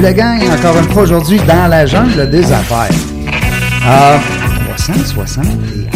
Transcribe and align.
Salut 0.00 0.16
gang, 0.16 0.40
encore 0.50 0.78
une 0.78 0.88
fois 0.88 1.02
aujourd'hui 1.02 1.38
dans 1.46 1.68
la 1.68 1.84
jungle 1.84 2.30
des 2.30 2.50
affaires. 2.50 2.88
Euh, 3.86 4.16
361 4.70 5.90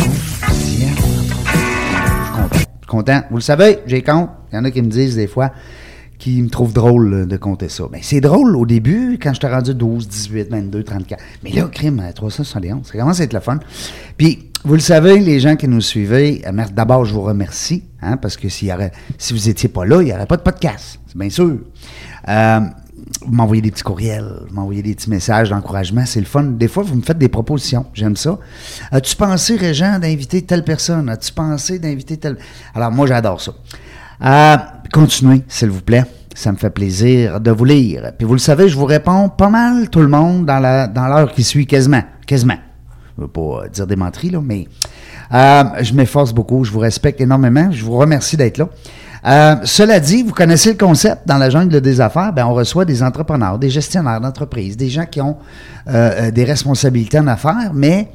content. 2.30 2.58
content. 2.86 3.22
Vous 3.30 3.36
le 3.36 3.42
savez, 3.42 3.78
j'ai 3.86 4.02
compte. 4.02 4.28
Il 4.52 4.56
y 4.56 4.58
en 4.58 4.64
a 4.66 4.70
qui 4.70 4.82
me 4.82 4.88
disent 4.88 5.16
des 5.16 5.26
fois 5.26 5.52
qui 6.18 6.42
me 6.42 6.50
trouvent 6.50 6.74
drôle 6.74 7.26
de 7.26 7.36
compter 7.38 7.70
ça. 7.70 7.84
Ben, 7.90 8.00
c'est 8.02 8.20
drôle 8.20 8.54
au 8.56 8.66
début, 8.66 9.18
quand 9.18 9.32
je 9.32 9.40
t'ai 9.40 9.46
rendu 9.46 9.74
12, 9.74 10.06
18, 10.06 10.50
22, 10.50 10.82
34. 10.82 11.22
Mais 11.42 11.52
là, 11.52 11.62
crime, 11.72 12.02
371, 12.14 12.86
ça 12.86 12.98
commence 12.98 13.20
à 13.20 13.24
être 13.24 13.32
le 13.32 13.40
fun. 13.40 13.58
Puis, 14.18 14.50
vous 14.66 14.74
le 14.74 14.80
savez, 14.80 15.18
les 15.18 15.40
gens 15.40 15.56
qui 15.56 15.66
nous 15.66 15.80
suivez, 15.80 16.42
euh, 16.46 16.64
d'abord, 16.74 17.06
je 17.06 17.14
vous 17.14 17.22
remercie, 17.22 17.84
hein, 18.02 18.18
parce 18.18 18.36
que 18.36 18.48
y 18.64 18.70
aurait, 18.70 18.92
si 19.16 19.32
vous 19.32 19.46
n'étiez 19.48 19.70
pas 19.70 19.86
là, 19.86 20.02
il 20.02 20.04
n'y 20.04 20.12
aurait 20.12 20.26
pas 20.26 20.36
de 20.36 20.42
podcast, 20.42 21.00
c'est 21.06 21.16
bien 21.16 21.30
sûr. 21.30 21.56
Euh, 22.28 22.60
vous 23.26 23.32
m'envoyez 23.32 23.62
des 23.62 23.70
petits 23.70 23.82
courriels, 23.82 24.40
vous 24.48 24.54
m'envoyez 24.54 24.82
des 24.82 24.94
petits 24.94 25.10
messages 25.10 25.50
d'encouragement, 25.50 26.04
c'est 26.06 26.20
le 26.20 26.26
fun. 26.26 26.42
Des 26.42 26.68
fois, 26.68 26.82
vous 26.82 26.94
me 26.94 27.02
faites 27.02 27.18
des 27.18 27.28
propositions, 27.28 27.86
j'aime 27.94 28.16
ça. 28.16 28.38
As-tu 28.90 29.16
pensé, 29.16 29.56
Régent, 29.56 29.98
d'inviter 29.98 30.42
telle 30.42 30.64
personne? 30.64 31.08
As-tu 31.08 31.32
pensé 31.32 31.78
d'inviter 31.78 32.16
telle... 32.16 32.38
Alors, 32.74 32.90
moi, 32.90 33.06
j'adore 33.06 33.40
ça. 33.40 33.52
Euh, 34.24 34.56
continuez, 34.92 35.42
s'il 35.48 35.70
vous 35.70 35.82
plaît. 35.82 36.04
Ça 36.34 36.50
me 36.50 36.56
fait 36.56 36.70
plaisir 36.70 37.40
de 37.40 37.52
vous 37.52 37.64
lire. 37.64 38.10
Puis 38.18 38.26
vous 38.26 38.32
le 38.32 38.40
savez, 38.40 38.68
je 38.68 38.76
vous 38.76 38.86
réponds 38.86 39.28
pas 39.28 39.48
mal 39.48 39.88
tout 39.88 40.00
le 40.00 40.08
monde 40.08 40.46
dans 40.46 40.58
l'heure 40.58 41.32
qui 41.32 41.44
suit, 41.44 41.64
quasiment. 41.64 42.02
Quasiment. 42.26 42.58
Je 43.16 43.22
veux 43.22 43.28
pas 43.28 43.68
dire 43.72 43.86
des 43.86 43.94
menteries, 43.94 44.30
là, 44.30 44.40
mais 44.42 44.66
euh, 45.32 45.64
je 45.80 45.94
m'efforce 45.94 46.32
beaucoup, 46.32 46.64
je 46.64 46.72
vous 46.72 46.80
respecte 46.80 47.20
énormément, 47.20 47.70
je 47.70 47.84
vous 47.84 47.96
remercie 47.96 48.36
d'être 48.36 48.58
là. 48.58 48.68
Euh, 49.26 49.56
cela 49.64 50.00
dit, 50.00 50.22
vous 50.22 50.32
connaissez 50.32 50.72
le 50.72 50.78
concept 50.78 51.26
dans 51.26 51.38
la 51.38 51.48
jungle 51.48 51.80
des 51.80 52.00
affaires, 52.00 52.32
ben 52.32 52.46
on 52.46 52.52
reçoit 52.52 52.84
des 52.84 53.02
entrepreneurs, 53.02 53.58
des 53.58 53.70
gestionnaires 53.70 54.20
d'entreprise, 54.20 54.76
des 54.76 54.90
gens 54.90 55.06
qui 55.06 55.20
ont 55.22 55.38
euh, 55.88 56.26
euh, 56.26 56.30
des 56.30 56.44
responsabilités 56.44 57.18
en 57.18 57.26
affaires, 57.26 57.72
mais 57.72 58.08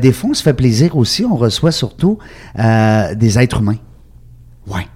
des 0.00 0.12
fois, 0.12 0.30
on 0.30 0.34
se 0.34 0.42
fait 0.42 0.54
plaisir 0.54 0.96
aussi, 0.96 1.26
on 1.26 1.36
reçoit 1.36 1.72
surtout 1.72 2.16
des 2.56 3.38
êtres 3.38 3.60
humains. 3.60 3.76
Ouais. 4.66 4.86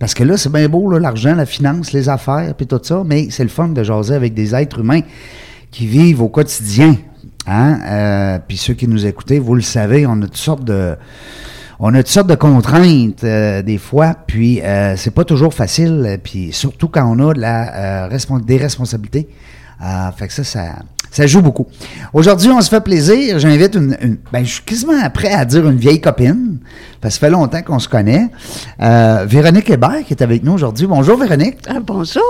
Parce 0.00 0.12
que 0.12 0.24
là, 0.24 0.36
c'est 0.36 0.50
bien 0.50 0.68
beau, 0.68 0.90
l'argent, 0.98 1.36
la 1.36 1.46
finance, 1.46 1.92
les 1.92 2.08
affaires, 2.08 2.52
puis 2.56 2.66
tout 2.66 2.80
ça, 2.82 3.04
mais 3.06 3.28
c'est 3.30 3.44
le 3.44 3.48
fun 3.48 3.68
de 3.68 3.80
jaser 3.84 4.16
avec 4.16 4.34
des 4.34 4.56
êtres 4.56 4.80
humains 4.80 5.02
qui 5.70 5.86
vivent 5.86 6.20
au 6.20 6.28
quotidien. 6.28 6.96
Hein? 7.46 8.40
Puis 8.48 8.56
ceux 8.56 8.74
qui 8.74 8.88
nous 8.88 9.06
écoutez, 9.06 9.38
vous 9.38 9.54
le 9.54 9.62
savez, 9.62 10.04
on 10.04 10.20
a 10.22 10.24
toutes 10.24 10.36
sortes 10.36 10.64
de. 10.64 10.96
On 11.80 11.94
a 11.94 11.98
toutes 11.98 12.08
sortes 12.08 12.26
de 12.26 12.34
contraintes 12.34 13.22
euh, 13.22 13.62
des 13.62 13.78
fois, 13.78 14.14
puis 14.26 14.60
euh, 14.62 14.96
c'est 14.96 15.12
pas 15.12 15.24
toujours 15.24 15.54
facile, 15.54 16.18
puis 16.24 16.52
surtout 16.52 16.88
quand 16.88 17.04
on 17.06 17.28
a 17.28 17.32
de 17.34 17.40
la, 17.40 18.04
euh, 18.06 18.08
respons- 18.08 18.40
des 18.44 18.56
responsabilités. 18.56 19.28
Euh, 19.80 20.10
fait 20.16 20.26
que 20.26 20.32
ça, 20.32 20.42
ça, 20.42 20.64
ça 21.08 21.26
joue 21.28 21.40
beaucoup. 21.40 21.68
Aujourd'hui, 22.12 22.50
on 22.50 22.60
se 22.60 22.68
fait 22.68 22.80
plaisir. 22.80 23.38
J'invite 23.38 23.76
une, 23.76 23.96
une- 24.02 24.18
Ben, 24.32 24.44
je 24.44 24.54
suis 24.54 24.62
quasiment 24.64 25.08
prêt 25.10 25.32
à 25.32 25.44
dire 25.44 25.68
une 25.68 25.76
vieille 25.76 26.00
copine, 26.00 26.58
parce 27.00 27.14
que 27.14 27.20
ça 27.20 27.26
fait 27.28 27.32
longtemps 27.32 27.62
qu'on 27.62 27.78
se 27.78 27.88
connaît. 27.88 28.26
Euh, 28.82 29.24
Véronique 29.28 29.70
Hébert 29.70 30.02
qui 30.04 30.14
est 30.14 30.22
avec 30.22 30.42
nous 30.42 30.54
aujourd'hui. 30.54 30.88
Bonjour, 30.88 31.16
Véronique. 31.16 31.58
Ah, 31.68 31.74
bonjour. 31.80 32.22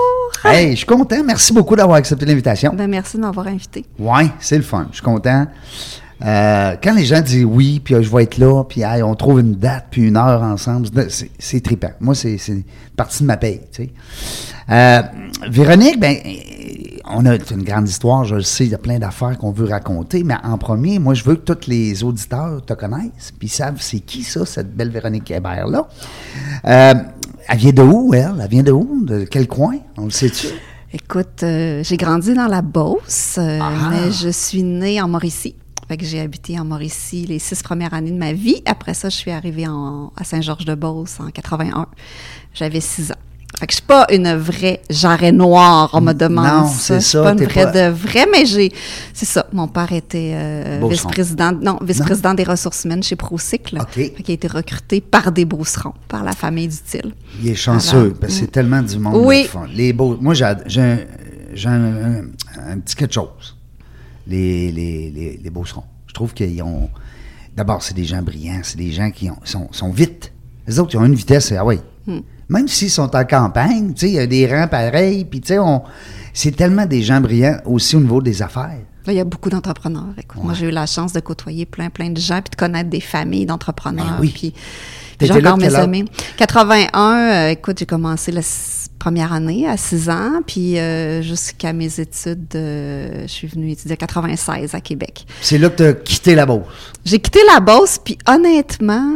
Hey, 0.45 0.71
je 0.73 0.75
suis 0.77 0.85
content. 0.85 1.23
Merci 1.25 1.51
beaucoup 1.53 1.75
d'avoir 1.75 1.97
accepté 1.97 2.23
l'invitation. 2.27 2.71
Ben, 2.75 2.87
merci 2.87 3.17
de 3.17 3.21
m'avoir 3.23 3.47
invité. 3.47 3.83
Ouais, 3.97 4.27
c'est 4.39 4.57
le 4.57 4.63
fun. 4.63 4.85
Je 4.91 4.97
suis 4.97 5.03
content. 5.03 5.47
Euh, 6.21 6.75
quand 6.83 6.93
les 6.93 7.05
gens 7.05 7.21
disent 7.21 7.45
oui, 7.45 7.79
puis 7.79 7.95
euh, 7.95 8.01
je 8.01 8.09
vais 8.13 8.23
être 8.23 8.37
là, 8.37 8.63
puis 8.63 8.81
hey, 8.81 9.01
on 9.03 9.15
trouve 9.15 9.39
une 9.39 9.55
date, 9.55 9.85
puis 9.89 10.03
une 10.07 10.17
heure 10.17 10.41
ensemble, 10.43 10.89
c'est- 11.09 11.61
trippant. 11.61 11.91
Moi, 12.01 12.13
c'est 12.15 12.37
partie 12.97 13.21
de 13.23 13.27
ma 13.27 13.37
paye. 13.37 13.61
Tu 13.71 13.83
sais. 13.83 13.89
Euh, 14.69 15.01
Véronique, 15.49 15.99
ben, 15.99 16.17
on 17.05 17.25
a 17.25 17.35
une 17.35 17.63
grande 17.63 17.87
histoire, 17.87 18.25
je 18.25 18.35
le 18.35 18.41
sais, 18.41 18.65
il 18.65 18.71
y 18.71 18.75
a 18.75 18.77
plein 18.77 18.99
d'affaires 18.99 19.37
qu'on 19.37 19.51
veut 19.51 19.65
raconter, 19.67 20.23
mais 20.23 20.35
en 20.43 20.57
premier, 20.57 20.99
moi, 20.99 21.13
je 21.13 21.23
veux 21.23 21.35
que 21.35 21.53
tous 21.53 21.67
les 21.69 22.03
auditeurs 22.03 22.63
te 22.65 22.73
connaissent, 22.73 23.31
puis 23.39 23.47
savent 23.47 23.77
c'est 23.81 23.99
qui 24.01 24.23
ça, 24.23 24.45
cette 24.45 24.75
belle 24.75 24.89
Véronique 24.89 25.31
Hébert-là. 25.31 25.87
Elle 26.63 27.57
vient 27.57 27.71
de 27.71 27.81
où, 27.81 28.13
elle? 28.13 28.33
Elle 28.43 28.49
vient 28.49 28.63
de 28.63 28.71
où? 28.71 29.05
De 29.05 29.23
quel 29.23 29.47
coin? 29.47 29.77
On 29.97 30.03
le 30.05 30.11
sait-tu? 30.11 30.47
Écoute, 30.93 31.39
j'ai 31.43 31.97
grandi 31.97 32.33
dans 32.33 32.47
la 32.47 32.61
Beauce, 32.61 33.37
Ah! 33.39 33.89
mais 33.91 34.11
je 34.11 34.29
suis 34.29 34.63
née 34.63 35.01
en 35.01 35.07
Mauricie. 35.07 35.55
Fait 35.89 35.97
que 35.97 36.05
j'ai 36.05 36.19
habité 36.21 36.59
en 36.59 36.65
Mauricie 36.65 37.25
les 37.25 37.39
six 37.39 37.63
premières 37.63 37.95
années 37.95 38.11
de 38.11 38.17
ma 38.17 38.31
vie. 38.31 38.61
Après 38.67 38.93
ça, 38.93 39.09
je 39.09 39.15
suis 39.17 39.31
arrivée 39.31 39.67
en- 39.67 40.11
à 40.15 40.23
Saint-Georges-de-Beauce 40.23 41.19
en 41.19 41.31
81. 41.31 41.87
J'avais 42.53 42.79
six 42.79 43.11
ans. 43.11 43.15
Fait 43.59 43.65
que 43.65 43.71
je 43.71 43.77
suis 43.77 43.85
pas 43.87 44.05
une 44.11 44.31
vraie 44.35 44.81
jarret 44.91 45.31
noire, 45.31 45.89
on 45.93 46.01
me 46.01 46.13
demande 46.13 46.45
Non, 46.45 46.67
ça. 46.67 46.77
c'est 46.79 46.93
Je 46.99 46.99
suis 46.99 47.11
ça, 47.17 47.23
pas 47.23 47.31
une 47.31 47.43
vraie 47.43 47.71
pas- 47.71 47.89
de 47.89 47.91
vrai, 47.91 48.27
mais 48.31 48.45
j'ai... 48.45 48.71
C'est 49.15 49.25
ça, 49.25 49.47
mon 49.51 49.67
père 49.67 49.91
était 49.91 50.33
euh, 50.35 50.79
vice-président... 50.87 51.53
Non, 51.53 51.79
vice-président 51.81 52.35
des 52.35 52.43
ressources 52.43 52.85
humaines 52.85 53.01
chez 53.01 53.15
Procycle. 53.15 53.79
OK. 53.81 53.87
Fait 53.95 54.09
qu'il 54.11 54.29
a 54.29 54.33
été 54.35 54.47
recruté 54.47 55.01
par 55.01 55.31
des 55.31 55.45
Beaucerons, 55.45 55.95
par 56.07 56.23
la 56.23 56.33
famille 56.33 56.67
Dutil. 56.67 57.11
Il 57.41 57.49
est 57.49 57.55
chanceux, 57.55 57.97
Alors, 57.97 58.13
parce 58.21 58.33
que 58.33 58.39
c'est 58.41 58.45
mm. 58.45 58.51
tellement 58.51 58.81
du 58.83 58.99
monde 58.99 59.23
Oui. 59.25 59.49
le. 59.55 59.75
Les 59.75 59.93
beaux, 59.93 60.15
moi, 60.21 60.35
j'ai 60.35 60.45
un- 60.45 60.55
un 62.67 62.79
petit 62.79 62.95
quelque 62.95 63.15
chose. 63.15 63.55
Les, 64.29 64.71
les, 64.71 65.11
les, 65.11 65.39
les 65.43 65.49
Beaucerons. 65.49 65.83
Je 66.07 66.13
trouve 66.13 66.33
qu'ils 66.33 66.61
ont. 66.63 66.89
D'abord, 67.55 67.83
c'est 67.83 67.93
des 67.95 68.05
gens 68.05 68.21
brillants, 68.21 68.61
c'est 68.63 68.77
des 68.77 68.91
gens 68.91 69.09
qui 69.11 69.29
ont, 69.29 69.37
sont, 69.43 69.67
sont 69.71 69.89
vite. 69.91 70.31
Les 70.67 70.79
autres, 70.79 70.93
ils 70.93 70.97
ont 70.97 71.05
une 71.05 71.15
vitesse, 71.15 71.51
ah 71.57 71.65
oui. 71.65 71.79
Hmm. 72.07 72.19
Même 72.47 72.67
s'ils 72.67 72.89
sont 72.91 73.15
en 73.15 73.25
campagne, 73.25 73.93
tu 73.93 74.01
sais, 74.01 74.07
il 74.09 74.13
y 74.13 74.19
a 74.19 74.27
des 74.27 74.47
rangs 74.47 74.67
pareils, 74.67 75.25
puis 75.25 75.41
tu 75.41 75.47
sais, 75.49 75.59
on- 75.59 75.81
c'est 76.33 76.55
tellement 76.55 76.85
des 76.85 77.01
gens 77.01 77.19
brillants 77.21 77.57
aussi 77.65 77.95
au 77.95 77.99
niveau 77.99 78.21
des 78.21 78.41
affaires. 78.41 78.77
Là, 79.05 79.13
il 79.13 79.15
y 79.15 79.19
a 79.19 79.23
beaucoup 79.25 79.49
d'entrepreneurs. 79.49 80.05
Moi, 80.43 80.53
j'ai 80.53 80.67
eu 80.67 80.71
la 80.71 80.85
chance 80.85 81.11
de 81.13 81.19
côtoyer 81.19 81.65
plein, 81.65 81.89
plein 81.89 82.09
de 82.11 82.19
gens, 82.19 82.41
puis 82.41 82.51
de 82.51 82.55
connaître 82.55 82.89
des 82.89 83.01
familles 83.01 83.45
d'entrepreneurs. 83.45 84.05
Ben 84.05 84.17
oui. 84.21 84.29
Puis, 84.33 84.53
j'ai 85.21 85.33
encore 85.47 85.57
mes 85.57 85.65
amis. 85.83 86.05
81, 86.37 87.17
euh, 87.17 87.49
écoute, 87.49 87.77
j'ai 87.79 87.85
commencé 87.85 88.31
la 88.31 88.39
s- 88.41 88.78
première 88.99 89.33
année 89.33 89.67
à 89.67 89.77
6 89.77 90.09
ans, 90.09 90.41
puis 90.45 90.77
euh, 90.77 91.21
jusqu'à 91.21 91.73
mes 91.73 91.99
études, 91.99 92.45
euh, 92.55 93.21
je 93.23 93.27
suis 93.31 93.47
venue 93.47 93.71
étudier 93.71 93.93
à 93.93 93.97
96 93.97 94.75
à 94.75 94.81
Québec. 94.81 95.25
C'est 95.41 95.57
là 95.57 95.69
que 95.69 95.77
tu 95.77 95.83
as 95.83 95.93
quitté 95.93 96.35
la 96.35 96.45
Beauce. 96.45 96.65
J'ai 97.05 97.19
quitté 97.19 97.39
la 97.51 97.59
Beauce, 97.61 97.97
puis 98.03 98.17
honnêtement, 98.27 99.15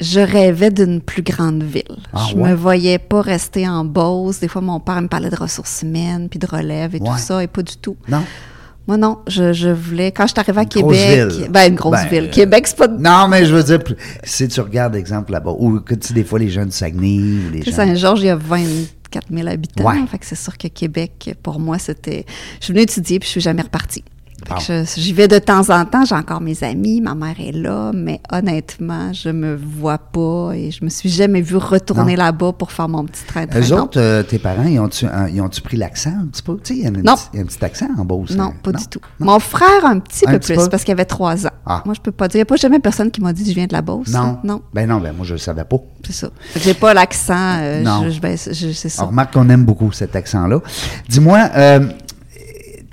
je 0.00 0.20
rêvais 0.20 0.70
d'une 0.70 1.00
plus 1.00 1.22
grande 1.22 1.62
ville. 1.62 1.82
Ah 2.12 2.26
je 2.30 2.36
ouais? 2.36 2.50
me 2.50 2.54
voyais 2.54 2.98
pas 2.98 3.20
rester 3.22 3.68
en 3.68 3.84
Beauce. 3.84 4.40
Des 4.40 4.48
fois, 4.48 4.62
mon 4.62 4.80
père 4.80 5.00
me 5.02 5.08
parlait 5.08 5.30
de 5.30 5.36
ressources 5.36 5.82
humaines, 5.82 6.28
puis 6.28 6.38
de 6.38 6.46
relève 6.46 6.94
et 6.94 7.00
Ouais. 7.00 7.08
tout 7.10 7.18
ça, 7.18 7.42
et 7.42 7.46
pas 7.46 7.62
du 7.62 7.76
tout. 7.76 7.96
Non? 8.08 8.22
Moi, 8.86 8.98
non, 8.98 9.20
je, 9.28 9.54
je 9.54 9.70
voulais. 9.70 10.12
Quand 10.12 10.26
je 10.26 10.32
suis 10.32 10.40
arrivée 10.40 10.58
à 10.60 10.62
Une 10.64 10.68
Québec. 10.68 11.30
ville. 11.32 11.48
Ben, 11.50 11.70
une 11.70 11.74
grosse 11.74 11.92
Ben, 12.02 12.08
ville. 12.08 12.24
euh, 12.24 12.30
Québec, 12.30 12.66
c'est 12.66 12.76
pas. 12.76 12.86
Non, 12.88 13.28
mais 13.28 13.46
je 13.46 13.54
veux 13.54 13.62
dire, 13.62 13.78
si 14.24 14.46
tu 14.46 14.60
regardes, 14.60 14.94
exemple, 14.94 15.32
là-bas, 15.32 15.54
ou 15.58 15.80
que 15.80 15.94
tu 15.94 16.12
des 16.12 16.22
fois, 16.22 16.38
les 16.38 16.50
gens 16.50 16.66
du 16.66 16.72
Saguenay, 16.72 17.18
ou 17.48 17.50
les 17.50 17.62
gens... 17.62 17.72
Saint-Georges, 17.72 18.20
il 18.20 18.26
y 18.26 18.30
a 18.30 18.36
24 18.36 19.03
000 19.30 19.48
habitants. 19.48 19.84
Ouais. 19.84 20.06
Fait 20.06 20.18
que 20.18 20.26
c'est 20.26 20.34
sûr 20.34 20.56
que 20.56 20.68
Québec, 20.68 21.34
pour 21.42 21.60
moi, 21.60 21.78
c'était. 21.78 22.24
Je 22.60 22.64
suis 22.64 22.72
venue 22.72 22.82
étudier, 22.82 23.18
puis 23.18 23.26
je 23.26 23.32
suis 23.32 23.40
jamais 23.40 23.62
repartie. 23.62 24.04
J'y 24.96 25.12
vais 25.12 25.26
de 25.28 25.38
temps 25.38 25.70
en 25.70 25.84
temps, 25.84 26.04
j'ai 26.04 26.14
encore 26.14 26.40
mes 26.40 26.62
amis, 26.64 27.00
ma 27.00 27.14
mère 27.14 27.36
est 27.40 27.52
là, 27.52 27.92
mais 27.94 28.20
honnêtement, 28.30 29.12
je 29.12 29.30
me 29.30 29.54
vois 29.56 29.98
pas 29.98 30.52
et 30.54 30.70
je 30.70 30.84
me 30.84 30.90
suis 30.90 31.08
jamais 31.08 31.40
vue 31.40 31.56
retourner 31.56 32.14
là-bas 32.16 32.52
pour 32.52 32.70
faire 32.72 32.88
mon 32.88 33.04
petit 33.04 33.24
train 33.24 33.46
de 33.46 33.58
Eux 33.58 33.72
autres, 33.72 33.98
euh, 33.98 34.22
tes 34.22 34.38
parents, 34.38 34.64
ils 34.64 34.78
ont-tu 34.78 35.06
ils 35.32 35.40
ont-tu 35.40 35.60
pris 35.62 35.76
l'accent 35.76 36.10
un 36.22 36.26
petit 36.26 36.42
peu? 36.42 36.56
Tu 36.62 36.74
sais, 36.74 36.78
il 36.80 36.82
y 36.82 36.86
a, 36.86 36.88
un 36.88 36.92
Non. 37.02 37.14
petit- 37.46 37.64
accent 37.64 37.88
en 37.98 38.04
Beauce. 38.04 38.32
Non, 38.32 38.44
hein? 38.44 38.54
pas 38.62 38.72
du 38.72 38.86
tout. 38.86 39.00
Mon 39.18 39.38
frère, 39.38 39.84
un 39.84 39.98
petit 40.00 40.24
Un 40.26 40.32
peu 40.32 40.38
petit 40.38 40.52
plus, 40.54 40.62
peu? 40.64 40.68
parce 40.68 40.84
qu'il 40.84 40.92
avait 40.92 41.04
trois 41.06 41.46
ans. 41.46 41.50
Ah. 41.64 41.82
Moi, 41.86 41.94
je 41.94 42.00
peux 42.00 42.12
pas 42.12 42.28
dire. 42.28 42.34
Il 42.36 42.38
n'y 42.40 42.42
a 42.42 42.46
pas 42.46 42.56
jamais 42.56 42.78
personne 42.80 43.10
qui 43.10 43.20
m'a 43.22 43.32
dit 43.32 43.42
que 43.44 43.48
je 43.50 43.54
viens 43.54 43.66
de 43.66 43.72
la 43.72 43.80
Beauce. 43.82 44.08
Non. 44.08 44.38
Non, 44.44 44.60
Ben 44.74 44.86
non, 44.88 44.98
ben 45.00 45.14
moi, 45.16 45.24
je 45.24 45.32
le 45.34 45.38
savais 45.38 45.64
pas. 45.64 45.76
c'est 46.04 46.12
ça. 46.12 46.28
J'ai 46.56 46.74
pas 46.74 46.92
l'accent. 46.92 47.34
euh, 47.60 47.82
Non. 47.82 48.02
je- 48.04 48.10
je- 48.10 48.20
ben, 48.20 48.36
je- 48.36 48.72
c'est 48.72 48.88
ça. 48.90 49.04
On 49.04 49.06
remarque 49.06 49.32
qu'on 49.32 49.48
aime 49.48 49.64
beaucoup 49.64 49.90
cet 49.92 50.14
accent-là. 50.16 50.58
Dis-moi, 51.08 51.48
euh, 51.56 51.88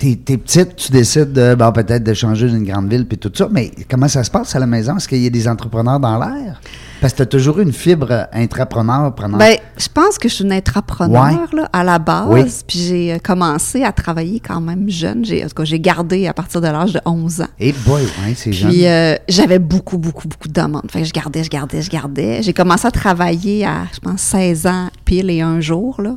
t'es, 0.02 0.16
t'es 0.16 0.36
petite, 0.36 0.74
tu 0.74 0.90
décides 0.90 1.32
de, 1.32 1.54
bon, 1.54 1.70
peut-être 1.70 2.02
de 2.02 2.14
changer 2.14 2.48
d'une 2.48 2.64
grande 2.64 2.90
ville 2.90 3.06
puis 3.06 3.18
tout 3.18 3.30
ça, 3.32 3.48
mais 3.50 3.70
comment 3.88 4.08
ça 4.08 4.24
se 4.24 4.30
passe 4.30 4.54
à 4.56 4.58
la 4.58 4.66
maison? 4.66 4.96
Est-ce 4.96 5.06
qu'il 5.06 5.22
y 5.22 5.26
a 5.26 5.30
des 5.30 5.46
entrepreneurs 5.46 6.00
dans 6.00 6.18
l'air? 6.18 6.60
Parce 7.00 7.12
que 7.12 7.18
tu 7.18 7.22
as 7.22 7.26
toujours 7.26 7.58
eu 7.58 7.62
une 7.62 7.72
fibre 7.72 8.26
intrapreneur, 8.32 9.12
preneur. 9.14 9.38
Ben, 9.38 9.56
je 9.76 9.88
pense 9.92 10.18
que 10.18 10.28
je 10.28 10.34
suis 10.34 10.44
une 10.44 10.52
entrepreneur 10.52 11.48
là, 11.52 11.68
à 11.72 11.82
la 11.82 11.98
base. 11.98 12.28
Oui. 12.28 12.42
Puis 12.66 12.78
j'ai 12.78 13.12
euh, 13.14 13.18
commencé 13.18 13.82
à 13.82 13.90
travailler 13.90 14.38
quand 14.38 14.60
même 14.60 14.88
jeune. 14.88 15.24
J'ai, 15.24 15.44
en 15.44 15.48
tout 15.48 15.54
cas, 15.54 15.64
j'ai 15.64 15.80
gardé 15.80 16.28
à 16.28 16.32
partir 16.32 16.60
de 16.60 16.68
l'âge 16.68 16.92
de 16.92 17.00
11 17.04 17.40
ans. 17.40 17.48
Et 17.58 17.72
boy, 17.72 18.02
ouais, 18.02 18.34
c'est 18.36 18.52
jeune. 18.52 18.70
Puis 18.70 18.86
euh, 18.86 19.16
j'avais 19.28 19.58
beaucoup, 19.58 19.98
beaucoup, 19.98 20.28
beaucoup 20.28 20.46
de 20.46 20.52
demandes. 20.52 20.88
Fait 20.90 21.00
que 21.00 21.08
je 21.08 21.12
gardais, 21.12 21.42
je 21.42 21.50
gardais, 21.50 21.82
je 21.82 21.90
gardais. 21.90 22.42
J'ai 22.42 22.52
commencé 22.52 22.86
à 22.86 22.92
travailler 22.92 23.66
à, 23.66 23.86
je 23.92 23.98
pense, 23.98 24.20
16 24.20 24.66
ans 24.68 24.88
pile 25.04 25.28
et 25.30 25.40
un 25.40 25.60
jour, 25.60 26.00
là, 26.00 26.14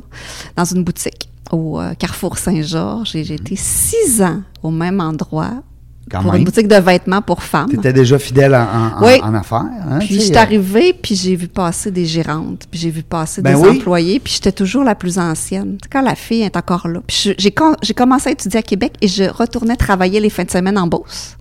dans 0.54 0.64
une 0.64 0.84
boutique 0.84 1.25
au 1.52 1.80
euh, 1.80 1.94
Carrefour 1.94 2.38
Saint-Georges. 2.38 3.14
Et 3.16 3.24
j'ai 3.24 3.34
été 3.34 3.56
six 3.56 4.22
ans 4.22 4.40
au 4.62 4.70
même 4.70 5.00
endroit 5.00 5.62
Quand 6.10 6.22
pour 6.22 6.32
même. 6.32 6.40
une 6.40 6.44
boutique 6.44 6.68
de 6.68 6.76
vêtements 6.76 7.22
pour 7.22 7.42
femmes. 7.42 7.68
Tu 7.70 7.76
étais 7.76 7.92
déjà 7.92 8.18
fidèle 8.18 8.54
en, 8.54 8.58
en- 8.62 9.02
en- 9.02 9.06
Oui. 9.06 9.20
en 9.22 9.34
affaires. 9.34 9.64
Hein, 9.88 9.98
Puis 10.00 10.14
je 10.16 10.20
suis 10.20 10.34
euh, 10.34 10.38
arrivée, 10.40 10.92
puis 10.92 11.14
j'ai 11.14 11.34
vu 11.36 11.48
passer 11.48 11.90
des 11.90 12.04
gérantes, 12.06 12.66
puis 12.70 12.78
j'ai 12.80 12.90
vu 12.90 13.02
passer 13.02 13.42
Ben 13.42 13.54
des 13.56 13.60
oui. 13.68 13.78
employés, 13.78 14.20
puis 14.20 14.32
j'étais 14.34 14.52
toujours 14.52 14.84
la 14.84 14.94
plus 14.94 15.18
ancienne. 15.18 15.78
Quand 15.90 16.02
la 16.02 16.14
fille 16.14 16.42
est 16.42 16.56
encore 16.56 16.88
là. 16.88 17.00
Puis 17.06 17.34
j'ai 17.38 17.94
commencé 17.94 18.28
à 18.28 18.32
étudier 18.32 18.58
à 18.60 18.62
Québec 18.62 18.94
et 19.00 19.08
je 19.08 19.24
retournais 19.24 19.76
travailler 19.76 20.20
les 20.20 20.30
fins 20.30 20.44
de 20.44 20.50
semaine 20.50 20.78
en 20.78 20.86
Beauce. 20.86 21.36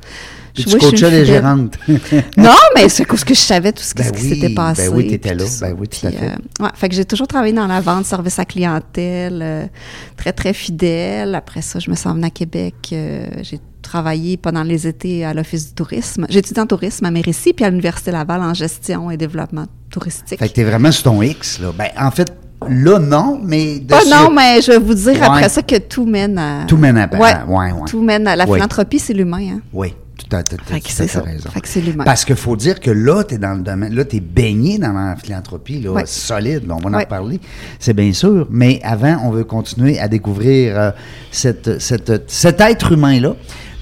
Puis 0.56 0.63
Je- 0.68 0.78
tu 0.78 0.78
coachais 0.80 1.10
les 1.12 1.25
gérantes. 1.25 1.78
Non, 2.38 2.56
mais 2.75 2.90
c'est 2.90 3.06
parce 3.06 3.24
que 3.24 3.34
je 3.36 3.40
savais 3.40 3.72
tout 3.72 3.84
ce 3.84 3.94
qui, 3.94 4.02
Ben 4.04 4.07
ce 4.07 4.13
qui 4.13 4.24
oui, 4.24 4.30
s'était 4.30 4.48
ben 4.50 4.56
passé. 4.56 4.88
oui, 4.88 5.07
t'étais 5.07 5.30
puis 5.36 5.40
là. 5.40 5.46
Ben 5.62 5.75
oui, 5.80 5.88
tout 5.88 6.07
à 6.07 6.12
fait. 6.12 6.25
euh, 6.25 6.63
ouais, 6.63 6.69
fait 6.74 6.90
que 6.90 6.96
j'ai 6.96 7.06
toujours 7.06 7.28
travaillé 7.28 7.54
dans 7.54 7.68
la 7.68 7.81
vente, 7.81 8.06
service 8.06 8.40
à 8.40 8.46
clientèle, 8.46 9.40
euh, 9.44 9.66
très, 10.18 10.34
très 10.34 10.54
fidèle. 10.54 11.36
Après 11.36 11.62
ça, 11.62 11.80
je 11.80 11.90
me 11.92 11.96
suis 11.96 12.07
emmenée 12.10 12.28
à 12.28 12.31
Québec. 12.31 12.74
euh, 12.94 13.25
j'ai 13.42 13.60
travaillé 13.81 14.38
pendant 14.38 14.63
les 14.63 14.88
étés 14.88 15.24
à 15.25 15.34
l'Office 15.34 15.68
du 15.68 15.74
tourisme. 15.74 16.25
J'ai 16.30 16.40
étudié 16.40 16.60
en 16.62 16.66
tourisme 16.66 17.06
à 17.06 17.12
Mérisy, 17.12 17.54
puis 17.54 17.63
à 17.66 17.69
l'Université 17.69 18.10
Laval 18.12 18.42
en 18.42 18.54
gestion 18.56 19.12
et 19.12 19.18
développement 19.18 19.66
touristique. 19.92 20.40
fait 20.40 20.50
que 20.50 20.54
t'es 20.54 20.63
vraiment 20.63 20.92
sur 20.92 21.04
ton 21.04 21.22
X, 21.22 21.60
là. 21.60 21.72
Ben, 21.78 21.90
en 22.00 22.10
fait, 22.10 22.34
là, 22.68 22.98
non, 22.98 23.40
mais... 23.44 23.80
Dessus- 23.80 24.10
non, 24.10 24.31
mais 24.31 24.60
je 24.62 24.72
vais 24.72 24.80
vous 24.80 24.96
dire 24.96 25.13
Ouais. 25.13 25.22
après 25.22 25.50
ça 25.50 25.62
que 25.62 25.75
tout 25.78 26.06
mène 26.06 26.38
à... 26.40 26.63
Tout 26.68 26.78
mène 26.78 26.98
à- 26.98 27.08
Ouais, 27.13 27.34
ouais, 27.48 27.72
ouais. 27.74 27.88
Tout 27.88 28.01
mène 28.01 28.28
à... 28.28 28.36
La 28.36 28.48
philanthropie, 28.48 28.98
c'est 28.98 29.13
l'humain, 29.13 29.56
hein. 29.58 29.60
Oui, 29.72 29.94
tout 30.17 30.35
à, 30.35 30.44
Fait. 30.44 30.79
Parce 32.06 32.25
qu'il 32.25 32.35
faut 32.35 32.56
dire 32.56 32.79
que 32.79 32.91
là, 32.91 33.23
tu 33.23 33.35
es 33.35 33.38
dans 33.38 33.53
le 33.53 33.62
domaine, 33.63 33.94
là, 33.94 34.06
tu 34.06 34.17
es 34.17 34.19
baigné 34.19 34.77
dans 34.77 34.94
la 34.94 35.15
philanthropie, 35.15 35.81
là, 35.81 35.91
Ouais. 35.91 36.03
solide, 36.06 36.67
là, 36.67 36.75
on 36.75 36.89
va 36.89 36.97
en 36.97 37.00
reparler, 37.01 37.39
c'est 37.79 37.94
bien 37.94 38.12
sûr. 38.13 38.47
Mais 38.50 38.79
avant, 38.83 39.17
on 39.23 39.31
veut 39.31 39.44
continuer 39.44 40.00
à 40.00 40.07
découvrir 40.07 40.79
euh, 40.79 40.91
cette, 41.31 41.79
cette- 41.81 42.29
cet 42.29 42.62
être 42.62 42.91
humain-là. 42.94 43.35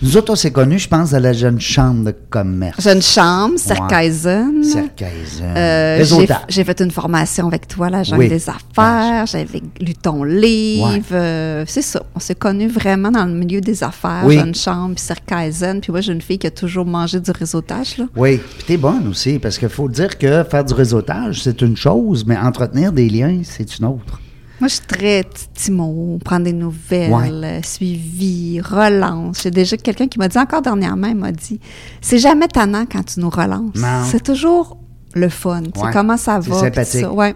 Nous 0.04 0.18
autres, 0.18 0.34
on 0.34 0.36
s'est 0.36 0.52
connus, 0.52 0.80
je 0.80 0.90
pense, 0.90 1.14
à 1.14 1.20
la 1.22 1.32
jeune 1.32 1.62
chambre 1.62 2.04
de 2.04 2.16
commerce. 2.30 2.82
Jeune 2.84 3.02
chambre, 3.02 3.58
Cercaisen. 3.58 4.62
Cercaisen. 4.62 5.46
Euh, 5.56 5.96
j'ai, 5.96 6.02
Réseautage. 6.16 6.38
j'ai 6.50 6.64
fait 6.66 6.82
une 6.82 6.92
formation 6.92 7.48
avec 7.48 7.70
toi, 7.70 7.90
la 7.90 8.04
jungle 8.04 8.24
Oui. 8.24 8.28
des 8.30 8.50
affaires. 8.50 9.26
J'avais 9.26 9.62
lu 9.80 9.94
ton 9.96 10.26
livre. 10.26 10.92
Ouais. 10.94 11.02
euh, 11.14 11.64
c'est 11.66 11.82
ça. 11.82 12.04
On 12.16 12.20
s'est 12.20 12.36
connus 12.36 12.68
vraiment 12.68 13.12
dans 13.12 13.26
le 13.26 13.32
milieu 13.34 13.62
des 13.62 13.82
affaires. 13.82 14.24
Oui. 14.26 14.36
Jeune 14.36 14.54
chambre, 14.54 14.96
puis 14.96 15.04
Cercaisen. 15.06 15.80
Puis 15.80 15.94
moi, 15.94 16.02
j'ai 16.02 16.12
une 16.12 16.22
fille 16.22 16.38
qui 16.38 16.48
a 16.48 16.52
toujours 16.52 16.86
mangé 16.86 17.22
du 17.22 17.32
réseautage. 17.32 17.98
Là. 17.98 18.06
Oui, 18.18 18.38
puis 18.58 18.66
t'es 18.68 18.78
bonne 18.78 19.08
aussi, 19.08 19.40
parce 19.40 19.58
qu'il 19.58 19.70
faut 19.70 19.88
dire 19.88 20.18
que 20.18 20.44
faire 20.44 20.66
du 20.66 20.74
réseautage, 20.74 21.42
c'est 21.44 21.62
une 21.62 21.78
chose, 21.78 22.26
mais 22.28 22.38
entretenir 22.38 22.92
des 22.92 23.08
liens, 23.10 23.40
c'est 23.44 23.80
une 23.80 23.86
autre. 23.86 24.20
Moi, 24.64 24.70
je 24.70 24.76
suis 24.76 24.86
très 24.86 25.24
petit 25.26 25.72
mot, 25.74 26.18
prendre 26.24 26.46
des 26.46 26.54
nouvelles, 26.54 27.12
Ouais. 27.12 27.30
euh, 27.30 27.60
suivi, 27.64 28.62
relance. 28.62 29.42
J'ai 29.44 29.52
déjà 29.52 29.76
quelqu'un 29.76 30.08
qui 30.08 30.18
m'a 30.18 30.30
dit 30.30 30.38
encore 30.38 30.62
dernièrement, 30.62 31.08
il 31.08 31.18
m'a 31.18 31.34
dit 31.34 31.60
c'est 32.00 32.18
jamais 32.18 32.48
tannant 32.48 32.86
quand 32.90 33.04
tu 33.04 33.20
nous 33.20 33.30
relances. 33.30 33.76
C'est 34.10 34.24
toujours 34.24 34.78
le 35.16 35.28
fun. 35.28 35.64
Tu 35.64 35.72
sais, 35.78 35.86
Ouais. 35.88 35.92
comment 35.92 36.16
ça 36.16 36.40
C'est 36.42 36.50
va. 36.50 36.56
puis 36.56 36.64
sympathique. 36.64 37.02
ça. 37.02 37.12
Ouais. 37.12 37.36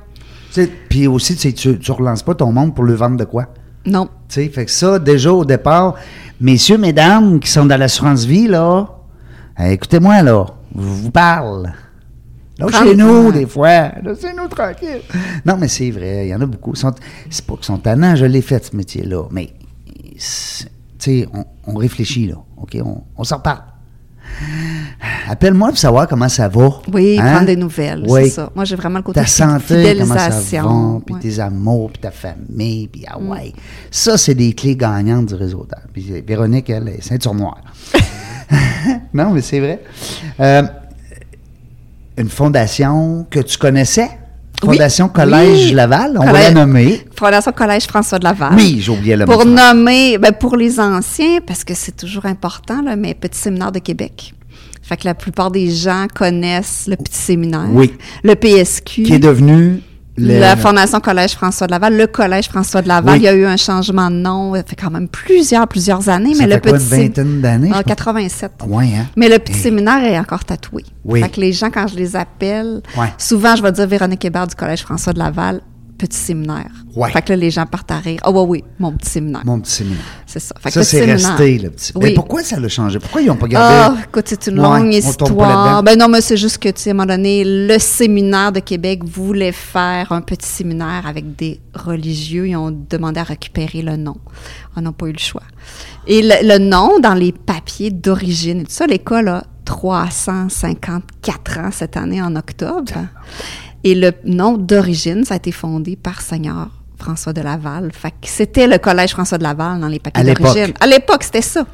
Puis 0.87 1.05
aussi, 1.07 1.35
tu 1.35 1.53
tu 1.77 1.91
relances 1.91 2.23
pas 2.23 2.33
ton 2.33 2.53
monde 2.53 2.73
pour 2.73 2.85
le 2.85 2.93
vendre 2.93 3.17
de 3.17 3.25
quoi. 3.25 3.47
Non. 3.85 4.05
Tu 4.29 4.35
sais, 4.43 4.47
fait 4.47 4.63
que 4.63 4.71
ça, 4.71 4.97
déjà 4.97 5.33
au 5.33 5.43
départ, 5.43 5.95
messieurs, 6.39 6.77
mesdames 6.77 7.41
qui 7.41 7.49
sont 7.51 7.65
dans 7.65 7.75
l'assurance 7.77 8.23
vie, 8.23 8.47
là, 8.47 8.87
euh, 9.59 9.65
écoutez-moi, 9.65 10.21
là, 10.21 10.45
je 10.73 10.81
vous 10.81 11.11
parle. 11.11 11.73
Là, 12.59 12.65
Prendre- 12.65 12.85
chez 12.89 12.95
nous, 12.95 13.31
des 13.31 13.45
fois, 13.45 13.89
laissez-nous 14.03 14.47
tranquille. 14.47 15.01
Non, 15.45 15.57
mais 15.57 15.67
c'est 15.67 15.91
vrai, 15.91 16.25
il 16.25 16.29
y 16.29 16.35
en 16.35 16.41
a 16.41 16.45
beaucoup. 16.47 16.73
C'est 16.75 17.45
pas 17.45 17.55
qu'ils 17.55 17.65
sont 17.65 17.77
tannants, 17.77 18.15
je 18.15 18.25
l'ai 18.25 18.41
fait, 18.41 18.65
ce 18.65 18.75
métier-là, 18.75 19.23
mais, 19.31 19.51
c'est- 20.17 20.65
tu 20.97 21.21
sais, 21.21 21.27
on, 21.33 21.45
on 21.71 21.75
réfléchit, 21.75 22.27
là, 22.27 22.35
OK? 22.57 22.77
On, 22.83 23.03
on 23.15 23.23
s'en 23.23 23.39
parle. 23.39 23.61
Appelle-moi 25.29 25.69
pour 25.69 25.77
savoir 25.77 26.07
comment 26.07 26.27
ça 26.29 26.47
va. 26.47 26.69
Oui, 26.91 27.17
Hein? 27.19 27.31
prendre 27.31 27.45
des 27.45 27.55
nouvelles, 27.55 28.03
Oui. 28.07 28.23
c'est 28.25 28.29
ça. 28.31 28.49
Moi, 28.55 28.65
j'ai 28.65 28.75
vraiment 28.75 28.99
le 28.99 29.03
côté 29.03 29.19
ta 29.19 29.25
santé, 29.25 29.95
comment 29.99 30.15
ça 30.17 30.29
va, 30.29 30.99
puis 31.05 31.13
ouais. 31.13 31.19
Mm. 31.19 31.19
tes 31.21 31.39
amours, 31.39 31.91
puis 31.91 32.01
ta 32.01 32.11
famille, 32.11 32.87
puis 32.87 33.05
ah 33.07 33.19
ouais. 33.19 33.53
Ça, 33.91 34.17
c'est 34.17 34.35
des 34.35 34.53
clés 34.53 34.75
gagnantes 34.75 35.27
du 35.27 35.35
réseautage. 35.35 35.83
Puis 35.93 36.23
Véronique, 36.27 36.69
elle, 36.69 36.87
est 36.89 37.01
ceinture 37.01 37.33
noire. 37.35 37.61
non, 39.13 39.31
mais 39.31 39.41
c'est 39.41 39.59
vrai. 39.59 39.81
Euh, 40.39 40.63
une 42.17 42.29
fondation 42.29 43.25
que 43.29 43.39
tu 43.39 43.57
connaissais? 43.57 44.09
Oui. 44.63 44.73
Fondation 44.73 45.07
Collège 45.07 45.67
Oui. 45.67 45.71
Laval, 45.73 46.17
on 46.19 46.25
va 46.25 46.33
la 46.33 46.51
nommer. 46.51 47.05
Fondation 47.15 47.51
Collège 47.51 47.85
François 47.85 48.17
de 48.17 48.23
Laval. 48.23 48.55
Oui, 48.55 48.79
j'ai 48.81 48.91
oublié 48.91 49.15
le 49.15 49.25
Pour 49.25 49.45
nommer, 49.45 50.17
ben 50.17 50.31
pour 50.31 50.55
les 50.55 50.79
anciens, 50.79 51.39
parce 51.45 51.63
que 51.63 51.75
c'est 51.75 51.95
toujours 51.95 52.25
important, 52.25 52.81
là, 52.81 52.95
mais 52.95 53.13
Petit 53.13 53.37
Séminaire 53.39 53.71
de 53.71 53.79
Québec. 53.79 54.33
Fait 54.81 54.97
que 54.97 55.05
la 55.05 55.13
plupart 55.13 55.51
des 55.51 55.69
gens 55.69 56.07
connaissent 56.13 56.85
le 56.87 56.95
Petit 56.95 57.19
Séminaire. 57.19 57.67
Oui. 57.69 57.93
Le 58.23 58.33
PSQ. 58.35 59.03
Qui 59.03 59.13
est 59.13 59.19
devenu 59.19 59.81
la 60.17 60.55
Fondation 60.55 60.99
Collège 60.99 61.31
François 61.33 61.67
de 61.67 61.71
Laval, 61.71 61.95
le 61.95 62.07
Collège 62.07 62.47
François 62.49 62.81
de 62.81 62.87
Laval, 62.87 63.13
Oui. 63.15 63.19
il 63.21 63.23
y 63.23 63.27
a 63.27 63.33
eu 63.33 63.45
un 63.45 63.57
changement 63.57 64.09
de 64.09 64.15
nom, 64.15 64.53
ça 64.55 64.63
fait 64.65 64.75
quand 64.75 64.89
même 64.89 65.07
plusieurs, 65.07 65.67
plusieurs 65.67 66.09
années, 66.09 66.33
Ça 66.33 66.45
mais 66.47 66.49
fait 66.49 66.55
le 66.55 66.61
quoi, 66.71 66.79
petit 66.79 66.95
une 66.95 67.01
vingtaine 67.03 67.41
d'années, 67.41 67.69
Ah, 67.71 67.77
je 67.77 67.83
pense? 67.83 67.95
87. 67.95 68.51
Ouais, 68.67 68.85
hein? 68.97 69.05
Mais 69.15 69.29
le 69.29 69.37
petit 69.39 69.53
séminaire 69.53 70.03
est 70.03 70.17
encore 70.19 70.43
tatoué. 70.43 70.83
Oui. 71.05 71.21
Fait 71.21 71.29
que 71.29 71.39
les 71.39 71.53
gens, 71.53 71.69
quand 71.69 71.87
je 71.87 71.95
les 71.95 72.15
appelle, 72.15 72.81
Ouais. 72.97 73.13
souvent, 73.17 73.55
je 73.55 73.61
vais 73.63 73.71
dire 73.71 73.87
Véronique 73.87 74.25
Hébert 74.25 74.47
du 74.47 74.55
Collège 74.55 74.81
François 74.81 75.13
de 75.13 75.19
Laval, 75.19 75.61
petit 75.97 76.17
séminaire. 76.17 76.69
Ouais. 76.95 77.11
Fait 77.11 77.21
que 77.21 77.29
là, 77.29 77.35
les 77.35 77.51
gens 77.51 77.65
partent 77.65 77.91
à 77.91 77.97
rire. 77.99 78.19
Ah, 78.23 78.31
oui, 78.31 78.43
oui, 78.47 78.63
mon 78.79 78.91
petit 78.93 79.09
séminaire. 79.09 79.41
Mon 79.45 79.59
petit 79.59 79.71
séminaire. 79.71 80.03
C'est 80.25 80.39
ça. 80.39 80.55
Fait 80.59 80.69
que 80.69 80.73
Ça, 80.75 80.83
c'est 80.83 81.05
resté, 81.05 81.57
le 81.59 81.69
petit. 81.71 81.91
Oui. 81.95 82.01
Mais 82.05 82.13
pourquoi 82.13 82.43
ça 82.43 82.59
l'a 82.59 82.67
changé? 82.69 82.99
Pourquoi 82.99 83.21
ils 83.21 83.27
n'ont 83.27 83.35
pas 83.35 83.47
gardé? 83.47 83.75
Ah, 83.99 84.03
écoute, 84.07 84.25
c'est 84.27 84.47
une 84.47 84.59
Ouais, 84.59 84.79
longue 84.79 84.93
histoire. 84.93 85.83
Ben 85.83 85.97
non, 85.97 86.07
mais 86.07 86.21
c'est 86.21 86.37
juste 86.37 86.57
que, 86.59 86.69
tu 86.69 86.81
sais, 86.81 86.89
à 86.89 86.93
un 86.93 86.95
moment 86.95 87.07
donné, 87.07 87.43
le 87.45 87.77
séminaire 87.79 88.51
de 88.51 88.59
Québec 88.59 89.03
voulait 89.03 89.51
faire 89.51 90.11
un 90.11 90.21
petit 90.21 90.47
séminaire 90.47 91.03
avec 91.05 91.35
des 91.35 91.59
religieux. 91.73 92.47
Ils 92.47 92.55
ont 92.55 92.71
demandé 92.89 93.19
à 93.19 93.23
récupérer 93.23 93.81
le 93.81 93.97
nom. 93.97 94.15
On 94.75 94.81
n'a 94.81 94.91
pas 94.91 95.07
eu 95.07 95.13
le 95.13 95.19
choix. 95.19 95.43
Et 96.05 96.21
le, 96.21 96.35
le 96.47 96.57
nom, 96.59 96.99
dans 96.99 97.13
les 97.15 97.31
papiers 97.31 97.89
d'origine, 97.91 98.61
et 98.61 98.63
tout 98.63 98.71
ça, 98.71 98.85
l'école 98.87 99.27
a 99.29 99.43
354 99.65 101.59
ans 101.59 101.69
cette 101.71 101.97
année 101.97 102.21
en 102.21 102.35
octobre. 102.35 102.93
Et 103.83 103.95
le 103.95 104.11
nom 104.25 104.57
d'origine, 104.57 105.23
ça 105.23 105.35
a 105.35 105.37
été 105.37 105.51
fondé 105.51 105.95
par 105.95 106.21
Seigneur 106.21 106.69
François 106.97 107.31
de 107.33 107.41
Laval. 107.41 107.91
Fait 107.93 108.09
que 108.11 108.15
c'était 108.27 108.67
le 108.67 108.77
collège 108.79 109.11
François 109.11 109.37
de 109.37 109.43
Laval 109.43 109.79
dans 109.79 109.87
les 109.87 110.01
l'époque. 110.23 110.41
d'origine. 110.41 110.73
À 110.79 110.87
l'époque, 110.87 111.23
c'était 111.23 111.41
ça. 111.43 111.65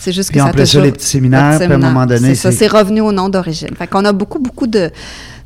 C'est 0.00 0.12
juste 0.12 0.30
Puis 0.30 0.36
que 0.38 0.40
on 0.42 0.44
ça 0.44 0.48
a 0.48 0.50
appelait 0.50 0.66
ça 0.66 0.70
toujours- 0.72 0.84
les 0.86 0.92
petits 0.92 1.06
séminaires, 1.06 1.58
puis 1.58 1.70
à 1.70 1.74
un 1.74 1.78
moment 1.78 2.06
donné, 2.06 2.34
C'est 2.34 2.50
ça, 2.50 2.52
c'est 2.52 2.66
revenu 2.66 3.00
au 3.02 3.12
nom 3.12 3.28
d'origine. 3.28 3.74
Fait 3.76 3.86
qu'on 3.86 4.04
a 4.04 4.12
beaucoup, 4.12 4.38
beaucoup 4.38 4.66
de, 4.66 4.90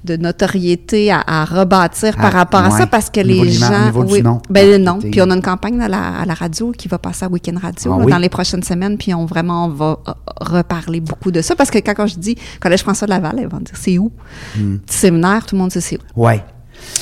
de 0.05 0.17
notoriété 0.17 1.11
à, 1.11 1.23
à 1.27 1.45
rebâtir 1.45 2.17
par 2.17 2.33
rapport 2.33 2.61
à 2.61 2.71
ça 2.71 2.87
parce 2.87 3.11
que 3.11 3.21
les 3.21 3.51
gens. 3.51 3.93
oui, 3.95 4.23
nom. 4.23 4.41
ben 4.49 4.83
non. 4.83 4.99
Puis 4.99 5.21
on 5.21 5.31
a 5.31 5.35
une 5.35 5.43
campagne 5.43 5.81
à 5.81 5.89
la, 5.89 6.21
à 6.21 6.25
la 6.25 6.35
radio 6.35 6.73
qui 6.77 6.89
va 6.89 6.99
passer 6.99 7.25
à 7.25 7.29
Weekend 7.29 7.59
Radio 7.59 7.93
Ah 7.95 7.99
là, 7.99 8.05
oui? 8.05 8.13
dans 8.13 8.19
les 8.19 8.29
prochaines 8.29 8.63
semaines. 8.63 8.97
Puis 8.97 9.13
on 9.15 9.27
vraiment 9.27 9.67
on 9.67 9.69
va 9.69 9.99
euh, 10.09 10.13
reparler 10.41 11.01
beaucoup 11.01 11.31
de 11.31 11.43
ça 11.43 11.55
parce 11.55 11.71
que 11.71 11.79
quand, 11.79 11.95
quand 11.95 12.07
je 12.07 12.19
dis 12.19 12.37
Collège 12.61 12.81
François 12.81 13.07
de 13.07 13.11
Laval, 13.11 13.37
ils 13.39 13.49
vont 13.49 13.59
dire 13.59 13.75
c'est 13.75 13.99
où? 13.99 14.11
Hmm. 14.57 14.79
Petit 14.79 14.97
séminaire, 14.97 15.45
tout 15.47 15.55
le 15.55 15.61
monde 15.61 15.73
sait 15.73 15.81
c'est 15.81 15.97
où. 15.97 16.25
Ouais. 16.25 16.43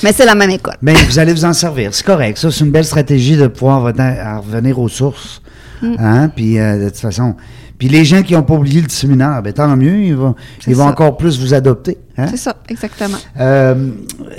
Mais 0.03 0.13
c'est 0.13 0.27
la 0.27 0.35
même 0.35 0.51
école. 0.51 0.75
Bien, 0.83 0.95
vous 0.95 1.19
allez 1.19 1.33
vous 1.33 1.45
en 1.45 1.53
servir. 1.53 1.95
C'est 1.95 2.05
correct. 2.05 2.39
Ça, 2.39 2.51
c'est 2.51 2.65
une 2.65 2.73
belle 2.73 2.85
stratégie 2.85 3.37
de 3.37 3.47
pouvoir 3.47 3.83
revenir, 3.83 4.79
aux 4.79 4.89
sources. 4.89 5.41
Mm. 5.83 5.95
Hein? 5.99 6.29
Puis, 6.35 6.59
euh, 6.59 6.85
de 6.85 6.89
toute 6.89 6.99
façon, 6.99 7.37
Puis 7.79 7.89
les 7.89 8.05
gens 8.05 8.23
qui 8.23 8.33
n'ont 8.35 8.43
pas 8.43 8.55
oublié 8.55 8.81
le 8.83 8.89
séminaire, 8.89 9.41
ben 9.43 9.53
tant 9.53 9.77
mieux, 9.77 10.03
ils 10.03 10.17
vont, 10.17 10.35
ils 10.67 10.75
vont 10.75 10.87
encore 10.89 11.17
plus 11.17 11.39
vous 11.41 11.55
adopter. 11.55 11.97
hein? 12.17 12.27
C'est 12.29 12.37
ça, 12.37 12.57
exactement. 12.69 13.19
Euh, 13.39 13.91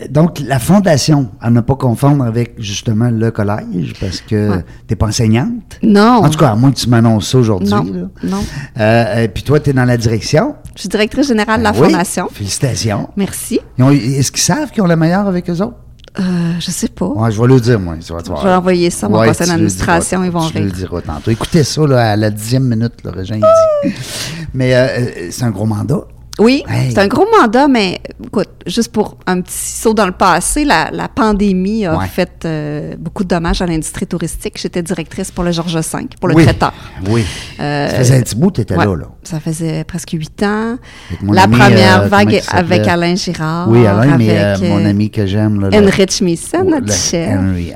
donc, 0.10 0.40
la 0.46 0.60
fondation, 0.60 1.30
à 1.40 1.50
ne 1.50 1.62
pas 1.62 1.76
confondre 1.76 2.26
avec 2.26 2.56
justement 2.58 3.10
le 3.10 3.32
collège, 3.32 3.94
parce 4.00 4.20
que 4.22 4.50
Ouais. 4.50 4.66
t'es 4.88 4.96
pas 4.98 5.08
enseignante? 5.08 5.80
Non. 5.82 6.22
En 6.24 6.30
tout 6.30 6.38
cas, 6.38 6.50
à 6.52 6.56
moins 6.56 6.72
que 6.72 6.78
tu 6.78 6.90
m'annonces 6.90 7.30
ça 7.30 7.38
aujourd'hui. 7.38 7.70
Non, 7.70 7.84
là. 7.84 8.08
non. 8.24 8.44
Euh, 8.78 9.28
puis 9.34 9.44
toi, 9.44 9.60
tu 9.62 9.70
es 9.70 9.74
dans 9.74 9.86
la 9.86 9.96
direction? 9.96 10.56
Je 10.76 10.82
suis 10.82 10.90
directrice 10.90 11.28
générale 11.30 11.60
de 11.60 11.64
la 11.64 11.72
Ben 11.72 11.80
oui. 11.82 11.92
Fondation. 11.92 12.28
Félicitations. 12.32 13.10
Merci. 13.16 13.60
Est-ce 13.80 14.32
qu'ils 14.34 14.42
savent 14.42 14.70
qu'ils 14.72 14.84
ont 14.84 14.88
la 14.88 14.96
meilleure 14.98 15.28
avec 15.28 15.50
eux 15.50 15.62
autres? 15.62 15.78
Euh, 16.20 16.54
je 16.60 16.72
sais 16.72 16.88
pas. 16.88 17.06
Ouais, 17.08 17.32
je 17.32 17.40
vais 17.42 17.48
le 17.48 17.60
dire, 17.60 17.80
moi. 17.80 17.96
Tu 18.04 18.12
vas. 18.14 18.20
Je 18.26 18.44
vais 18.48 18.54
envoyer 18.54 18.90
ça 18.90 19.08
mon 19.10 19.20
Ouais, 19.20 19.28
conseil 19.28 19.48
le 19.48 19.52
d'administration, 19.54 20.24
ils 20.24 20.32
vont 20.32 20.48
tu 20.50 20.58
le 20.58 20.64
rire. 20.66 20.74
diras 20.74 21.02
tantôt. 21.02 21.32
Écoutez 21.32 21.64
ça 21.64 21.86
là, 21.86 22.12
à 22.12 22.16
la 22.16 22.32
dixième 22.32 22.64
minute, 22.64 22.94
le 23.04 23.12
Régent, 23.12 23.36
il 23.36 23.42
dit. 23.92 23.94
Mais 24.54 24.74
euh, 24.76 24.88
euh, 24.88 25.28
c'est 25.32 25.44
un 25.44 25.52
gros 25.52 25.66
mandat. 25.66 26.02
Oui, 26.40 26.64
Hey. 26.70 26.92
c'est 26.92 27.00
un 27.00 27.08
gros 27.08 27.26
mandat, 27.40 27.68
mais 27.68 28.00
écoute, 28.24 28.48
juste 28.66 28.92
pour 28.92 29.18
un 29.28 29.42
petit 29.42 29.54
saut 29.54 29.94
dans 29.94 30.06
le 30.06 30.12
passé, 30.14 30.64
la, 30.64 30.90
la 30.92 31.08
pandémie 31.10 31.86
a 31.86 31.98
Ouais. 31.98 32.08
fait 32.08 32.44
euh, 32.46 32.96
beaucoup 32.98 33.24
de 33.24 33.30
dommages 33.30 33.62
à 33.62 33.66
l'industrie 33.66 34.08
touristique. 34.08 34.58
J'étais 34.58 34.82
directrice 34.82 35.32
pour 35.32 35.44
le 35.44 35.52
Georges 35.52 35.76
V, 35.76 36.08
pour 36.20 36.30
le 36.30 36.36
oui. 36.36 36.44
traiteur. 36.44 36.74
Oui. 37.10 37.26
Euh, 37.60 37.90
ça 37.90 37.96
faisait 37.98 38.18
un 38.18 38.22
petit 38.22 38.36
bout, 38.36 38.52
tu 38.52 38.62
étais 38.62 38.76
Ouais, 38.76 38.86
là, 38.86 38.96
là. 38.96 39.06
Ça 39.24 39.40
faisait 39.40 39.84
presque 39.84 40.12
huit 40.14 40.42
ans. 40.44 40.78
La 41.30 41.44
ami, 41.44 41.58
première 41.58 42.04
euh, 42.04 42.08
vague 42.08 42.42
avec 42.52 42.88
Alain 42.88 43.16
Girard. 43.16 43.70
Oui, 43.70 43.86
Alain, 43.86 44.18
mais 44.18 44.38
avec, 44.38 44.70
mon 44.70 44.86
ami 44.86 45.10
que 45.12 45.26
j'aime. 45.26 45.70
Henrich 45.74 46.22
Missen, 46.22 46.62
Ouais, 46.64 46.72
notre 46.72 46.88
le 46.88 46.94
chef. 46.94 47.38
Henry, 47.38 47.74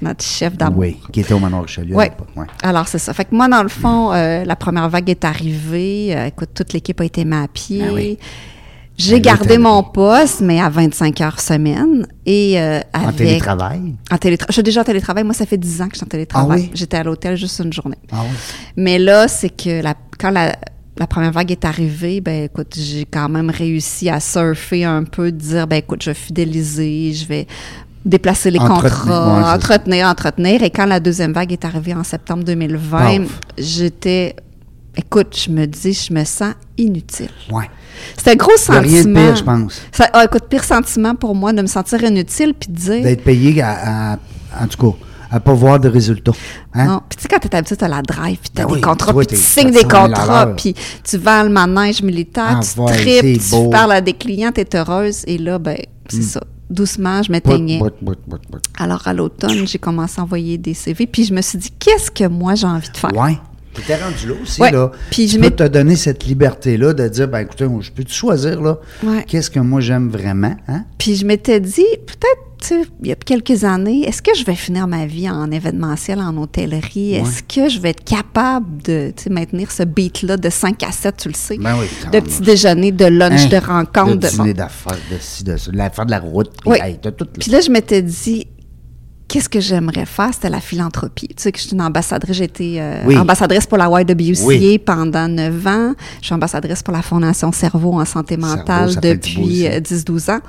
notre 0.00 0.24
chef 0.24 0.56
d'amour. 0.56 0.78
Oui, 0.80 0.96
qui 1.12 1.20
était 1.20 1.34
au 1.34 1.38
Manoir 1.38 1.62
Richelieu. 1.62 1.94
Oui. 1.96 2.04
ouais. 2.36 2.46
Alors, 2.62 2.88
c'est 2.88 2.98
ça. 2.98 3.12
Fait 3.12 3.24
que 3.24 3.34
moi, 3.34 3.48
dans 3.48 3.62
le 3.62 3.68
fond, 3.68 4.10
la 4.12 4.56
première 4.56 4.88
vague 4.88 5.10
est 5.10 5.24
arrivée. 5.24 6.10
Écoute, 6.28 6.50
toute 6.54 6.72
l'équipe 6.72 7.00
a 7.00 7.04
été 7.04 7.24
mise 7.24 7.79
Ah 7.82 7.92
oui. 7.92 8.18
J'ai 8.96 9.18
gardé 9.20 9.56
mon 9.56 9.82
poste, 9.82 10.42
mais 10.42 10.60
à 10.60 10.68
25 10.68 11.20
heures 11.22 11.40
semaine. 11.40 12.06
Et 12.26 12.60
euh, 12.60 12.80
En 12.92 13.12
télétravail? 13.12 13.94
En 14.10 14.16
télétra- 14.18 14.46
Je 14.48 14.52
suis 14.52 14.62
déjà 14.62 14.82
en 14.82 14.84
télétravail. 14.84 15.24
Moi, 15.24 15.32
ça 15.32 15.46
fait 15.46 15.56
10 15.56 15.80
ans 15.80 15.86
que 15.86 15.92
je 15.94 15.98
suis 15.98 16.04
en 16.04 16.08
télétravail. 16.08 16.60
Ah 16.60 16.64
oui? 16.66 16.70
J'étais 16.74 16.98
à 16.98 17.02
l'hôtel 17.02 17.34
juste 17.36 17.58
une 17.64 17.72
journée. 17.72 17.96
Ah 18.12 18.18
oui. 18.22 18.36
Mais 18.76 18.98
là, 18.98 19.26
c'est 19.26 19.48
que 19.48 19.82
la, 19.82 19.94
quand 20.18 20.30
la, 20.30 20.54
la 20.98 21.06
première 21.06 21.32
vague 21.32 21.50
est 21.50 21.64
arrivée, 21.64 22.20
ben 22.20 22.44
écoute, 22.44 22.74
j'ai 22.76 23.06
quand 23.10 23.30
même 23.30 23.48
réussi 23.48 24.10
à 24.10 24.20
surfer 24.20 24.84
un 24.84 25.04
peu, 25.04 25.32
de 25.32 25.38
dire, 25.38 25.66
ben 25.66 25.76
écoute, 25.76 26.02
je 26.02 26.10
vais 26.10 26.14
fidéliser, 26.14 27.14
je 27.14 27.24
vais 27.26 27.46
déplacer 28.04 28.50
les 28.50 28.58
Entretenir, 28.58 28.82
contrats, 28.98 29.38
ouais, 29.38 29.54
entretenir, 29.54 30.06
entretenir. 30.08 30.62
Et 30.62 30.68
quand 30.70 30.84
la 30.86 31.00
deuxième 31.00 31.32
vague 31.32 31.52
est 31.52 31.64
arrivée 31.64 31.94
en 31.94 32.04
septembre 32.04 32.44
2020, 32.44 32.98
Paf. 32.98 33.40
j'étais, 33.56 34.36
écoute, 34.96 35.36
je 35.36 35.50
me 35.50 35.66
dis, 35.66 35.92
je 35.92 36.12
me 36.12 36.24
sens 36.24 36.54
inutile. 36.78 37.30
Ouais. 37.52 37.68
C'était 38.16 38.32
un 38.32 38.36
gros 38.36 38.50
Il 38.50 38.52
y 38.52 38.54
a 38.54 38.58
sentiment. 38.58 38.80
rien 38.80 39.04
de 39.04 39.12
pire, 39.12 39.36
je 39.36 39.44
pense. 39.44 39.82
Ça, 39.92 40.08
ah, 40.12 40.24
écoute, 40.24 40.44
pire 40.48 40.64
sentiment 40.64 41.14
pour 41.14 41.34
moi 41.34 41.52
de 41.52 41.62
me 41.62 41.66
sentir 41.66 42.02
inutile 42.04 42.54
puis 42.54 42.70
de 42.72 42.76
dire. 42.78 43.02
D'être 43.02 43.24
payé 43.24 43.60
à, 43.62 44.12
à- 44.12 44.18
en 44.62 44.66
tout 44.66 44.92
cas, 44.92 44.96
à 45.30 45.38
pas 45.40 45.52
voir 45.52 45.78
de 45.78 45.88
résultats. 45.88 46.32
Hein? 46.74 46.86
Non. 46.86 47.02
Puis 47.08 47.16
tu 47.18 47.22
sais, 47.22 47.28
quand 47.28 47.38
t'es 47.38 47.54
habitué, 47.54 47.76
t'as 47.76 47.88
la 47.88 48.02
drive, 48.02 48.38
puis 48.40 48.50
t'as 48.52 48.62
Ben 48.64 48.68
des 48.68 48.74
oui, 48.74 48.80
contrats, 48.80 49.12
puis 49.14 49.26
tu 49.28 49.36
signes 49.36 49.70
des 49.70 49.82
400 49.84 49.90
000 49.90 50.04
à 50.04 50.08
contrats, 50.08 50.46
puis 50.56 50.74
tu 51.04 51.18
vends 51.18 51.42
le 51.44 51.50
manège 51.50 52.02
militaire, 52.02 52.58
Ah, 52.58 52.60
tu 52.62 52.80
ouais, 52.80 52.92
tripes, 52.92 53.40
c'est 53.42 53.44
tu 53.44 53.50
beau. 53.50 53.66
Hmm. 53.68 53.70
parles 53.70 53.92
à 53.92 54.00
des 54.00 54.14
clients, 54.14 54.50
t'es 54.52 54.66
heureuse. 54.76 55.22
Et 55.26 55.38
là, 55.38 55.58
ben, 55.58 55.76
c'est 56.08 56.22
ça. 56.22 56.40
Doucement, 56.68 57.22
je 57.22 57.30
m'éteignais. 57.32 57.80
Alors, 58.78 59.06
à 59.06 59.12
l'automne, 59.12 59.66
j'ai 59.66 59.78
commencé 59.78 60.20
à 60.20 60.24
envoyer 60.24 60.56
des 60.56 60.74
CV, 60.74 61.06
puis 61.06 61.24
je 61.24 61.34
me 61.34 61.42
suis 61.42 61.58
dit, 61.58 61.70
qu'est-ce 61.78 62.10
que 62.10 62.26
moi 62.28 62.54
j'ai 62.54 62.66
envie 62.66 62.90
de 62.90 62.96
faire? 62.96 63.12
Ouais. 63.14 63.36
Tu 63.74 63.82
t'es 63.82 63.94
rendu 63.96 64.26
là 64.28 64.34
aussi, 64.42 64.60
Ouais. 64.60 64.72
là. 64.72 64.90
Puis 65.10 65.26
tu 65.26 65.36
je 65.36 65.40
peux 65.40 65.50
te 65.50 65.62
donner 65.62 65.94
cette 65.96 66.24
liberté-là 66.26 66.92
de 66.92 67.06
dire, 67.08 67.28
ben 67.28 67.40
écoutez, 67.40 67.66
moi, 67.66 67.80
je 67.82 67.90
peux 67.92 68.02
te 68.04 68.12
choisir, 68.12 68.60
là, 68.60 68.78
Ouais. 69.02 69.24
qu'est-ce 69.26 69.48
que 69.50 69.60
moi 69.60 69.80
j'aime 69.80 70.08
vraiment, 70.10 70.56
hein? 70.68 70.84
Puis 70.98 71.14
je 71.16 71.24
m'étais 71.24 71.60
dit, 71.60 71.86
peut-être, 72.06 72.84
il 73.02 73.08
y 73.08 73.12
a 73.12 73.14
quelques 73.14 73.64
années, 73.64 74.02
est-ce 74.06 74.20
que 74.20 74.34
je 74.36 74.44
vais 74.44 74.54
finir 74.56 74.86
ma 74.86 75.06
vie 75.06 75.30
en 75.30 75.50
événementiel, 75.50 76.18
en 76.20 76.36
hôtellerie? 76.36 77.14
Est-ce 77.14 77.42
que 77.44 77.68
je 77.70 77.78
vais 77.80 77.90
être 77.90 78.04
capable 78.04 78.82
de 78.82 79.12
maintenir 79.30 79.70
ce 79.70 79.82
beat-là 79.84 80.36
de 80.36 80.50
5 80.50 80.82
à 80.82 80.90
7, 80.92 81.16
tu 81.16 81.28
le 81.28 81.34
sais? 81.34 81.56
Ben 81.56 81.76
oui. 81.80 81.86
de 82.12 82.20
petit 82.20 82.42
déjeuner, 82.42 82.92
de 82.92 83.06
lunch, 83.06 83.44
Hein? 83.44 83.48
de 83.48 83.56
rencontre. 83.66 84.16
De 84.16 84.26
de- 84.26 84.28
dîner 84.32 84.52
d'affaires, 84.54 84.98
de 85.10 85.16
ci, 85.20 85.42
de 85.44 85.56
ça, 85.56 85.70
de 85.70 85.76
la- 85.76 85.88
faire 85.90 86.04
de 86.06 86.10
la 86.10 86.18
route. 86.20 86.50
Puis, 86.60 86.70
Oui. 86.72 86.78
hey, 86.82 86.98
t'as 87.00 87.12
tout. 87.12 87.26
Puis 87.38 87.50
là, 87.50 87.60
je 87.60 87.70
m'étais 87.70 88.02
dit, 88.02 88.46
qu'est-ce 89.30 89.48
que 89.48 89.60
j'aimerais 89.60 90.06
faire? 90.06 90.30
C'était 90.34 90.50
la 90.50 90.60
philanthropie. 90.60 91.28
Tu 91.28 91.34
sais 91.38 91.52
que 91.52 91.58
je 91.58 91.64
suis 91.64 91.72
une 91.74 91.82
ambassadrice, 91.82 92.36
j'ai 92.36 92.44
été 92.44 92.80
euh, 92.82 93.02
Oui. 93.06 93.16
ambassadrice 93.16 93.64
pour 93.66 93.78
la 93.78 93.86
YWCA 93.86 94.44
Oui. 94.46 94.78
pendant 94.78 95.28
9 95.28 95.66
ans. 95.66 95.94
Je 96.20 96.26
suis 96.26 96.34
ambassadrice 96.34 96.82
pour 96.82 96.92
la 96.92 97.02
Fondation 97.02 97.52
Cerveau 97.52 97.92
en 97.94 98.04
santé 98.04 98.36
mentale 98.36 98.96
depuis 99.00 99.40
aussi. 99.42 99.66
euh, 99.68 99.80
10-12 99.80 100.30
ans. 100.32 100.40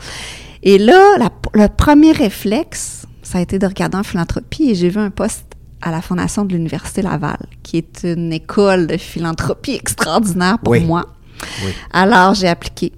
Et 0.64 0.78
là, 0.80 1.02
la- 1.20 1.32
le 1.54 1.68
premier 1.70 2.12
réflexe, 2.12 3.04
ça 3.22 3.38
a 3.38 3.42
été 3.42 3.60
de 3.60 3.68
regarder 3.68 3.98
en 3.98 4.04
philanthropie 4.04 4.72
et 4.72 4.76
j'ai 4.76 4.90
vu 4.90 5.00
un 5.00 5.12
poste 5.12 5.46
à 5.82 5.92
la 5.92 6.02
Fondation 6.02 6.44
de 6.46 6.54
l'Université 6.54 7.02
Laval, 7.04 7.38
qui 7.64 7.78
est 7.78 8.02
une 8.04 8.34
école 8.34 8.88
de 8.88 8.98
philanthropie 8.98 9.74
extraordinaire 9.74 10.58
pour 10.60 10.72
Oui. 10.74 10.82
moi. 10.84 11.06
Oui. 11.66 11.72
Alors, 11.92 12.34
j'ai 12.36 12.48
appliqué. 12.48 12.92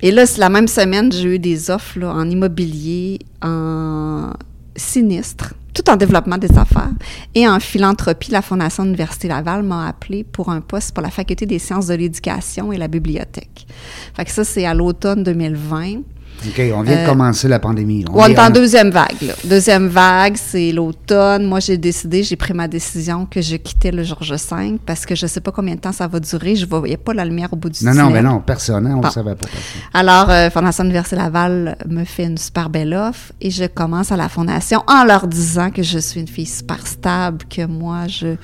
Et 0.00 0.10
là, 0.10 0.26
c'est 0.26 0.40
la 0.40 0.48
même 0.50 0.68
semaine, 0.68 1.10
j'ai 1.12 1.34
eu 1.34 1.38
des 1.38 1.70
offres 1.70 1.98
là, 1.98 2.10
en 2.12 2.28
immobilier, 2.28 3.18
en 3.42 4.30
sinistre, 4.76 5.54
tout 5.72 5.88
en 5.90 5.96
développement 5.96 6.38
des 6.38 6.56
affaires. 6.56 6.92
Et 7.34 7.48
en 7.48 7.60
philanthropie, 7.60 8.30
la 8.30 8.42
Fondation 8.42 8.84
de 8.84 8.88
l'Université 8.88 9.28
Laval 9.28 9.62
m'a 9.62 9.88
appelé 9.88 10.24
pour 10.24 10.50
un 10.50 10.60
poste 10.60 10.92
pour 10.92 11.02
la 11.02 11.10
Faculté 11.10 11.46
des 11.46 11.58
sciences 11.58 11.86
de 11.86 11.94
l'éducation 11.94 12.72
et 12.72 12.78
la 12.78 12.88
bibliothèque. 12.88 13.66
Fait 14.14 14.24
que 14.24 14.30
ça, 14.30 14.44
c'est 14.44 14.66
à 14.66 14.74
l'automne 14.74 15.22
2020. 15.22 16.02
OK, 16.48 16.60
on 16.74 16.82
vient 16.82 16.96
de 16.96 17.00
Euh, 17.00 17.06
commencer 17.06 17.48
la 17.48 17.58
pandémie. 17.58 18.04
On 18.12 18.26
est 18.26 18.38
en 18.38 18.50
deuxième 18.50 18.90
vague. 18.90 19.20
Là. 19.22 19.34
Deuxième 19.44 19.88
vague, 19.88 20.36
c'est 20.36 20.72
l'automne. 20.72 21.46
Moi, 21.46 21.60
j'ai 21.60 21.76
décidé, 21.76 22.22
j'ai 22.22 22.36
pris 22.36 22.52
ma 22.54 22.68
décision 22.68 23.26
que 23.30 23.40
je 23.40 23.56
quittais 23.56 23.90
le 23.90 24.02
Georges 24.02 24.32
V 24.32 24.78
parce 24.84 25.06
que 25.06 25.14
je 25.14 25.24
ne 25.24 25.28
sais 25.28 25.40
pas 25.40 25.50
combien 25.52 25.74
de 25.74 25.80
temps 25.80 25.92
ça 25.92 26.06
va 26.06 26.20
durer. 26.20 26.56
Je 26.56 26.64
ne 26.64 26.70
voyais 26.70 26.96
pas 26.96 27.14
la 27.14 27.24
lumière 27.24 27.48
au 27.52 27.56
bout 27.56 27.70
du 27.70 27.84
Non, 27.84 27.92
non, 27.94 28.06
tunnel. 28.08 28.22
mais 28.22 28.28
non, 28.28 28.40
personne, 28.40 28.86
hein, 28.86 28.92
on 28.94 28.98
ne 28.98 29.02
Bon. 29.02 29.10
savait 29.10 29.34
pas. 29.34 29.46
Alors, 29.92 30.30
euh, 30.30 30.50
Fondation 30.50 30.84
Université 30.84 31.16
Laval 31.16 31.76
me 31.88 32.04
fait 32.04 32.24
une 32.24 32.38
super 32.38 32.70
belle 32.70 32.94
offre 32.94 33.32
et 33.40 33.50
je 33.50 33.64
commence 33.64 34.12
à 34.12 34.16
la 34.16 34.28
Fondation 34.28 34.82
en 34.86 35.04
leur 35.04 35.26
disant 35.26 35.70
que 35.70 35.82
je 35.82 35.98
suis 35.98 36.20
une 36.20 36.28
fille 36.28 36.46
super 36.46 36.86
stable, 36.86 37.38
que 37.48 37.66
moi, 37.66 38.06
je, 38.08 38.36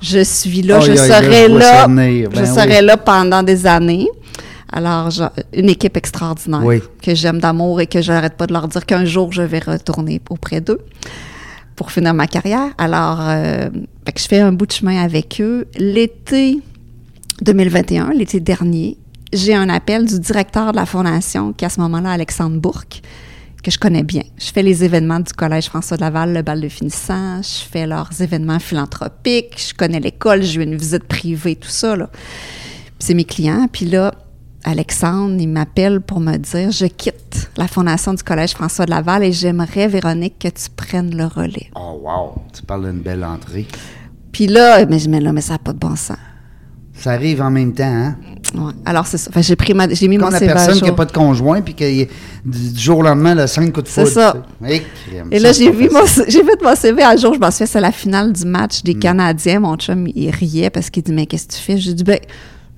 je 0.00 0.22
suis 0.24 0.62
là, 0.62 0.80
je 0.80 0.92
là, 0.92 0.96
serai 0.96 1.46
je 1.48 1.52
là, 1.58 1.86
je 1.88 2.28
Ben 2.28 2.46
serai 2.46 2.78
oui. 2.80 2.84
là 2.86 2.96
pendant 2.96 3.42
des 3.42 3.66
années. 3.66 4.08
Alors, 4.76 5.10
une 5.54 5.70
équipe 5.70 5.96
extraordinaire 5.96 6.62
Oui. 6.62 6.82
que 7.02 7.14
j'aime 7.14 7.38
d'amour 7.40 7.80
et 7.80 7.86
que 7.86 8.02
je 8.02 8.12
n'arrête 8.12 8.34
pas 8.36 8.46
de 8.46 8.52
leur 8.52 8.68
dire 8.68 8.84
qu'un 8.84 9.06
jour, 9.06 9.32
je 9.32 9.40
vais 9.40 9.58
retourner 9.58 10.20
auprès 10.28 10.60
d'eux 10.60 10.80
pour 11.76 11.90
finir 11.90 12.12
ma 12.12 12.26
carrière. 12.26 12.72
Alors, 12.76 13.18
euh, 13.22 13.70
fait 14.04 14.12
que 14.12 14.20
je 14.20 14.26
fais 14.28 14.40
un 14.40 14.52
bout 14.52 14.66
de 14.66 14.72
chemin 14.72 15.02
avec 15.02 15.40
eux. 15.40 15.66
L'été 15.78 16.60
2021, 17.40 18.10
l'été 18.10 18.38
dernier, 18.38 18.98
j'ai 19.32 19.54
un 19.54 19.70
appel 19.70 20.04
du 20.04 20.20
directeur 20.20 20.72
de 20.72 20.76
la 20.76 20.84
fondation, 20.84 21.54
qui 21.54 21.64
est 21.64 21.68
à 21.68 21.70
ce 21.70 21.80
moment-là 21.80 22.10
Alexandre 22.10 22.58
Bourque, 22.60 23.00
que 23.62 23.70
je 23.70 23.78
connais 23.78 24.02
bien. 24.02 24.24
Je 24.38 24.52
fais 24.52 24.62
les 24.62 24.84
événements 24.84 25.20
du 25.20 25.32
Collège 25.32 25.66
François 25.66 25.96
de 25.96 26.02
Laval, 26.02 26.34
le 26.34 26.42
bal 26.42 26.60
de 26.60 26.68
finissant, 26.68 27.40
je 27.42 27.64
fais 27.70 27.86
leurs 27.86 28.10
événements 28.20 28.58
philanthropiques, 28.58 29.68
je 29.70 29.74
connais 29.74 30.00
l'école, 30.00 30.42
j'ai 30.42 30.60
eu 30.60 30.64
une 30.64 30.76
visite 30.76 31.04
privée, 31.04 31.56
tout 31.56 31.68
ça. 31.70 31.96
Là. 31.96 32.10
C'est 32.98 33.14
mes 33.14 33.24
clients. 33.24 33.66
Puis 33.72 33.86
là, 33.86 34.14
Alexandre, 34.68 35.36
il 35.40 35.48
m'appelle 35.48 36.00
pour 36.00 36.18
me 36.20 36.36
dire 36.36 36.70
je 36.72 36.86
quitte 36.86 37.50
la 37.56 37.68
fondation 37.68 38.12
du 38.14 38.22
Collège 38.22 38.50
François 38.52 38.84
de 38.84 38.90
Laval 38.90 39.22
et 39.22 39.32
j'aimerais, 39.32 39.86
Véronique, 39.88 40.38
que 40.40 40.48
tu 40.48 40.64
prennes 40.74 41.16
le 41.16 41.24
relais. 41.26 41.70
Oh, 41.76 42.00
wow! 42.02 42.42
Tu 42.52 42.62
parles 42.62 42.90
d'une 42.90 43.00
belle 43.00 43.24
entrée. 43.24 43.66
Puis 44.32 44.48
là, 44.48 44.84
mais 44.86 44.98
je 44.98 45.08
me 45.08 45.18
dis, 45.18 45.24
là, 45.24 45.32
mais 45.32 45.40
ça 45.40 45.54
n'a 45.54 45.58
pas 45.60 45.72
de 45.72 45.78
bon 45.78 45.94
sens. 45.96 46.16
Ça 46.98 47.12
arrive 47.12 47.42
en 47.42 47.50
même 47.50 47.74
temps, 47.74 47.84
hein? 47.84 48.16
Ouais. 48.54 48.72
Alors, 48.86 49.06
c'est 49.06 49.18
ça. 49.18 49.30
Que 49.30 49.42
j'ai 49.42 49.54
pris 49.54 49.74
ma, 49.74 49.86
j'ai 49.92 50.08
mis 50.08 50.16
Comme 50.16 50.26
mon 50.26 50.30
la 50.32 50.38
CV 50.38 50.52
personne 50.52 50.78
qui 50.78 50.84
n'a 50.84 50.92
pas 50.92 51.04
de 51.04 51.12
conjoint, 51.12 51.60
puis 51.60 51.74
que 51.74 52.04
du 52.44 52.78
jour 52.80 52.98
au 52.98 53.02
lendemain, 53.02 53.36
a 53.38 53.46
cinq 53.46 53.70
coups 53.72 53.84
de 53.84 53.88
C'est 53.88 54.02
foudre. 54.06 54.14
ça. 54.14 54.36
tu 54.62 54.66
sais. 54.68 54.82
Eh, 55.12 55.34
Et 55.36 55.38
ça, 55.38 55.46
là, 55.46 55.52
c'est 55.52 55.64
j'ai 55.64 55.70
vu 55.70 55.90
mon, 55.92 56.00
j'ai 56.26 56.42
fait 56.42 56.62
mon 56.62 56.74
CV 56.74 57.02
à 57.02 57.16
jour. 57.16 57.34
Je 57.34 57.38
m'en 57.38 57.50
souviens, 57.50 57.66
c'est 57.66 57.80
la 57.80 57.92
finale 57.92 58.32
du 58.32 58.44
match 58.46 58.80
Mm. 58.80 58.84
des 58.84 58.94
Canadiens. 58.94 59.60
Mon 59.60 59.76
chum, 59.76 60.06
il 60.14 60.30
riait 60.30 60.70
parce 60.70 60.88
qu'il 60.90 61.02
dit, 61.02 61.12
mais 61.12 61.26
qu'est-ce 61.26 61.46
que 61.48 61.52
tu 61.52 61.60
fais? 61.60 61.76
J'ai 61.76 61.92
dit, 61.92 62.02
ben, 62.04 62.18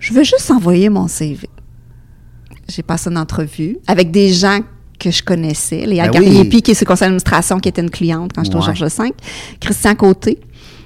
je 0.01 0.13
veux 0.13 0.25
juste 0.25 0.51
envoyer 0.51 0.89
mon 0.89 1.07
CV. 1.07 1.49
J'ai 2.69 2.83
passé 2.83 3.11
une 3.11 3.19
entrevue 3.19 3.79
avec 3.87 4.11
des 4.11 4.31
gens 4.33 4.61
que 4.99 5.11
je 5.11 5.23
connaissais. 5.23 5.87
Léa 5.87 6.09
Ben 6.11 6.21
oui. 6.23 6.63
qui 6.63 6.71
est 6.73 6.75
sur 6.75 6.85
le 6.85 6.89
conseil 6.89 7.07
d'administration, 7.07 7.61
qui 7.61 7.69
était 7.69 7.81
une 7.83 7.91
cliente 7.91 8.33
quand 8.35 8.45
j'étais 8.45 8.57
au. 8.57 8.61
Georges 8.61 8.83
V. 8.85 9.13
Christian 9.61 9.95
Côté, 9.95 10.39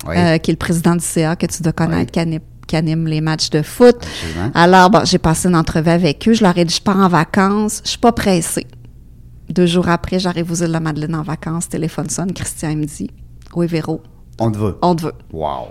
Oui. 0.06 0.14
euh, 0.16 0.38
qui 0.38 0.50
est 0.50 0.54
le 0.54 0.58
président 0.58 0.94
du 0.94 1.04
CA, 1.04 1.34
que 1.36 1.46
tu 1.46 1.62
dois 1.62 1.72
connaître, 1.72 2.00
Oui. 2.06 2.12
qui 2.12 2.20
anime, 2.20 2.40
qui 2.66 2.76
anime 2.76 3.06
les 3.06 3.20
matchs 3.20 3.50
de 3.50 3.62
foot. 3.62 3.96
Absolument. 3.96 4.50
Alors, 4.54 4.90
bon, 4.90 5.00
j'ai 5.04 5.18
passé 5.18 5.48
une 5.48 5.56
entrevue 5.56 5.90
avec 5.90 6.28
eux. 6.28 6.34
Je 6.34 6.42
leur 6.44 6.56
ai 6.56 6.64
dit, 6.64 6.74
je 6.74 6.82
pars 6.82 6.98
en 6.98 7.08
vacances. 7.08 7.80
Je 7.84 7.90
suis 7.90 7.98
pas 7.98 8.12
pressée. 8.12 8.66
Deux 9.50 9.66
jours 9.66 9.88
après, 9.88 10.18
j'arrive 10.18 10.50
aux 10.52 10.56
îles 10.56 10.68
de 10.68 10.72
la 10.72 10.80
Madeleine 10.80 11.14
en 11.14 11.22
vacances. 11.22 11.68
Téléphone 11.68 12.08
sonne. 12.08 12.32
Christian 12.32 12.76
me 12.76 12.84
dit, 12.84 13.10
oui, 13.56 13.66
Véro, 13.66 14.02
On 14.38 14.50
te 14.50 14.58
veut. 14.58 14.76
On 14.82 14.94
te 14.94 15.02
veut. 15.02 15.12
Wow. 15.32 15.68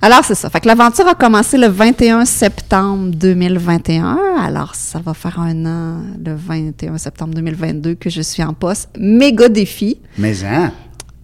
Alors, 0.00 0.24
c'est 0.24 0.34
ça. 0.34 0.48
Fait 0.50 0.60
que 0.60 0.68
l'aventure 0.68 1.06
a 1.08 1.14
commencé 1.14 1.58
le 1.58 1.66
21 1.66 2.24
septembre 2.24 3.10
2021. 3.14 4.18
Alors, 4.40 4.74
ça 4.74 5.00
va 5.00 5.14
faire 5.14 5.40
un 5.40 5.66
an, 5.66 6.00
le 6.24 6.34
21 6.34 6.98
septembre 6.98 7.34
2022, 7.34 7.94
que 7.94 8.10
je 8.10 8.22
suis 8.22 8.42
en 8.42 8.52
poste. 8.54 8.90
Méga 8.98 9.48
défi 9.48 9.98
Mais 10.18 10.44
hein? 10.44 10.72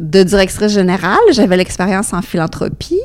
de 0.01 0.23
directrice 0.23 0.73
générale. 0.73 1.19
J'avais 1.33 1.57
l'expérience 1.57 2.13
en 2.13 2.23
philanthropie. 2.23 3.01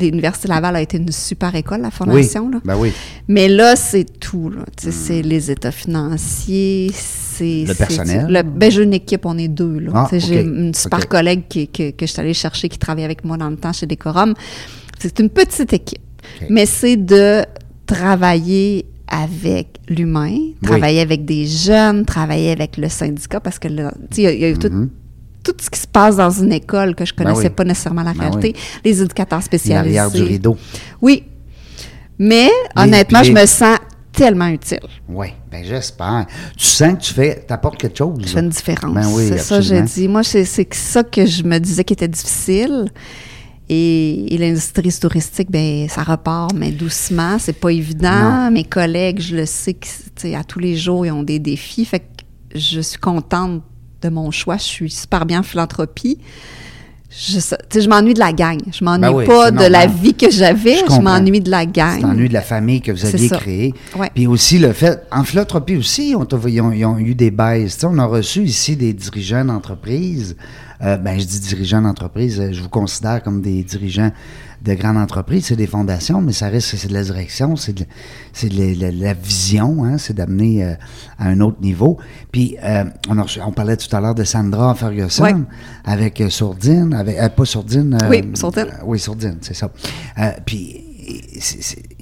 L'Université 0.00 0.48
Laval 0.48 0.76
a 0.76 0.80
été 0.82 0.96
une 0.96 1.10
super 1.12 1.54
école, 1.54 1.80
la 1.82 1.90
fondation. 1.90 2.46
oui. 2.46 2.52
là. 2.54 2.60
Ben 2.64 2.76
oui. 2.78 2.92
Mais 3.28 3.48
là, 3.48 3.76
c'est 3.76 4.04
tout. 4.20 4.50
là. 4.50 4.64
Sais, 4.78 4.90
C'est 4.92 5.22
les 5.22 5.50
états 5.50 5.70
financiers, 5.72 6.90
c'est... 6.94 7.64
Le 7.66 7.74
personnel? 7.74 8.26
le- 8.28 8.42
ben, 8.42 8.70
j'ai 8.70 8.82
une 8.82 8.94
équipe, 8.94 9.26
on 9.26 9.36
est 9.38 9.48
deux. 9.48 9.78
Là. 9.78 9.92
Ah, 9.94 10.08
J'ai 10.12 10.40
une 10.42 10.72
super 10.74 11.06
collègue 11.08 11.42
qui, 11.48 11.68
que, 11.68 11.90
que 11.90 12.06
je 12.06 12.12
suis 12.12 12.20
allée 12.20 12.34
chercher, 12.34 12.68
qui 12.68 12.78
travaille 12.78 13.04
avec 13.04 13.24
moi 13.24 13.36
dans 13.36 13.50
le 13.50 13.56
temps 13.56 13.72
chez 13.72 13.86
Decorum. 13.86 14.34
C'est 14.98 15.18
une 15.20 15.28
petite 15.30 15.72
équipe. 15.72 16.00
Mais 16.50 16.66
c'est 16.66 16.96
de 16.96 17.44
travailler 17.86 18.86
avec 19.08 19.78
l'humain, 19.88 20.36
travailler 20.62 21.00
avec 21.00 21.24
des 21.24 21.46
jeunes, 21.46 22.04
travailler 22.04 22.50
avec 22.50 22.76
le 22.76 22.88
syndicat, 22.88 23.38
parce 23.40 23.58
que 23.58 23.68
là, 23.68 23.92
il 24.16 24.22
y 24.22 24.26
a, 24.26 24.32
il 24.32 24.40
y 24.40 24.44
a 24.44 24.50
eu 24.50 24.58
tout, 24.58 24.68
tout 25.46 25.54
ce 25.60 25.70
qui 25.70 25.80
se 25.80 25.86
passe 25.86 26.16
dans 26.16 26.30
une 26.30 26.52
école 26.52 26.94
que 26.94 27.04
je 27.04 27.14
connaissais 27.14 27.40
Mm-hmm. 27.42 27.44
oui. 27.48 27.50
pas 27.50 27.64
nécessairement 27.64 28.02
la 28.02 28.12
Ben 28.14 28.20
réalité, 28.30 28.54
les 28.84 29.02
éducateurs 29.02 29.42
spécialisés. 29.42 29.96
L'arrière 29.96 30.10
du 30.10 30.22
rideau. 30.22 30.56
Oui. 31.00 31.24
Mais 32.18 32.46
Les- 32.46 32.82
honnêtement, 32.82 33.20
les- 33.20 33.26
je 33.26 33.32
me 33.32 33.46
sens 33.46 33.78
tellement 34.12 34.46
utile. 34.48 34.80
Oui, 35.08 35.28
ben 35.50 35.62
j'espère. 35.64 36.26
Tu 36.56 36.64
sens 36.66 36.94
que 36.94 37.00
tu 37.02 37.12
fais, 37.14 37.44
t'apportes 37.46 37.76
quelque 37.78 37.98
chose. 37.98 38.18
Je 38.22 38.28
fais 38.28 38.40
une 38.40 38.48
différence. 38.48 38.94
Ben 38.94 39.06
oui, 39.12 39.26
c'est 39.28 39.38
ça, 39.38 39.60
j'ai 39.60 39.78
absolument. 39.78 39.84
dit. 39.94 40.08
Moi, 40.08 40.22
c'est 40.22 40.74
ça 40.74 41.02
que 41.04 41.26
je 41.26 41.42
me 41.42 41.58
disais 41.58 41.84
qui 41.84 41.92
était 41.92 42.08
difficile. 42.08 42.86
Et, 43.68 44.32
et 44.34 44.38
l'industrie 44.38 44.92
touristique, 44.92 45.50
ben 45.50 45.88
ça 45.88 46.02
repart, 46.04 46.52
mais 46.54 46.70
doucement. 46.70 47.36
C'est 47.38 47.52
pas 47.60 47.70
évident. 47.72 48.44
Non. 48.44 48.50
Mes 48.52 48.64
collègues, 48.64 49.20
je 49.20 49.36
le 49.36 49.44
sais, 49.44 49.74
que, 49.74 50.34
à 50.34 50.44
tous 50.44 50.60
les 50.60 50.76
jours, 50.76 51.04
ils 51.04 51.10
ont 51.10 51.24
des 51.24 51.38
défis. 51.40 51.84
Fait 51.84 51.98
que 52.00 52.04
je 52.54 52.80
suis 52.80 52.98
contente 52.98 53.62
de 54.06 54.14
mon 54.14 54.30
choix. 54.30 54.56
Je 54.56 54.62
suis 54.62 54.90
super 54.90 55.26
bien 55.26 55.40
en 55.40 55.42
philanthropie. 55.42 56.18
Je, 57.10 57.38
je 57.38 57.88
m'ennuie 57.88 58.14
de 58.14 58.18
la 58.18 58.32
gang. 58.32 58.60
Je 58.72 58.84
m'ennuie 58.84 59.00
Ben 59.00 59.12
oui, 59.12 59.26
pas 59.26 59.50
de 59.50 59.64
la 59.64 59.86
vie 59.86 60.14
que 60.14 60.30
j'avais. 60.30 60.76
Je 60.88 60.94
Je, 60.94 61.00
m'ennuie 61.00 61.40
de 61.40 61.50
la 61.50 61.64
gang. 61.64 61.96
Tu 61.96 62.02
t'ennuies 62.02 62.28
de 62.28 62.34
la 62.34 62.42
famille 62.42 62.80
que 62.80 62.92
vous 62.92 63.06
aviez 63.06 63.30
créée. 63.30 63.74
Ouais. 63.96 64.10
Puis 64.14 64.26
aussi 64.26 64.58
le 64.58 64.72
fait, 64.72 65.02
en 65.10 65.24
philanthropie 65.24 65.76
aussi, 65.76 66.14
on 66.16 66.26
ils, 66.46 66.60
ont, 66.60 66.72
ils 66.72 66.84
ont 66.84 66.98
eu 66.98 67.14
des 67.14 67.30
baisses. 67.30 67.82
On 67.84 67.98
a 67.98 68.04
reçu 68.04 68.42
ici 68.42 68.76
des 68.76 68.92
dirigeants 68.92 69.44
d'entreprise. 69.44 70.36
Euh, 70.82 70.98
ben, 70.98 71.18
je 71.18 71.24
dis 71.24 71.40
dirigeants 71.40 71.80
d'entreprise, 71.80 72.38
euh, 72.38 72.52
je 72.52 72.60
vous 72.60 72.68
considère 72.68 73.22
comme 73.22 73.40
des 73.40 73.62
dirigeants 73.62 74.10
de 74.64 74.74
grandes 74.74 74.96
entreprises. 74.96 75.46
C'est 75.46 75.56
des 75.56 75.66
fondations, 75.66 76.20
mais 76.20 76.32
ça 76.32 76.48
reste, 76.48 76.74
c'est 76.76 76.88
de 76.88 76.92
la 76.94 77.02
direction, 77.04 77.56
c'est 77.56 77.72
de, 77.74 77.84
la, 79.02 79.12
vision, 79.14 79.84
hein, 79.84 79.98
c'est 79.98 80.14
d'amener 80.14 80.64
euh, 80.64 80.74
à 81.18 81.28
un 81.28 81.40
autre 81.40 81.60
niveau. 81.60 81.98
Puis, 82.32 82.56
euh, 82.62 82.84
on, 83.08 83.18
a 83.18 83.22
reçu- 83.22 83.40
on 83.44 83.52
parlait 83.52 83.76
tout 83.76 83.94
à 83.94 84.00
l'heure 84.00 84.14
de 84.14 84.24
Sandra 84.24 84.74
Ferguson 84.74 85.22
Ouais. 85.22 85.34
avec 85.84 86.20
euh, 86.20 86.30
Sourdine, 86.30 86.94
avec, 86.94 87.16
euh, 87.18 87.28
pas 87.28 87.44
Sourdine. 87.44 87.96
Oui, 88.10 88.22
Sourdine. 88.34 88.68
oui, 88.84 88.98
Sourdine, 88.98 89.38
c'est 89.40 89.54
ça. 89.54 89.70
Puis, 90.44 90.82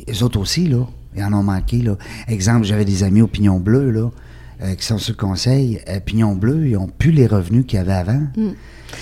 les 0.07 0.23
autres 0.23 0.39
aussi, 0.41 0.67
là, 0.67 0.87
ils 1.17 1.23
en 1.23 1.33
ont 1.33 1.43
manqué, 1.43 1.79
là. 1.79 1.97
Exemple, 2.29 2.65
j'avais 2.65 2.85
des 2.85 3.03
amis 3.03 3.21
au 3.23 3.27
Pignon 3.27 3.61
Bleu, 3.61 3.91
là, 3.91 4.11
qui 4.77 4.85
sont 4.87 4.99
sur 4.99 5.13
le 5.13 5.19
conseil. 5.21 5.81
Pignon 6.07 6.35
Bleu, 6.35 6.67
ils 6.69 6.73
n'ont 6.75 6.89
plus 6.89 7.11
les 7.13 7.27
revenus 7.27 7.65
qu'il 7.67 7.79
y 7.79 7.81
avait 7.83 7.93
avant. 7.93 8.23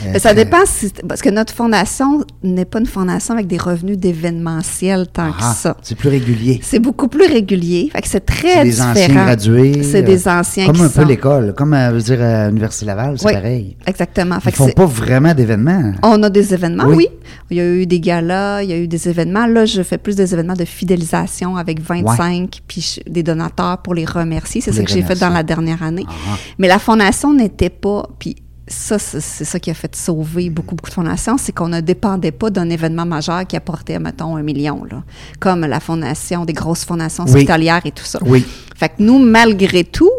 Euh, 0.06 0.18
ça 0.18 0.30
euh, 0.30 0.34
dépend 0.34 0.64
si, 0.66 0.92
parce 1.08 1.20
que 1.22 1.28
notre 1.30 1.52
fondation 1.54 2.24
n'est 2.42 2.64
pas 2.64 2.80
une 2.80 2.86
fondation 2.86 3.34
avec 3.34 3.46
des 3.46 3.56
revenus 3.58 3.98
d'événementiel 3.98 5.06
tant 5.12 5.30
ah, 5.32 5.36
que 5.38 5.56
ça. 5.56 5.76
C'est 5.82 5.94
plus 5.96 6.08
régulier. 6.08 6.60
C'est 6.62 6.78
beaucoup 6.78 7.08
plus 7.08 7.26
régulier. 7.26 7.90
Fait 7.92 8.02
que 8.02 8.08
c'est 8.08 8.24
très 8.24 8.48
C'est 8.54 8.64
des 8.64 8.70
différent. 8.70 8.90
anciens 8.90 9.08
gradués. 9.14 9.82
C'est 9.82 10.02
euh, 10.02 10.02
des 10.02 10.28
anciens 10.28 10.66
Comme 10.66 10.76
qui 10.76 10.82
un 10.82 10.88
peu 10.88 11.04
l'école, 11.04 11.54
comme, 11.54 11.74
euh, 11.74 11.90
je 11.90 11.94
veux 11.94 12.02
dire, 12.02 12.22
à 12.22 12.48
l'Université 12.48 12.86
Laval, 12.86 13.18
c'est 13.18 13.26
Oui, 13.26 13.32
pareil. 13.32 13.76
Exactement. 13.86 14.38
Ils 14.44 14.50
que 14.50 14.56
font 14.56 14.68
pas 14.70 14.86
vraiment 14.86 15.34
d'événements. 15.34 15.92
On 16.02 16.22
a 16.22 16.30
des 16.30 16.54
événements, 16.54 16.84
Oui. 16.86 16.96
oui. 16.96 17.08
Il 17.50 17.56
y 17.56 17.60
a 17.60 17.66
eu 17.66 17.86
des 17.86 18.00
galas, 18.00 18.62
il 18.62 18.70
y 18.70 18.72
a 18.72 18.78
eu 18.78 18.88
des 18.88 19.08
événements. 19.08 19.46
Là, 19.46 19.66
je 19.66 19.82
fais 19.82 19.98
plus 19.98 20.16
des 20.16 20.32
événements 20.32 20.54
de 20.54 20.64
fidélisation 20.64 21.56
avec 21.56 21.80
25 21.80 22.60
puis 22.66 22.80
je- 22.80 23.10
des 23.10 23.22
donateurs 23.22 23.78
pour 23.78 23.94
les 23.94 24.04
remercier. 24.04 24.60
C'est 24.60 24.72
ça 24.72 24.82
que 24.82 24.90
j'ai 24.90 25.02
fait 25.02 25.18
dans 25.18 25.28
la 25.30 25.42
dernière 25.42 25.82
année. 25.82 26.06
Ah. 26.08 26.36
Mais 26.58 26.68
la 26.68 26.78
fondation 26.78 27.32
n'était 27.34 27.70
pas. 27.70 28.08
Puis 28.18 28.36
ça, 28.68 28.98
c'est 28.98 29.20
ça 29.44 29.58
qui 29.58 29.70
a 29.70 29.74
fait 29.74 29.94
sauver 29.96 30.48
beaucoup, 30.48 30.74
beaucoup 30.76 30.88
de 30.90 30.94
fondations, 30.94 31.36
c'est 31.36 31.52
qu'on 31.52 31.68
ne 31.68 31.80
dépendait 31.80 32.30
pas 32.32 32.48
d'un 32.50 32.70
événement 32.70 33.04
majeur 33.04 33.46
qui 33.46 33.56
apportait, 33.56 33.98
mettons, 33.98 34.36
un 34.36 34.42
million, 34.42 34.84
là, 34.84 35.02
comme 35.40 35.62
la 35.62 35.80
fondation, 35.80 36.44
des 36.44 36.52
grosses 36.52 36.84
fondations 36.84 37.24
Oui. 37.24 37.32
hospitalières 37.32 37.82
et 37.84 37.90
tout 37.90 38.04
ça. 38.04 38.18
Oui. 38.24 38.44
Fait 38.76 38.88
que 38.90 38.94
nous, 39.00 39.18
malgré 39.18 39.84
tout, 39.84 40.10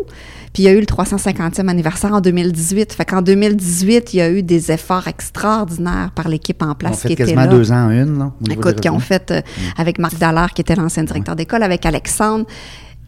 puis 0.54 0.64
il 0.64 0.66
y 0.68 0.70
a 0.70 0.74
eu 0.74 0.80
le 0.80 0.86
350e 0.86 1.68
anniversaire 1.68 2.14
en 2.14 2.22
2018. 2.22 2.94
Fait 2.94 3.06
qu'en 3.06 3.24
2018, 3.24 4.14
il 4.14 4.18
y 4.18 4.22
a 4.22 4.30
eu 4.30 4.44
des 4.44 4.72
efforts 4.72 5.08
extraordinaires 5.08 6.12
par 6.14 6.28
l'équipe 6.28 6.62
en 6.62 6.72
On 6.72 6.76
place 6.76 7.00
fait 7.02 7.08
qui 7.08 7.14
était 7.14 7.24
quasiment 7.24 7.42
là. 7.46 7.48
deux 7.48 7.72
ans 7.72 7.88
en 7.88 7.90
une, 7.92 8.20
là, 8.20 8.32
Écoute, 8.52 8.80
qui 8.80 8.90
ont 8.90 9.00
fait 9.00 9.32
euh, 9.32 9.42
avec 9.78 9.98
Marc 9.98 10.20
Dallaire, 10.20 10.52
qui 10.54 10.62
était 10.62 10.76
l'ancien 10.76 11.04
directeur 11.06 11.36
d'école, 11.36 11.64
avec 11.64 11.86
Alexandre, 11.88 12.46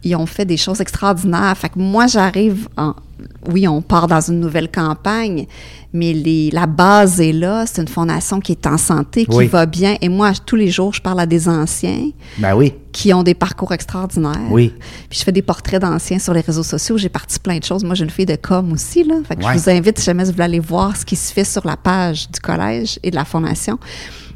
ils 0.04 0.14
ont 0.16 0.26
fait 0.26 0.44
des 0.44 0.56
choses 0.56 0.80
extraordinaires. 0.80 1.56
Fait 1.56 1.68
que 1.68 1.78
moi, 1.78 2.06
j'arrive 2.06 2.68
en. 2.76 2.94
Oui, 3.50 3.66
on 3.66 3.80
part 3.80 4.08
dans 4.08 4.20
une 4.20 4.40
nouvelle 4.40 4.70
campagne, 4.70 5.46
mais 5.94 6.12
les, 6.12 6.50
la 6.50 6.66
base 6.66 7.18
est 7.20 7.32
là. 7.32 7.64
C'est 7.66 7.80
une 7.80 7.88
fondation 7.88 8.40
qui 8.40 8.52
est 8.52 8.66
en 8.66 8.76
santé, 8.76 9.24
qui 9.24 9.34
Oui. 9.34 9.46
va 9.46 9.64
bien. 9.64 9.96
Et 10.02 10.10
moi, 10.10 10.32
tous 10.44 10.54
les 10.56 10.68
jours, 10.68 10.92
je 10.92 11.00
parle 11.00 11.20
à 11.20 11.24
des 11.26 11.48
anciens 11.48 12.10
Ben 12.38 12.54
oui. 12.54 12.74
qui 12.92 13.14
ont 13.14 13.22
des 13.22 13.32
parcours 13.34 13.72
extraordinaires. 13.72 14.36
Oui. 14.50 14.74
Puis 15.08 15.18
je 15.20 15.24
fais 15.24 15.32
des 15.32 15.40
portraits 15.42 15.80
d'anciens 15.80 16.18
sur 16.18 16.34
les 16.34 16.42
réseaux 16.42 16.62
sociaux. 16.62 16.98
J'ai 16.98 17.08
parti 17.08 17.38
plein 17.38 17.58
de 17.58 17.64
choses. 17.64 17.84
Moi, 17.84 17.94
j'ai 17.94 18.04
une 18.04 18.10
fille 18.10 18.26
de 18.26 18.36
com 18.36 18.70
aussi, 18.72 19.02
là. 19.02 19.14
Fait 19.26 19.34
que 19.36 19.44
Ouais. 19.44 19.54
je 19.54 19.58
vous 19.60 19.70
invite, 19.70 19.98
si 19.98 20.04
jamais 20.04 20.24
vous 20.24 20.32
voulez 20.32 20.44
aller 20.44 20.60
voir 20.60 20.94
ce 20.94 21.04
qui 21.06 21.16
se 21.16 21.32
fait 21.32 21.44
sur 21.44 21.66
la 21.66 21.76
page 21.78 22.30
du 22.30 22.38
collège 22.40 22.98
et 23.02 23.10
de 23.10 23.16
la 23.16 23.24
fondation. 23.24 23.78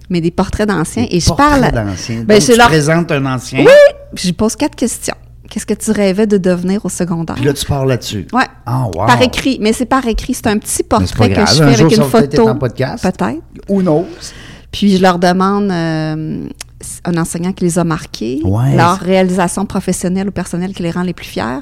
Mais 0.08 0.22
des 0.22 0.30
portraits 0.30 0.66
d'anciens. 0.68 1.06
Et 1.10 1.20
je 1.20 1.30
parle. 1.32 1.70
d'ancien. 1.70 2.22
Ben, 2.24 2.38
Donc, 2.38 2.46
je 2.46 2.52
tu 2.52 2.58
leur- 2.58 2.68
présentes 2.68 3.12
un 3.12 3.26
ancien. 3.26 3.60
Oui! 3.60 3.94
J'y 4.14 4.32
pose 4.32 4.56
quatre 4.56 4.74
questions. 4.74 5.14
Qu'est-ce 5.50 5.66
que 5.66 5.74
tu 5.74 5.90
rêvais 5.90 6.26
de 6.26 6.38
devenir 6.38 6.84
au 6.86 6.88
secondaire? 6.88 7.34
Puis 7.36 7.44
là, 7.44 7.52
tu 7.52 7.66
parles 7.66 7.88
là-dessus. 7.88 8.26
Ouais. 8.32 8.44
Ah, 8.64 8.84
wow. 8.86 9.06
Par 9.06 9.20
écrit. 9.20 9.58
Mais 9.60 9.72
c'est 9.74 9.84
par 9.84 10.06
écrit. 10.06 10.32
C'est 10.32 10.46
un 10.46 10.56
petit 10.58 10.82
portrait 10.84 11.28
que 11.30 11.40
je 11.40 11.54
fais 11.54 11.62
Un 11.62 11.66
avec 11.66 11.76
jour, 11.78 11.90
une 11.90 11.96
ça 11.96 12.04
peut-être 12.04 12.30
photo. 12.36 12.42
être 12.42 12.48
en 12.48 12.56
podcast. 12.56 13.02
Peut-être. 13.02 13.42
Who 13.68 13.82
knows? 13.82 14.06
Puis 14.72 14.96
je 14.96 15.02
leur 15.02 15.18
demande 15.18 15.70
euh, 15.72 16.46
un 17.04 17.16
enseignant 17.18 17.52
qui 17.52 17.64
les 17.64 17.78
a 17.80 17.84
marqués, 17.84 18.40
Ouais. 18.44 18.76
leur 18.76 18.98
réalisation 18.98 19.66
professionnelle 19.66 20.28
ou 20.28 20.32
personnelle 20.32 20.72
qui 20.72 20.84
les 20.84 20.92
rend 20.92 21.02
les 21.02 21.12
plus 21.12 21.26
fiers, 21.26 21.58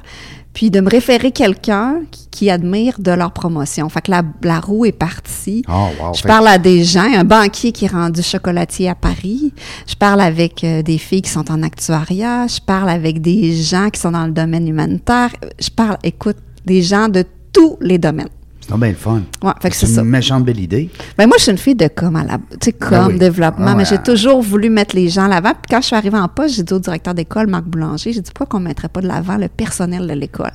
puis 0.52 0.70
de 0.70 0.80
me 0.80 0.88
référer 0.88 1.30
quelqu'un 1.30 2.00
qui, 2.10 2.28
qui 2.30 2.50
admire 2.50 2.98
de 2.98 3.12
leur 3.12 3.32
promotion. 3.32 3.88
Fait 3.88 4.00
que 4.00 4.10
la, 4.10 4.22
la 4.42 4.60
roue 4.60 4.86
est 4.86 4.92
partie. 4.92 5.62
Oh, 5.68 5.88
wow. 6.00 6.14
Je 6.14 6.22
Fait 6.22 6.28
parle 6.28 6.48
à 6.48 6.58
des 6.58 6.84
gens, 6.84 7.02
un 7.12 7.24
banquier 7.24 7.72
qui 7.72 7.84
est 7.84 7.92
rendu 7.92 8.22
chocolatier 8.22 8.88
à 8.88 8.94
Paris. 8.94 9.52
Je 9.86 9.94
parle 9.94 10.20
avec 10.20 10.64
euh, 10.64 10.82
des 10.82 10.98
filles 10.98 11.22
qui 11.22 11.30
sont 11.30 11.50
en 11.50 11.62
actuariat. 11.62 12.46
Je 12.46 12.60
parle 12.60 12.90
avec 12.90 13.20
des 13.20 13.54
gens 13.54 13.90
qui 13.90 14.00
sont 14.00 14.12
dans 14.12 14.26
le 14.26 14.32
domaine 14.32 14.66
humanitaire. 14.66 15.30
Je 15.60 15.70
parle, 15.70 15.98
écoute, 16.02 16.36
des 16.64 16.82
gens 16.82 17.08
de 17.08 17.24
tous 17.52 17.76
les 17.80 17.98
domaines. 17.98 18.28
Bien 18.76 18.88
le 18.90 18.94
fun. 18.94 19.22
Ouais, 19.42 19.52
fait 19.62 19.70
que 19.70 19.76
c'est 19.76 19.86
une 19.98 20.04
méchante 20.04 20.44
belle 20.44 20.60
idée. 20.60 20.90
Ben 21.16 21.26
moi, 21.26 21.36
je 21.38 21.44
suis 21.44 21.52
une 21.52 21.58
fille 21.58 21.74
de 21.74 21.88
com 21.88 22.14
à 22.16 22.22
la, 22.24 22.36
tu 22.38 22.42
sais, 22.64 22.72
com, 22.72 22.90
Ben 22.90 23.06
oui. 23.08 23.18
développement, 23.18 23.64
Ah 23.66 23.70
ouais. 23.70 23.76
mais 23.78 23.84
j'ai 23.86 23.98
toujours 23.98 24.42
voulu 24.42 24.68
mettre 24.70 24.94
les 24.94 25.08
gens 25.08 25.24
à 25.24 25.28
l'avant. 25.28 25.50
Puis 25.52 25.70
quand 25.70 25.80
je 25.80 25.86
suis 25.86 25.96
arrivée 25.96 26.18
en 26.18 26.28
poste, 26.28 26.54
j'ai 26.56 26.62
dit 26.62 26.72
au 26.74 26.78
directeur 26.78 27.14
d'école, 27.14 27.46
Marc 27.46 27.64
Boulanger, 27.64 28.12
j'ai 28.12 28.20
dit 28.20 28.30
pourquoi 28.34 28.46
qu'on 28.58 28.60
ne 28.60 28.68
mettrait 28.68 28.88
pas 28.88 29.00
de 29.00 29.08
l'avant 29.08 29.36
le 29.36 29.48
personnel 29.48 30.06
de 30.06 30.12
l'école? 30.12 30.52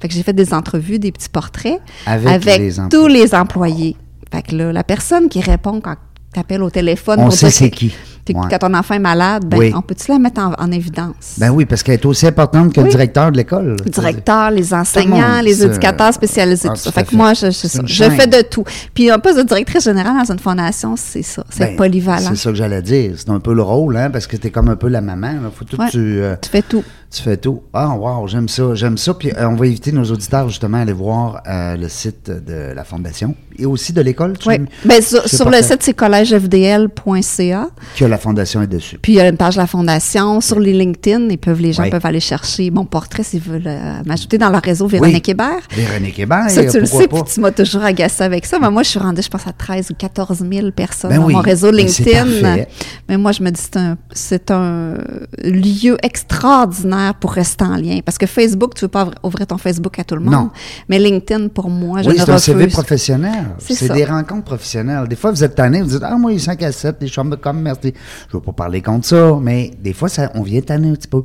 Fait 0.00 0.08
que 0.08 0.14
j'ai 0.14 0.22
fait 0.22 0.32
des 0.34 0.52
entrevues, 0.52 0.98
des 0.98 1.10
petits 1.12 1.28
portraits 1.30 1.80
Avec 2.06 2.44
les 2.44 2.72
tous 2.90 3.06
les 3.08 3.34
employés. 3.34 3.96
Fait 4.32 4.42
que 4.42 4.54
là, 4.56 4.72
la 4.72 4.84
personne 4.84 5.28
qui 5.28 5.40
répond 5.40 5.80
quand 5.80 5.96
tu 6.32 6.40
appelles 6.40 6.62
au 6.62 6.70
téléphone 6.70 7.18
On 7.20 7.24
pour 7.24 7.32
sait 7.32 7.50
c'est 7.50 7.70
qui. 7.70 7.94
Puis 8.24 8.34
que 8.34 8.38
Ouais. 8.40 8.46
quand 8.50 8.58
ton 8.68 8.74
enfant 8.74 8.94
est 8.94 8.98
malade, 8.98 9.44
ben, 9.46 9.58
Oui. 9.58 9.72
on 9.76 9.82
peut-tu 9.82 10.10
la 10.10 10.18
mettre 10.18 10.40
en, 10.40 10.52
en 10.58 10.72
évidence? 10.72 11.36
Ben 11.38 11.50
oui, 11.50 11.64
parce 11.64 11.82
qu'elle 11.82 11.94
est 11.94 12.06
aussi 12.06 12.26
importante 12.26 12.72
que 12.72 12.80
le 12.80 12.88
directeur 12.88 13.30
de 13.30 13.36
l'école. 13.36 13.76
Le 13.84 13.90
directeur, 13.90 14.50
les 14.50 14.62
le 14.62 14.74
enseignants, 14.74 15.40
les 15.42 15.64
éducateurs 15.64 16.12
spécialisés, 16.14 16.68
Ah, 16.70 16.74
tout 16.74 16.80
ça. 16.80 16.92
Fait 16.92 17.04
que 17.04 17.14
moi, 17.14 17.34
je, 17.34 17.50
je, 17.50 17.68
je 17.86 18.04
fais 18.10 18.26
de 18.26 18.42
tout. 18.42 18.64
Puis 18.94 19.10
un 19.10 19.18
poste 19.18 19.38
de 19.38 19.42
directrice 19.42 19.84
générale 19.84 20.16
dans 20.26 20.32
une 20.32 20.38
fondation, 20.38 20.94
c'est 20.96 21.22
ça. 21.22 21.44
C'est 21.50 21.66
Ben, 21.66 21.76
polyvalent. 21.76 22.30
C'est 22.30 22.36
ça 22.36 22.50
que 22.50 22.56
j'allais 22.56 22.82
dire. 22.82 23.12
C'est 23.16 23.30
un 23.30 23.40
peu 23.40 23.52
le 23.54 23.62
rôle, 23.62 23.96
hein, 23.96 24.10
parce 24.10 24.26
que 24.26 24.36
t'es 24.36 24.50
comme 24.50 24.68
un 24.68 24.76
peu 24.76 24.88
la 24.88 25.00
maman. 25.00 25.34
Faut 25.54 25.64
tout 25.64 25.76
que 25.76 25.82
Ouais. 25.82 25.90
tu, 25.90 25.98
euh, 26.20 26.36
Tu 26.40 26.48
fais 26.50 26.62
tout. 26.62 26.82
Tu 27.14 27.22
fais 27.22 27.36
tout. 27.36 27.62
Ah, 27.72 27.94
wow, 27.94 28.26
j'aime 28.26 28.48
ça. 28.48 28.74
J'aime 28.74 28.98
ça. 28.98 29.14
Puis 29.14 29.30
euh, 29.30 29.48
on 29.48 29.54
va 29.54 29.66
inviter 29.66 29.92
nos 29.92 30.04
auditeurs, 30.04 30.48
justement, 30.48 30.78
à 30.78 30.80
aller 30.80 30.92
voir 30.92 31.42
euh, 31.46 31.76
le 31.76 31.88
site 31.88 32.28
de 32.30 32.72
la 32.74 32.84
Fondation 32.84 33.34
et 33.58 33.66
aussi 33.66 33.92
de 33.92 34.00
l'école. 34.00 34.34
Oui. 34.46 34.56
Ben, 34.84 35.00
sur 35.00 35.50
le 35.50 35.62
site, 35.62 35.78
c'est 35.82 35.94
collègefdl.ca. 35.94 37.68
Qui 37.94 38.04
a 38.04 38.08
la 38.08 38.18
fondation 38.18 38.62
est 38.62 38.66
dessus. 38.66 38.98
Puis 39.00 39.12
il 39.12 39.16
y 39.16 39.20
a 39.20 39.28
une 39.28 39.36
page 39.36 39.54
de 39.54 39.60
la 39.60 39.66
fondation. 39.66 40.40
Sur 40.40 40.58
les 40.58 40.72
LinkedIn, 40.72 41.28
ils 41.30 41.38
peuvent, 41.38 41.60
les 41.60 41.72
gens 41.72 41.88
peuvent 41.88 42.04
aller 42.04 42.20
chercher 42.20 42.70
mon 42.70 42.84
portrait 42.84 43.22
s'ils 43.22 43.40
veulent 43.40 43.62
euh, 43.66 44.02
m'ajouter 44.04 44.38
dans 44.38 44.50
leur 44.50 44.62
réseau 44.62 44.86
Véronique 44.86 45.24
Oui. 45.26 45.30
Hébert. 45.32 45.62
Véronique 45.70 46.18
Hébert, 46.18 46.50
Ça, 46.50 46.64
tu 46.64 46.80
le 46.80 46.86
sais, 46.86 47.06
pas? 47.06 47.22
puis 47.22 47.32
tu 47.32 47.40
m'as 47.40 47.52
toujours 47.52 47.84
agacé 47.84 48.24
avec 48.24 48.46
ça. 48.46 48.58
Mais 48.58 48.70
moi, 48.70 48.82
je 48.82 48.90
suis 48.90 48.98
rendue, 48.98 49.22
je 49.22 49.28
pense, 49.28 49.46
à 49.46 49.52
13 49.52 49.90
ou 49.90 49.94
14 49.94 50.44
000 50.50 50.70
personnes 50.72 51.10
Ben 51.10 51.20
dans 51.20 51.26
oui, 51.26 51.34
mon 51.34 51.40
réseau 51.40 51.70
c'est 51.70 52.04
LinkedIn. 52.04 52.64
Mais 53.08 53.16
moi, 53.16 53.32
je 53.32 53.42
me 53.42 53.50
dis, 53.50 53.60
c'est 53.62 53.76
un, 53.76 53.96
c'est 54.12 54.50
un 54.50 54.96
lieu 55.44 55.96
extraordinaire 56.02 57.03
pour 57.12 57.32
rester 57.32 57.64
en 57.64 57.76
lien. 57.76 57.98
Parce 58.04 58.16
que 58.16 58.26
Facebook, 58.26 58.74
tu 58.74 58.82
veux 58.86 58.88
pas 58.88 59.10
ouvrir 59.22 59.46
ton 59.46 59.58
Facebook 59.58 59.98
à 59.98 60.04
tout 60.04 60.14
le 60.14 60.22
monde. 60.22 60.32
Non. 60.34 60.50
Mais 60.88 60.98
LinkedIn, 60.98 61.48
pour 61.48 61.68
moi, 61.68 62.02
je 62.02 62.08
Oui, 62.08 62.18
ne 62.18 62.24
c'est 62.24 62.30
un 62.30 62.38
CV 62.38 62.68
professionnel. 62.68 63.44
C'est 63.58 63.92
des 63.92 64.04
rencontres 64.04 64.44
professionnelles. 64.44 65.06
Des 65.08 65.16
fois, 65.16 65.30
vous 65.32 65.44
êtes 65.44 65.54
tanné, 65.54 65.82
vous 65.82 65.88
dites 65.90 66.02
Ah, 66.02 66.16
moi, 66.16 66.32
il 66.32 66.40
5 66.40 66.62
à 66.62 66.72
7, 66.72 66.96
les 67.00 67.08
chambres 67.08 67.32
de 67.32 67.36
commerce. 67.36 67.78
Je 67.82 67.88
ne 67.88 67.92
veux 68.32 68.40
pas 68.40 68.52
parler 68.52 68.80
contre 68.80 69.06
ça, 69.06 69.36
mais 69.42 69.72
des 69.82 69.92
fois, 69.92 70.08
ça, 70.08 70.30
on 70.34 70.42
vient 70.42 70.60
tanner 70.62 70.88
un 70.90 70.94
petit 70.94 71.08
peu. 71.08 71.22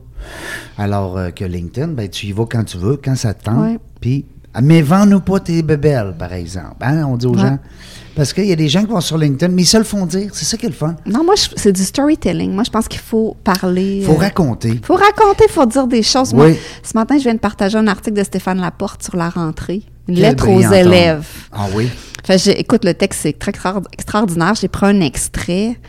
Alors 0.78 1.18
euh, 1.18 1.30
que 1.30 1.46
LinkedIn, 1.46 1.89
ben, 1.89 2.10
tu 2.10 2.28
y 2.28 2.32
vas 2.32 2.46
quand 2.46 2.63
tu 2.63 2.78
veux, 2.78 2.98
quand 3.04 3.15
ça 3.15 3.34
te 3.34 3.44
tente. 3.46 3.80
Puis, 4.02 4.26
ah, 4.54 4.62
mais 4.62 4.82
vends-nous 4.82 5.20
pas 5.22 5.39
tes 5.39 5.62
bébelles, 5.62 6.15
par 6.18 6.34
exemple. 6.34 6.76
Hein, 6.82 7.06
on 7.06 7.15
dit 7.18 7.26
aux 7.28 7.36
Ouais. 7.36 7.42
gens. 7.42 7.60
Parce 8.19 8.34
qu'il 8.34 8.47
y 8.47 8.51
a 8.51 8.58
des 8.58 8.67
gens 8.67 8.82
qui 8.82 8.88
vont 8.88 8.99
sur 8.99 9.17
LinkedIn, 9.17 9.53
mais 9.53 9.62
ils 9.62 9.65
se 9.65 9.77
le 9.77 9.86
font 9.86 10.05
dire. 10.05 10.32
C'est 10.34 10.43
ça 10.43 10.58
qui 10.58 10.65
est 10.65 10.69
le 10.69 10.75
fun. 10.75 10.93
Non, 11.05 11.23
moi, 11.23 11.36
c'est 11.55 11.71
du 11.71 11.86
storytelling. 11.86 12.51
Moi, 12.51 12.65
je 12.65 12.69
pense 12.69 12.89
qu'il 12.89 12.99
faut 12.99 13.38
parler. 13.45 13.99
Il 13.99 14.03
faut 14.03 14.12
euh, 14.12 14.17
raconter. 14.17 14.77
faut 14.84 14.95
raconter, 14.95 15.45
il 15.47 15.53
faut 15.53 15.65
dire 15.65 15.88
des 15.88 16.03
choses. 16.03 16.34
Moi, 16.34 16.49
ce 16.84 16.91
matin, 16.95 17.17
je 17.17 17.23
viens 17.23 17.36
de 17.36 17.39
partager 17.39 17.77
un 17.77 17.88
article 17.88 18.17
de 18.17 18.23
Stéphane 18.25 18.60
Laporte 18.60 19.03
sur 19.03 19.15
la 19.15 19.29
rentrée. 19.29 19.84
Une 20.10 20.15
Quel 20.15 20.23
lettre 20.23 20.49
aux 20.49 20.60
élèves. 20.60 21.25
Ah 21.53 21.67
oui. 21.73 21.88
Fait 22.25 22.45
écoute, 22.60 22.84
le 22.84 22.93
texte, 22.93 23.21
c'est 23.23 23.39
très 23.39 23.53
extraordinaire. 23.93 24.53
J'ai 24.55 24.67
pris 24.67 24.88
un 24.88 24.99
extrait. 24.99 25.79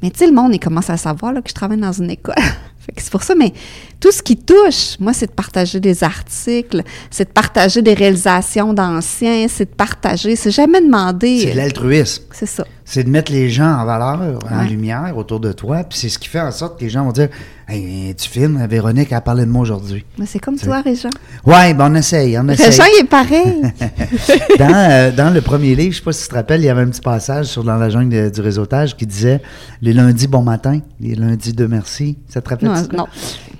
Mais 0.00 0.10
tu 0.10 0.20
sais, 0.20 0.28
le 0.28 0.32
monde, 0.32 0.54
il 0.54 0.60
commence 0.60 0.90
à 0.90 0.96
savoir 0.96 1.32
là, 1.32 1.42
que 1.42 1.48
je 1.48 1.54
travaille 1.54 1.80
dans 1.80 1.90
une 1.90 2.10
école. 2.10 2.36
fait 2.78 2.92
que 2.92 3.02
c'est 3.02 3.10
pour 3.10 3.24
ça. 3.24 3.34
Mais 3.34 3.52
tout 4.00 4.10
ce 4.12 4.22
qui 4.22 4.36
touche, 4.38 4.98
moi, 4.98 5.12
c'est 5.12 5.26
de 5.26 5.32
partager 5.32 5.78
des 5.78 6.02
articles, 6.02 6.82
c'est 7.10 7.26
de 7.26 7.32
partager 7.32 7.82
des 7.82 7.94
réalisations 7.94 8.72
d'anciens, 8.72 9.46
c'est 9.48 9.66
de 9.70 9.74
partager. 9.74 10.36
C'est 10.36 10.50
jamais 10.50 10.78
C'est 10.78 10.80
de 10.80 10.86
demandé. 10.86 11.52
l'altruisme. 11.54 12.22
C'est 12.32 12.46
ça. 12.46 12.64
C'est 12.84 13.04
de 13.04 13.10
mettre 13.10 13.30
les 13.30 13.50
gens 13.50 13.72
en 13.72 13.84
valeur, 13.84 14.38
en 14.50 14.58
Ouais. 14.62 14.68
lumière 14.68 15.12
autour 15.16 15.38
de 15.38 15.52
toi. 15.52 15.84
Puis 15.84 15.98
c'est 15.98 16.08
ce 16.08 16.18
qui 16.18 16.28
fait 16.28 16.40
en 16.40 16.50
sorte 16.50 16.78
que 16.78 16.84
les 16.84 16.90
gens 16.90 17.04
vont 17.04 17.12
dire 17.12 17.28
Hey, 17.68 18.12
tu 18.16 18.28
filmes, 18.28 18.66
Véronique 18.68 19.12
a 19.12 19.20
parlé 19.20 19.44
de 19.44 19.50
moi 19.50 19.62
aujourd'hui. 19.62 20.04
Mais 20.18 20.26
c'est 20.26 20.40
comme 20.40 20.58
toi, 20.58 20.80
Régent. 20.80 21.08
Ouais, 21.46 21.72
ben 21.72 21.92
on 21.92 21.94
essaye, 21.94 22.36
on 22.36 22.48
essaye. 22.48 22.66
Régent, 22.66 22.82
il 22.96 23.02
est 23.02 23.08
pareil. 23.08 23.62
dans, 24.58 24.74
euh, 24.74 25.12
dans 25.12 25.32
le 25.32 25.40
premier 25.40 25.76
livre, 25.76 25.92
je 25.92 25.98
sais 25.98 26.02
pas 26.04 26.12
si 26.12 26.24
tu 26.24 26.30
te 26.30 26.34
rappelles, 26.34 26.62
il 26.62 26.64
y 26.64 26.68
avait 26.68 26.82
un 26.82 26.88
petit 26.88 27.00
passage 27.00 27.46
sur 27.46 27.62
Dans 27.62 27.76
la 27.76 27.88
jungle 27.90 28.08
de- 28.08 28.30
du 28.30 28.40
réseautage 28.40 28.96
qui 28.96 29.06
disait 29.06 29.40
Les 29.82 29.92
lundis, 29.92 30.26
bon 30.26 30.42
matin, 30.42 30.80
les 30.98 31.14
lundis, 31.14 31.52
de 31.52 31.66
merci. 31.66 32.18
Ça 32.28 32.40
te 32.40 32.48
rappelle 32.48 32.70
Non, 32.70 32.74
ça? 32.74 32.88
non. 32.96 33.06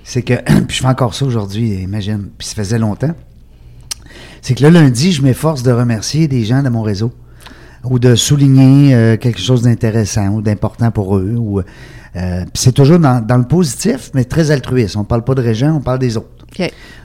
C'est 0.03 0.21
que, 0.21 0.33
puis 0.67 0.77
je 0.77 0.81
fais 0.81 0.87
encore 0.87 1.13
ça 1.13 1.25
aujourd'hui, 1.25 1.73
imagine, 1.81 2.29
puis 2.37 2.47
ça 2.47 2.55
faisait 2.55 2.79
longtemps. 2.79 3.13
C'est 4.41 4.55
que 4.55 4.63
le 4.63 4.69
lundi, 4.69 5.11
je 5.11 5.21
m'efforce 5.21 5.63
de 5.63 5.71
remercier 5.71 6.27
des 6.27 6.43
gens 6.43 6.63
de 6.63 6.69
mon 6.69 6.81
réseau 6.81 7.11
ou 7.83 7.99
de 7.99 8.15
souligner 8.15 8.93
euh, 8.93 9.17
quelque 9.17 9.39
chose 9.39 9.63
d'intéressant 9.63 10.29
ou 10.29 10.41
d'important 10.41 10.91
pour 10.91 11.17
eux. 11.17 11.35
Ou, 11.37 11.59
euh, 11.59 11.63
puis 12.15 12.49
c'est 12.53 12.71
toujours 12.71 12.99
dans, 12.99 13.25
dans 13.25 13.37
le 13.37 13.47
positif, 13.47 14.11
mais 14.13 14.23
très 14.23 14.51
altruiste. 14.51 14.97
On 14.97 15.03
parle 15.03 15.23
pas 15.23 15.35
de 15.35 15.41
Régent, 15.41 15.75
on 15.75 15.81
parle 15.81 15.99
des 15.99 16.17
autres. 16.17 16.29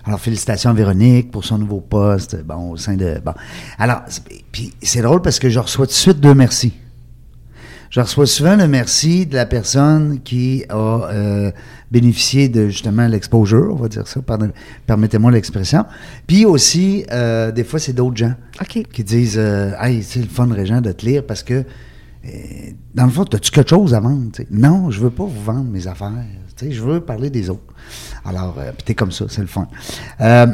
Alors, 0.05 0.21
félicitations 0.21 0.71
à 0.71 0.73
Véronique 0.73 1.31
pour 1.31 1.45
son 1.45 1.59
nouveau 1.59 1.81
poste, 1.81 2.43
bon, 2.45 2.73
au 2.73 2.77
sein 2.77 2.95
de... 2.95 3.21
Bon. 3.25 3.33
Alors, 3.79 4.03
puis 4.53 4.73
c'est 4.83 5.03
drôle 5.03 5.23
parce 5.23 5.39
que 5.39 5.49
je 5.49 5.59
reçois 5.59 5.87
tout 5.87 5.93
de 5.93 5.97
suite 5.97 6.21
deux 6.21 6.35
merci. 6.35 6.73
Je 7.91 8.01
reçois 8.01 8.27
souvent 8.27 8.57
le 8.57 8.67
merci 8.67 9.27
de 9.27 9.35
la 9.35 9.47
personne 9.47 10.21
qui 10.25 10.65
a 10.69 11.09
euh, 11.11 11.51
bénéficié 11.91 12.49
de 12.49 12.69
justement 12.69 13.07
l'exposure, 13.07 13.69
on 13.73 13.77
va 13.77 13.89
dire 13.89 14.07
ça, 14.07 14.21
permettez-moi 14.87 15.31
l'expression. 15.31 15.85
Puis 16.27 16.45
aussi, 16.45 17.05
euh, 17.13 17.53
des 17.53 17.65
fois, 17.65 17.79
c'est 17.79 17.93
d'autres 17.93 18.17
gens 18.17 18.35
OK. 18.61 18.83
qui 18.93 19.05
disent 19.05 19.39
euh, 19.39 19.73
Hey, 19.81 20.03
c'est 20.03 20.21
le 20.21 20.29
fun, 20.29 20.49
Régent, 20.53 20.81
de 20.81 20.93
te 20.93 21.07
lire 21.07 21.25
parce 21.25 21.43
que, 21.43 21.55
euh, 21.55 22.29
dans 22.95 23.05
le 23.05 23.11
fond, 23.11 23.25
as-tu 23.33 23.51
quelque 23.51 23.71
chose 23.71 23.95
à 23.95 24.01
vendre? 24.01 24.31
Non, 24.51 24.91
je 24.91 25.01
veux 25.01 25.11
pas 25.11 25.25
vous 25.25 25.43
vendre 25.45 25.71
mes 25.71 25.87
affaires. 25.87 26.13
je 26.61 26.83
veux 26.83 27.01
parler 27.01 27.31
des 27.31 27.51
autres. 27.51 27.63
Alors, 28.25 28.57
euh, 28.59 28.73
puis 28.73 28.85
t'es 28.85 28.95
comme 28.95 29.13
ça, 29.13 29.27
c'est 29.29 29.43
le 29.43 29.47
fun. 29.47 29.69
Euh, 30.21 30.47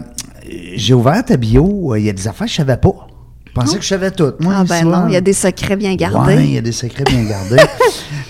J'ai 0.75 0.93
ouvert 0.93 1.25
ta 1.25 1.37
bio, 1.37 1.97
il 1.97 2.05
y 2.05 2.11
a 2.11 2.13
des 2.13 2.29
affaires 2.29 2.47
que 2.47 2.51
je 2.53 2.57
savais 2.57 2.77
pas. 2.77 3.07
Je 3.55 3.61
pensais 3.61 3.77
que 3.77 3.83
je 3.83 3.89
savais 3.89 4.11
tout. 4.11 4.33
Moi, 4.41 4.55
Ah 4.57 4.65
ben 4.65 4.85
non, 4.87 5.07
il 5.09 5.13
y 5.13 5.17
a 5.17 5.21
des 5.21 5.35
secrets 5.35 5.77
bien 5.77 5.91
Ouais, 5.91 5.97
il 5.97 5.99
gardés. 5.99 6.45
y 6.47 6.57
a 6.59 6.63
des 6.63 6.73
secrets 6.73 7.05
bien 7.05 7.25
gardés. 7.25 7.57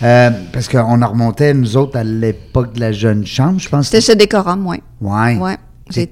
Euh, 0.02 0.30
parce 0.52 0.66
qu'on 0.68 1.00
en 1.00 1.08
remontait, 1.08 1.54
nous 1.54 1.76
autres, 1.76 1.96
à 1.96 2.02
l'époque 2.02 2.72
de 2.74 2.80
la 2.80 2.90
jeune 2.90 3.24
chambre, 3.24 3.61
je 3.61 3.68
pense. 3.68 3.85
J'étais 3.87 4.00
chez 4.00 4.16
Décorum, 4.16 4.66
oui. 4.66 4.78
Ouais. 5.00 5.37
Ouais. 5.37 5.56
Chez- 5.94 6.11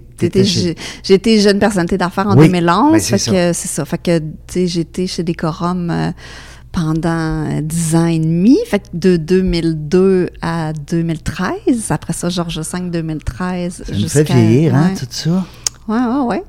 été 1.08 1.40
jeune 1.40 1.58
personnalité 1.58 1.98
d'affaires 1.98 2.28
en 2.28 2.36
Oui, 2.36 2.46
2011. 2.46 2.92
ben, 2.92 3.00
c'est 3.00 3.18
ça. 3.18 3.52
ça. 3.52 3.84
Fait 3.84 3.98
que, 3.98 4.18
tu 4.20 4.24
sais, 4.48 4.66
j'étais 4.68 5.08
chez 5.08 5.24
Décorum 5.24 5.90
euh, 5.90 6.12
pendant 6.70 7.46
euh, 7.48 7.60
10 7.62 7.96
ans 7.96 8.06
et 8.06 8.20
demi. 8.20 8.58
Fait 8.66 8.78
que 8.78 8.84
de 8.94 9.16
2002 9.16 10.28
à 10.40 10.72
2013. 10.72 11.90
Après 11.90 12.12
ça, 12.12 12.28
Georges 12.28 12.60
V, 12.60 12.80
2013. 12.90 13.82
Ça 13.88 13.92
nous 13.92 14.08
fait 14.08 14.22
vieillir, 14.22 14.74
hein, 14.76 14.90
ouais. 14.90 14.94
tout 15.00 15.06
ça. 15.10 15.44
Ouais, 15.88 15.98
ouais, 15.98 16.26
ouais. 16.26 16.42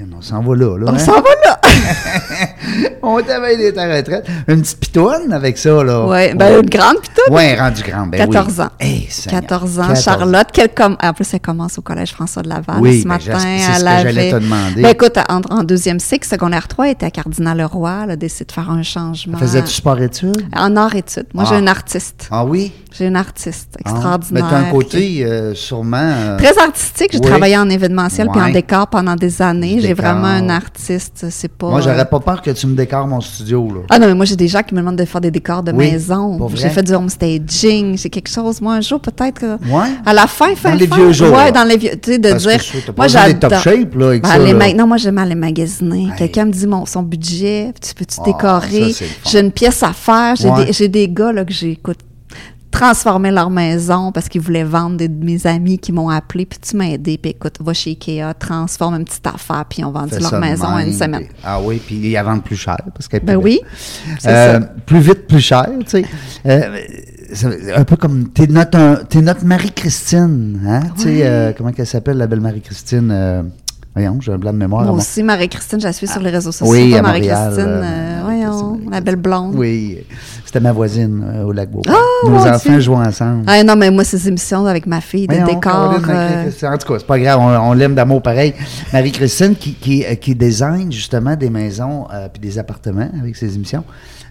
On 0.00 0.20
s'en 0.22 0.42
va 0.42 0.56
là, 0.56 0.76
là. 0.76 0.86
On 0.88 0.94
hein? 0.94 0.98
s'en 0.98 1.12
va 1.12 1.30
là! 1.46 1.60
On 3.02 3.20
t'avait 3.22 3.54
été 3.54 3.78
à 3.78 3.86
la 3.86 3.96
retraite. 3.96 4.26
Une 4.48 4.60
petite 4.62 4.80
pitoune 4.80 5.32
avec 5.32 5.56
ça, 5.58 5.84
là. 5.84 6.06
ouais, 6.06 6.34
ben 6.34 6.60
une 6.62 6.68
grande 6.68 6.96
pitoune. 7.00 7.32
Ouais, 7.34 7.54
rendu 7.58 7.82
grand. 7.82 8.06
Ben 8.06 8.18
14 8.28 8.54
oui. 8.58 8.64
ans. 8.64 8.68
Hey, 8.80 9.06
Seigneur. 9.10 9.42
14 9.42 9.78
ans. 9.78 9.82
14 9.88 10.02
Charlotte, 10.02 10.46
quelle 10.52 10.70
com- 10.74 10.96
en 11.00 11.12
plus, 11.12 11.32
elle 11.32 11.40
commence 11.40 11.78
au 11.78 11.82
Collège 11.82 12.12
François 12.12 12.42
de 12.42 12.48
Laval 12.48 12.78
Oui, 12.80 13.00
ce 13.00 13.04
ben, 13.04 13.08
matin. 13.10 13.38
c'est 13.38 13.58
ce 13.74 13.78
que 13.78 13.84
j'allais 13.84 14.30
te 14.32 14.36
demander. 14.36 14.82
Ben, 14.82 14.88
écoute, 14.88 15.16
en, 15.28 15.40
en 15.50 15.62
deuxième 15.62 16.00
cycle, 16.00 16.26
secondaire 16.26 16.66
3, 16.66 16.86
elle 16.86 16.92
était 16.92 17.06
à 17.06 17.10
Cardinal-Leroy. 17.10 18.00
Elle 18.04 18.10
a 18.12 18.16
décidé 18.16 18.46
de 18.46 18.52
faire 18.52 18.70
un 18.70 18.82
changement. 18.82 19.38
Faisais-tu 19.38 19.70
sport-études? 19.72 20.42
En 20.56 20.74
art-études. 20.76 21.26
Moi, 21.34 21.44
Ah. 21.46 21.50
j'ai 21.52 21.58
une 21.60 21.68
artiste. 21.68 22.28
Ah 22.30 22.44
oui? 22.44 22.72
J'ai 22.96 23.06
une 23.06 23.16
artiste 23.16 23.76
Ah. 23.84 23.90
extraordinaire. 23.90 24.44
Mais 24.44 24.50
t'as 24.50 24.56
un 24.58 24.64
qui- 24.64 24.70
côté 24.70 25.24
euh, 25.24 25.54
sûrement. 25.54 25.96
euh, 25.98 26.36
Très 26.38 26.56
artistique. 26.58 27.10
J'ai 27.12 27.18
Oui. 27.18 27.26
travaillé 27.26 27.56
en 27.58 27.68
événementiel 27.68 28.28
puis 28.32 28.40
en 28.40 28.48
décor 28.50 28.86
pendant 28.88 29.14
des 29.16 29.40
années. 29.42 29.80
J'ai 29.88 29.94
vraiment 29.94 30.26
un 30.26 30.48
artiste. 30.48 31.26
C'est 31.30 31.48
pas. 31.52 31.68
Moi, 31.70 31.80
j'aurais 31.80 32.04
pas 32.08 32.20
peur 32.20 32.42
que 32.42 32.50
tu 32.50 32.66
me 32.66 32.74
décores 32.76 33.06
mon 33.06 33.20
studio, 33.20 33.68
là. 33.68 33.80
Ah 33.90 33.98
non, 33.98 34.06
mais 34.06 34.14
moi, 34.14 34.24
j'ai 34.24 34.36
des 34.36 34.48
gens 34.48 34.62
qui 34.62 34.74
me 34.74 34.80
demandent 34.80 34.96
de 34.96 35.04
faire 35.04 35.20
des 35.20 35.30
décors 35.30 35.62
de 35.62 35.72
Oui, 35.72 35.90
maison. 35.92 36.48
J'ai 36.54 36.70
fait 36.70 36.82
du 36.82 36.92
homestaging. 36.94 37.96
J'ai 37.98 38.10
quelque 38.10 38.28
chose, 38.30 38.60
moi, 38.60 38.74
un 38.74 38.80
jour, 38.80 39.00
peut-être. 39.00 39.40
que- 39.40 39.54
Ouais. 39.68 39.88
À 40.06 40.12
la 40.12 40.26
fin, 40.26 40.54
fin, 40.54 40.70
Dans 40.70 40.76
les 40.76 40.86
fin, 40.86 40.96
vieux 40.96 41.12
jours, 41.12 41.28
Ouais, 41.32 41.44
là. 41.46 41.50
dans 41.52 41.64
les 41.64 41.76
vieux. 41.76 41.90
Tu 42.00 42.12
sais, 42.12 42.18
de 42.18 42.30
Parce 42.30 42.44
que 42.44 42.50
dire. 42.50 42.62
ça, 42.62 42.92
moi, 42.96 43.06
d'être 43.08 43.40
top 43.40 43.50
j'adore- 43.50 43.62
shape, 43.62 43.94
là, 43.94 44.06
avec 44.08 44.22
Ben, 44.22 44.28
ça, 44.28 44.38
les 44.38 44.52
là. 44.52 44.58
ma- 44.58 44.72
Non, 44.72 44.86
moi, 44.86 44.96
j'aime 44.96 45.18
aller 45.18 45.34
magasiner. 45.34 46.04
Hey. 46.04 46.12
Quelqu'un 46.18 46.44
me 46.46 46.52
dit 46.52 46.66
mon, 46.66 46.86
son 46.86 47.02
budget. 47.02 47.72
Tu 47.80 47.94
peux-tu 47.94 48.16
Ah, 48.20 48.24
décorer? 48.24 48.94
J'ai 49.26 49.40
une 49.40 49.50
pièce 49.52 49.82
à 49.82 49.92
faire. 49.92 50.36
J'ai 50.36 50.48
Ouais. 50.50 50.66
des, 50.70 50.88
des 50.88 51.08
gars, 51.08 51.32
là, 51.32 51.44
que 51.44 51.52
j'ai, 51.52 51.72
écoute, 51.72 51.98
transformé 52.74 53.30
leur 53.30 53.50
maison 53.50 54.10
parce 54.12 54.28
qu'ils 54.28 54.40
voulaient 54.40 54.64
vendre 54.64 54.96
des 54.96 55.08
de 55.08 55.24
mes 55.24 55.46
amis 55.46 55.78
qui 55.78 55.92
m'ont 55.92 56.08
appelé. 56.08 56.44
Puis 56.44 56.58
tu 56.58 56.76
m'as 56.76 56.86
aidé. 56.86 57.18
Puis 57.18 57.30
écoute, 57.30 57.58
va 57.60 57.72
chez 57.72 57.90
Ikea, 57.90 58.34
transforme 58.38 58.96
une 58.96 59.04
petite 59.04 59.26
affaire. 59.26 59.64
Puis 59.68 59.80
ils 59.80 59.84
ont 59.84 59.92
vendu 59.92 60.14
Fais 60.14 60.20
leur 60.20 60.40
maison 60.40 60.66
en 60.66 60.78
une 60.78 60.92
semaine. 60.92 61.26
ah 61.44 61.60
oui, 61.60 61.80
puis 61.84 61.96
ils 61.96 62.12
la 62.12 62.22
vendent 62.22 62.42
plus 62.44 62.56
cher. 62.56 62.78
Parce 62.92 63.08
qu'elle 63.08 63.24
Ben 63.24 63.36
oui. 63.36 63.60
Euh, 64.26 64.60
ça. 64.60 64.60
Plus 64.86 65.00
vite, 65.00 65.26
plus 65.26 65.40
cher, 65.40 65.68
tu 65.80 66.02
sais. 66.02 66.04
Euh, 66.46 66.80
un 67.74 67.84
peu 67.84 67.96
comme. 67.96 68.28
T'es 68.30 68.46
notre, 68.46 69.04
t'es 69.08 69.22
notre 69.22 69.44
Marie-Christine, 69.44 70.60
hein? 70.66 70.80
Tu 70.96 71.02
sais, 71.02 71.20
euh, 71.22 71.52
comment 71.56 71.72
qu'elle 71.72 71.86
s'appelle, 71.86 72.16
la 72.16 72.26
belle 72.26 72.40
Marie-Christine? 72.40 73.52
voyons, 73.94 74.20
j'ai 74.20 74.32
un 74.32 74.38
blanc 74.38 74.52
de 74.52 74.58
mémoire. 74.58 74.84
Moi 74.84 74.94
aussi, 74.94 75.22
Marie-Christine, 75.22 75.80
je 75.80 75.86
la 75.86 75.92
suis 75.92 76.06
sur 76.06 76.20
les 76.20 76.30
réseaux 76.30 76.52
sociaux. 76.52 76.72
oui, 76.72 77.00
Marie-Christine, 77.00 77.64
euh, 77.66 78.20
voyons, 78.24 78.80
la 78.90 79.00
belle 79.00 79.16
blonde. 79.16 79.54
Oui, 79.54 79.98
c'était 80.54 80.62
ma 80.62 80.72
voisine 80.72 81.24
euh, 81.26 81.42
au 81.46 81.50
lac 81.52 81.68
Beau. 81.68 81.82
Ah, 81.88 81.94
Nos 82.28 82.36
enfants 82.36 82.70
Dieu. 82.70 82.78
jouent 82.80 82.94
ensemble. 82.94 83.42
Ah 83.48 83.60
non, 83.64 83.74
mais 83.74 83.90
moi, 83.90 84.04
ces 84.04 84.28
émissions 84.28 84.64
avec 84.66 84.86
ma 84.86 85.00
fille, 85.00 85.26
de 85.26 85.32
Voyons, 85.34 85.46
décor. 85.46 85.60
Caroline, 86.00 86.04
euh. 86.10 86.72
En 86.72 86.78
tout 86.78 86.86
cas, 86.86 86.94
c'est 87.00 87.06
pas 87.08 87.18
grave, 87.18 87.40
on, 87.40 87.70
on 87.70 87.72
l'aime 87.72 87.96
d'amour 87.96 88.22
pareil. 88.22 88.54
Marie-Christine 88.92 89.56
qui, 89.56 89.74
qui, 89.74 90.04
euh, 90.04 90.14
qui 90.14 90.36
design 90.36 90.92
justement 90.92 91.34
des 91.34 91.50
maisons 91.50 92.06
euh, 92.14 92.28
puis 92.32 92.40
des 92.40 92.56
appartements 92.56 93.10
avec 93.20 93.34
ses 93.34 93.52
émissions 93.56 93.82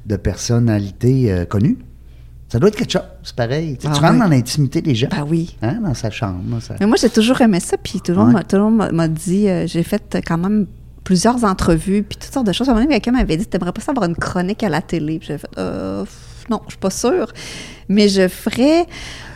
de 0.05 0.15
personnalités 0.15 1.45
connues. 1.49 1.77
Ça 2.47 2.57
doit 2.59 2.69
être 2.69 2.75
quelque 2.77 2.91
chose, 2.93 3.01
c'est 3.23 3.35
pareil. 3.35 3.77
Tu 3.77 3.87
Ah 3.89 3.93
tu 3.93 3.99
rentres 3.99 4.13
oui. 4.13 4.19
dans 4.19 4.27
l'intimité 4.27 4.81
des 4.81 4.95
gens, 4.95 5.07
ben 5.11 5.25
oui. 5.27 5.57
hein, 5.61 5.79
dans 5.83 5.93
sa 5.93 6.09
chambre. 6.09 6.39
dans 6.45 6.59
sa- 6.61 6.75
Mais 6.79 6.85
moi, 6.85 6.95
j'ai 7.01 7.09
toujours 7.09 7.41
aimé 7.41 7.59
ça, 7.59 7.75
puis 7.81 7.99
tout 7.99 8.11
le 8.13 8.17
monde 8.19 8.27
Ouais. 8.27 8.33
m'a- 8.35 8.43
tout 8.43 8.55
le 8.57 8.61
monde 8.63 8.91
m'a- 8.93 9.07
dit, 9.09 9.47
j'ai 9.65 9.83
fait 9.83 10.19
quand 10.25 10.37
même 10.37 10.67
plusieurs 11.03 11.43
entrevues, 11.43 12.03
puis 12.03 12.17
toutes 12.17 12.33
sortes 12.33 12.47
de 12.47 12.53
choses. 12.53 12.67
À 12.69 12.71
un 12.71 12.75
moment 12.75 12.85
donné, 12.85 12.95
quelqu'un 12.99 13.17
m'avait 13.17 13.37
dit, 13.37 13.45
t'aimerais 13.45 13.71
pas 13.73 13.81
ça 13.81 13.91
avoir 13.91 14.07
une 14.09 14.15
chronique 14.15 14.63
à 14.63 14.69
la 14.69 14.81
télé? 14.81 15.19
Puis 15.19 15.27
j'ai 15.29 15.37
fait, 15.37 15.47
euh, 15.57 16.05
non, 16.49 16.61
je 16.67 16.71
suis 16.71 16.79
pas 16.79 16.89
sûre. 16.89 17.31
Mais 17.89 18.07
je 18.07 18.27
ferais... 18.27 18.85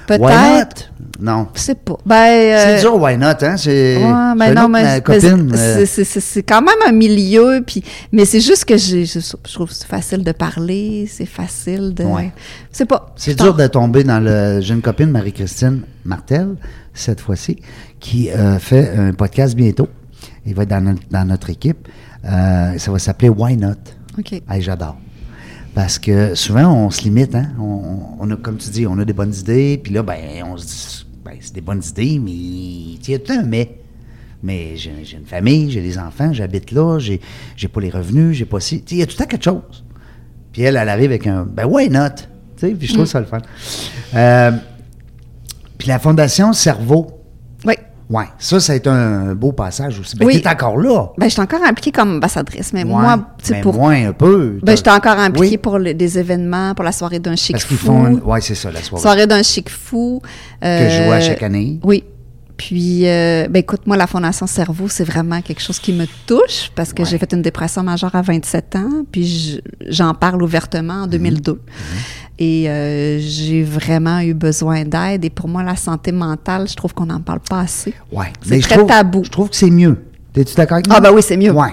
Peut-être. 0.07 0.89
Non. 1.19 1.47
Je 1.53 1.59
sais 1.59 1.75
pas. 1.75 1.97
Ben, 2.05 2.15
euh, 2.15 2.75
C'est 2.77 2.79
dur, 2.81 2.95
why 2.95 3.17
not, 3.17 3.25
hein? 3.41 3.57
C'est 3.57 3.97
Ouais, 3.97 4.03
c'est 4.03 4.39
ben 4.39 4.47
une 4.47 4.53
non, 4.53 4.61
autre, 4.61 4.69
mais 4.69 4.83
ma 4.83 4.95
c'est- 4.95 5.01
copine. 5.01 5.51
c'est- 5.53 5.85
c'est- 5.85 6.03
c'est 6.05 6.19
c'est 6.21 6.43
quand 6.43 6.61
même 6.61 6.77
un 6.87 6.93
milieu, 6.93 7.61
puis 7.67 7.83
mais 8.13 8.23
c'est 8.23 8.39
juste 8.39 8.63
que 8.63 8.77
j'ai, 8.77 9.05
je, 9.05 9.19
je 9.19 9.53
trouve 9.53 9.67
que 9.67 9.73
c'est 9.75 9.85
facile 9.87 10.23
de 10.23 10.31
parler, 10.31 11.09
c'est 11.11 11.25
facile 11.25 11.93
de, 11.93 12.05
Ouais. 12.05 12.31
c'est 12.71 12.85
pas. 12.85 13.13
C'est 13.17 13.35
dur 13.37 13.53
de 13.53 13.67
tomber 13.67 14.05
dans 14.05 14.21
le. 14.23 14.61
J'ai 14.61 14.75
une 14.75 14.81
copine, 14.81 15.11
Marie-Christine 15.11 15.81
Martel, 16.05 16.55
cette 16.93 17.19
fois-ci, 17.19 17.57
qui 17.99 18.29
euh, 18.29 18.59
fait 18.59 18.93
un 18.97 19.11
podcast 19.11 19.55
bientôt. 19.57 19.89
Il 20.47 20.55
va 20.55 20.63
être 20.63 20.69
dans 20.69 20.81
notre, 20.81 21.01
dans 21.11 21.25
notre 21.25 21.49
équipe. 21.49 21.87
Euh, 22.25 22.77
ça 22.77 22.91
va 22.91 22.99
s'appeler 22.99 23.29
Why 23.29 23.57
Not? 23.57 23.75
Ok. 24.17 24.33
Hey, 24.49 24.61
J'adore. 24.61 24.97
Parce 25.75 25.99
que 25.99 26.33
souvent, 26.33 26.73
on 26.73 26.89
se 26.89 27.03
limite, 27.03 27.35
hein? 27.35 27.49
On, 27.59 27.99
on 28.19 28.31
a, 28.31 28.35
comme 28.37 28.57
tu 28.57 28.69
dis, 28.69 28.87
on 28.87 28.97
a 28.97 29.05
des 29.05 29.13
bonnes 29.13 29.35
idées, 29.35 29.79
puis 29.83 29.93
là, 29.93 30.01
ben, 30.01 30.17
on 30.45 30.57
se 30.57 30.65
dit, 30.65 31.07
ben, 31.23 31.35
c'est 31.39 31.53
des 31.53 31.61
bonnes 31.61 31.83
idées, 31.87 32.17
mais 32.17 32.31
il 32.31 32.99
y 33.07 33.13
a 33.13 33.19
tout 33.19 33.33
un 33.33 33.43
mais. 33.43 33.77
Mais 34.41 34.77
j'ai 34.77 34.91
une 35.17 35.25
famille, 35.25 35.69
j'ai 35.69 35.81
des 35.81 35.97
enfants, 35.97 36.31
j'habite 36.31 36.71
là, 36.71 36.99
j'ai 36.99 37.19
j'ai 37.55 37.67
pas 37.67 37.81
les 37.81 37.89
revenus, 37.89 38.37
j'ai 38.37 38.45
pas 38.45 38.59
si. 38.59 38.83
Il 38.91 38.97
y 38.97 39.01
a 39.01 39.07
tout 39.07 39.17
temps 39.17 39.25
quelque 39.25 39.43
chose. 39.43 39.83
Puis 40.53 40.61
elle, 40.61 40.77
elle 40.77 40.89
arrive 40.89 41.11
avec 41.11 41.27
un 41.27 41.43
ben 41.43 41.65
why 41.65 41.89
not? 41.89 42.09
Tu 42.55 42.67
sais, 42.67 42.69
puis 42.73 42.87
je 42.87 42.93
trouve 42.93 43.05
ça 43.05 43.19
le 43.19 43.25
fun. 43.25 43.39
Euh, 44.15 44.51
puis 45.77 45.87
la 45.87 45.99
Fondation 45.99 46.53
Cerveau, 46.53 47.16
Oui. 48.09 48.23
ça, 48.39 48.59
ça 48.61 48.73
a 48.73 48.75
été 48.77 48.89
un 48.89 49.35
beau 49.35 49.51
passage 49.51 49.99
aussi. 49.99 50.15
Ben, 50.15 50.25
Oui. 50.25 50.41
t'es 50.41 50.47
encore 50.49 50.77
là. 50.77 51.07
Ben, 51.17 51.29
j'étais 51.29 51.41
encore 51.41 51.61
impliquée 51.67 51.91
comme 51.91 52.15
ambassadrice, 52.17 52.71
mais 52.73 52.83
Ouais, 52.83 52.89
moi, 52.89 53.19
tu 53.43 53.53
pour. 53.61 53.73
moins 53.75 54.07
un 54.07 54.13
peu. 54.13 54.59
Ben, 54.63 54.77
j'étais 54.77 54.91
encore 54.91 55.19
impliquée 55.19 55.49
Oui. 55.51 55.57
pour 55.57 55.77
le- 55.77 55.93
des 55.93 56.17
événements, 56.17 56.73
pour 56.73 56.85
la 56.85 56.93
soirée 56.93 57.19
d'un 57.19 57.35
chic 57.35 57.51
Parce 57.53 57.65
qu'ils 57.65 57.77
fou. 57.77 57.87
font. 57.87 58.21
Oui, 58.25 58.39
c'est 58.41 58.55
ça, 58.55 58.71
la 58.71 58.81
soirée. 58.81 59.01
Soirée 59.01 59.27
d'un 59.27 59.43
chic 59.43 59.69
fou. 59.69 60.21
Que 60.61 60.67
je 60.89 61.03
vois 61.03 61.15
euh, 61.15 61.21
chaque 61.21 61.43
année. 61.43 61.79
Oui. 61.83 62.03
Puis, 62.57 63.07
euh, 63.07 63.47
ben 63.49 63.59
écoute, 63.59 63.81
moi, 63.85 63.95
la 63.97 64.07
Fondation 64.07 64.47
Cerveau, 64.47 64.87
c'est 64.89 65.03
vraiment 65.03 65.41
quelque 65.41 65.61
chose 65.61 65.77
qui 65.79 65.93
me 65.93 66.05
touche 66.25 66.71
parce 66.75 66.91
que 66.91 67.03
Ouais. 67.03 67.07
j'ai 67.09 67.17
fait 67.19 67.31
une 67.33 67.43
dépression 67.43 67.83
majeure 67.83 68.15
à 68.15 68.21
27 68.23 68.75
ans, 68.75 69.03
puis 69.11 69.27
je- 69.27 69.59
j'en 69.89 70.13
parle 70.15 70.41
ouvertement 70.41 71.03
en 71.03 71.07
2002. 71.07 71.61
Et 72.39 72.69
euh, 72.69 73.19
j'ai 73.19 73.63
vraiment 73.63 74.19
eu 74.21 74.33
besoin 74.33 74.85
d'aide. 74.85 75.25
Et 75.25 75.29
pour 75.29 75.47
moi, 75.47 75.63
la 75.63 75.75
santé 75.75 76.11
mentale, 76.11 76.67
je 76.67 76.75
trouve 76.75 76.93
qu'on 76.93 77.07
n'en 77.07 77.19
parle 77.21 77.39
pas 77.47 77.59
assez. 77.61 77.93
Ouais. 78.11 78.27
C'est 78.43 78.59
très 78.59 78.75
trouve- 78.77 78.87
tabou. 78.87 79.23
Je 79.23 79.29
trouve 79.29 79.49
que 79.49 79.55
c'est 79.55 79.69
mieux. 79.71 79.97
T'es-tu 80.37 80.55
d'accord 80.55 80.75
avec 80.75 80.85
Ah, 80.89 80.99
moi? 80.99 81.09
ben 81.09 81.15
oui, 81.15 81.21
c'est 81.23 81.35
mieux. 81.37 81.51
Ouais. 81.51 81.69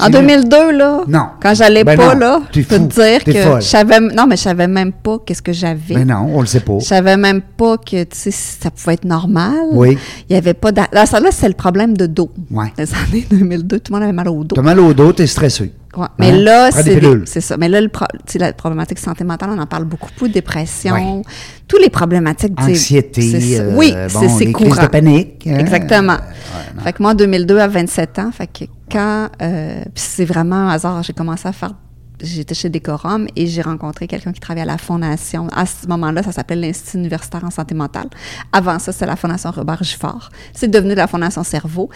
En 0.00 0.04
C'est 0.06 0.22
mieux. 0.22 0.36
2002, 0.42 0.72
là, 0.72 1.00
Non. 1.08 1.26
quand 1.40 1.54
j'allais 1.54 1.82
Ben 1.84 1.96
pas, 1.96 2.14
non, 2.14 2.20
là, 2.20 2.40
je 2.54 2.60
peux 2.62 2.76
te 2.78 2.82
dire 2.82 3.24
que 3.24 3.32
je 3.60 3.66
savais, 3.66 4.00
non, 4.00 4.26
mais 4.26 4.36
je 4.36 4.42
savais 4.42 4.66
même 4.68 4.92
pas 4.92 5.18
qu'est-ce 5.24 5.40
que 5.42 5.52
j'avais. 5.52 5.94
Mais 5.94 6.04
non, 6.04 6.28
on 6.34 6.40
le 6.40 6.46
sait 6.46 6.60
pas. 6.60 6.78
Je 6.80 6.84
savais 6.84 7.16
même 7.16 7.40
pas 7.40 7.76
que, 7.78 8.02
tu 8.04 8.08
sais, 8.12 8.30
ça 8.30 8.70
pouvait 8.70 8.94
être 8.94 9.04
normal. 9.04 9.54
Oui. 9.72 9.96
Il 10.28 10.34
y 10.34 10.36
avait 10.36 10.54
pas 10.54 10.70
Là, 10.92 11.06
ça, 11.06 11.20
là, 11.20 11.28
c'est 11.32 11.48
le 11.48 11.54
problème 11.54 11.96
de 11.96 12.06
dos. 12.06 12.30
Ouais. 12.50 12.72
Les 12.78 12.88
années 12.94 13.26
2002, 13.30 13.80
tout 13.80 13.92
le 13.92 13.96
monde 13.96 14.02
avait 14.04 14.12
mal 14.12 14.28
au 14.28 14.44
dos. 14.44 14.54
T'as 14.56 14.62
mal 14.62 14.78
au 14.80 14.92
dos, 14.92 15.12
t'es 15.12 15.26
stressé. 15.26 15.72
Ouais. 15.96 16.06
Mais 16.18 16.30
Hein? 16.30 16.36
là, 16.38 16.70
des 16.82 17.00
c'est 17.26 17.40
ça. 17.42 17.56
Mais 17.58 17.68
là, 17.68 17.80
le 17.80 17.88
pro- 17.88 18.06
la 18.36 18.52
problématique 18.54 18.98
santé 18.98 19.24
mentale, 19.24 19.50
on 19.52 19.58
en 19.58 19.66
parle 19.66 19.84
beaucoup 19.84 20.10
plus, 20.16 20.30
dépression, 20.30 20.94
Ouais. 20.94 21.22
tous 21.68 21.76
les 21.78 21.90
problématiques. 21.90 22.58
Anxiété. 22.58 23.20
c'est 23.40 23.60
euh, 23.60 23.74
oui, 23.76 23.92
bon, 24.12 24.20
c'est 24.38 24.52
crises 24.52 24.68
courant. 24.70 24.82
de 24.84 24.88
panique. 24.88 25.46
hein? 25.46 25.58
Exactement. 25.58 26.14
Euh, 26.14 26.78
ouais, 26.78 26.82
fait 26.84 26.92
que 26.94 27.02
moi, 27.02 27.12
en 27.12 27.14
2002, 27.14 27.58
à 27.58 27.68
27 27.68 28.18
ans, 28.20 28.30
fait 28.32 28.46
que 28.46 28.64
quand, 28.90 29.28
euh, 29.42 29.82
puis 29.82 29.92
c'est 30.04 30.24
vraiment 30.24 30.56
un 30.56 30.68
hasard, 30.70 31.02
j'ai 31.02 31.12
commencé 31.12 31.46
à 31.46 31.52
faire, 31.52 31.74
j'étais 32.22 32.54
chez 32.54 32.70
Décorum 32.70 33.26
et 33.36 33.46
j'ai 33.46 33.60
rencontré 33.62 34.06
quelqu'un 34.06 34.32
qui 34.32 34.40
travaillait 34.40 34.62
à 34.68 34.72
la 34.72 34.78
Fondation. 34.78 35.48
À 35.54 35.66
ce 35.66 35.86
moment-là, 35.88 36.22
ça 36.22 36.32
s'appelait 36.32 36.56
l'Institut 36.56 36.98
universitaire 36.98 37.44
en 37.44 37.50
santé 37.50 37.74
mentale. 37.74 38.08
Avant 38.52 38.78
ça, 38.78 38.92
c'est 38.92 39.04
la 39.06 39.16
Fondation 39.16 39.50
Robert 39.50 39.82
Giffard. 39.82 40.30
C'est 40.54 40.68
devenu 40.70 40.94
la 40.94 41.06
Fondation 41.06 41.42
Cerveau. 41.44 41.90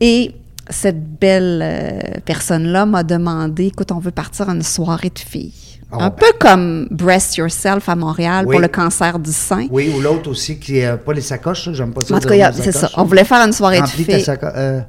Et 0.00 0.34
cette 0.70 1.18
belle 1.18 1.60
euh, 1.62 2.00
personne-là 2.24 2.86
m'a 2.86 3.02
demandé, 3.02 3.66
écoute, 3.66 3.92
on 3.92 3.98
veut 3.98 4.10
partir 4.10 4.48
à 4.48 4.52
une 4.54 4.62
soirée 4.62 5.10
de 5.10 5.18
filles. 5.18 5.52
Oh, 5.92 5.96
un 6.00 6.08
ben. 6.08 6.14
peu 6.18 6.26
comme 6.40 6.88
Breast 6.90 7.36
Yourself 7.36 7.88
à 7.88 7.94
Montréal 7.94 8.46
Oui. 8.46 8.54
pour 8.54 8.60
le 8.60 8.68
cancer 8.68 9.18
du 9.18 9.30
sein. 9.32 9.66
Oui, 9.70 9.92
ou 9.96 10.00
l'autre 10.00 10.30
aussi 10.30 10.58
qui 10.58 10.80
n'a 10.80 10.96
pas 10.96 11.12
les 11.12 11.20
sacoches, 11.20 11.70
j'aime 11.72 11.92
pas 11.92 12.00
ça. 12.00 12.14
En 12.14 12.20
tout 12.20 12.28
cas, 12.28 12.52
c'est 12.52 12.72
ça. 12.72 12.90
On 12.96 13.04
voulait 13.04 13.24
faire 13.24 13.44
une 13.46 13.52
soirée 13.52 13.76
de 13.80 13.86
ta 13.86 13.88
filles. 13.88 14.20
sacoche. 14.22 14.52
euh, 14.56 14.80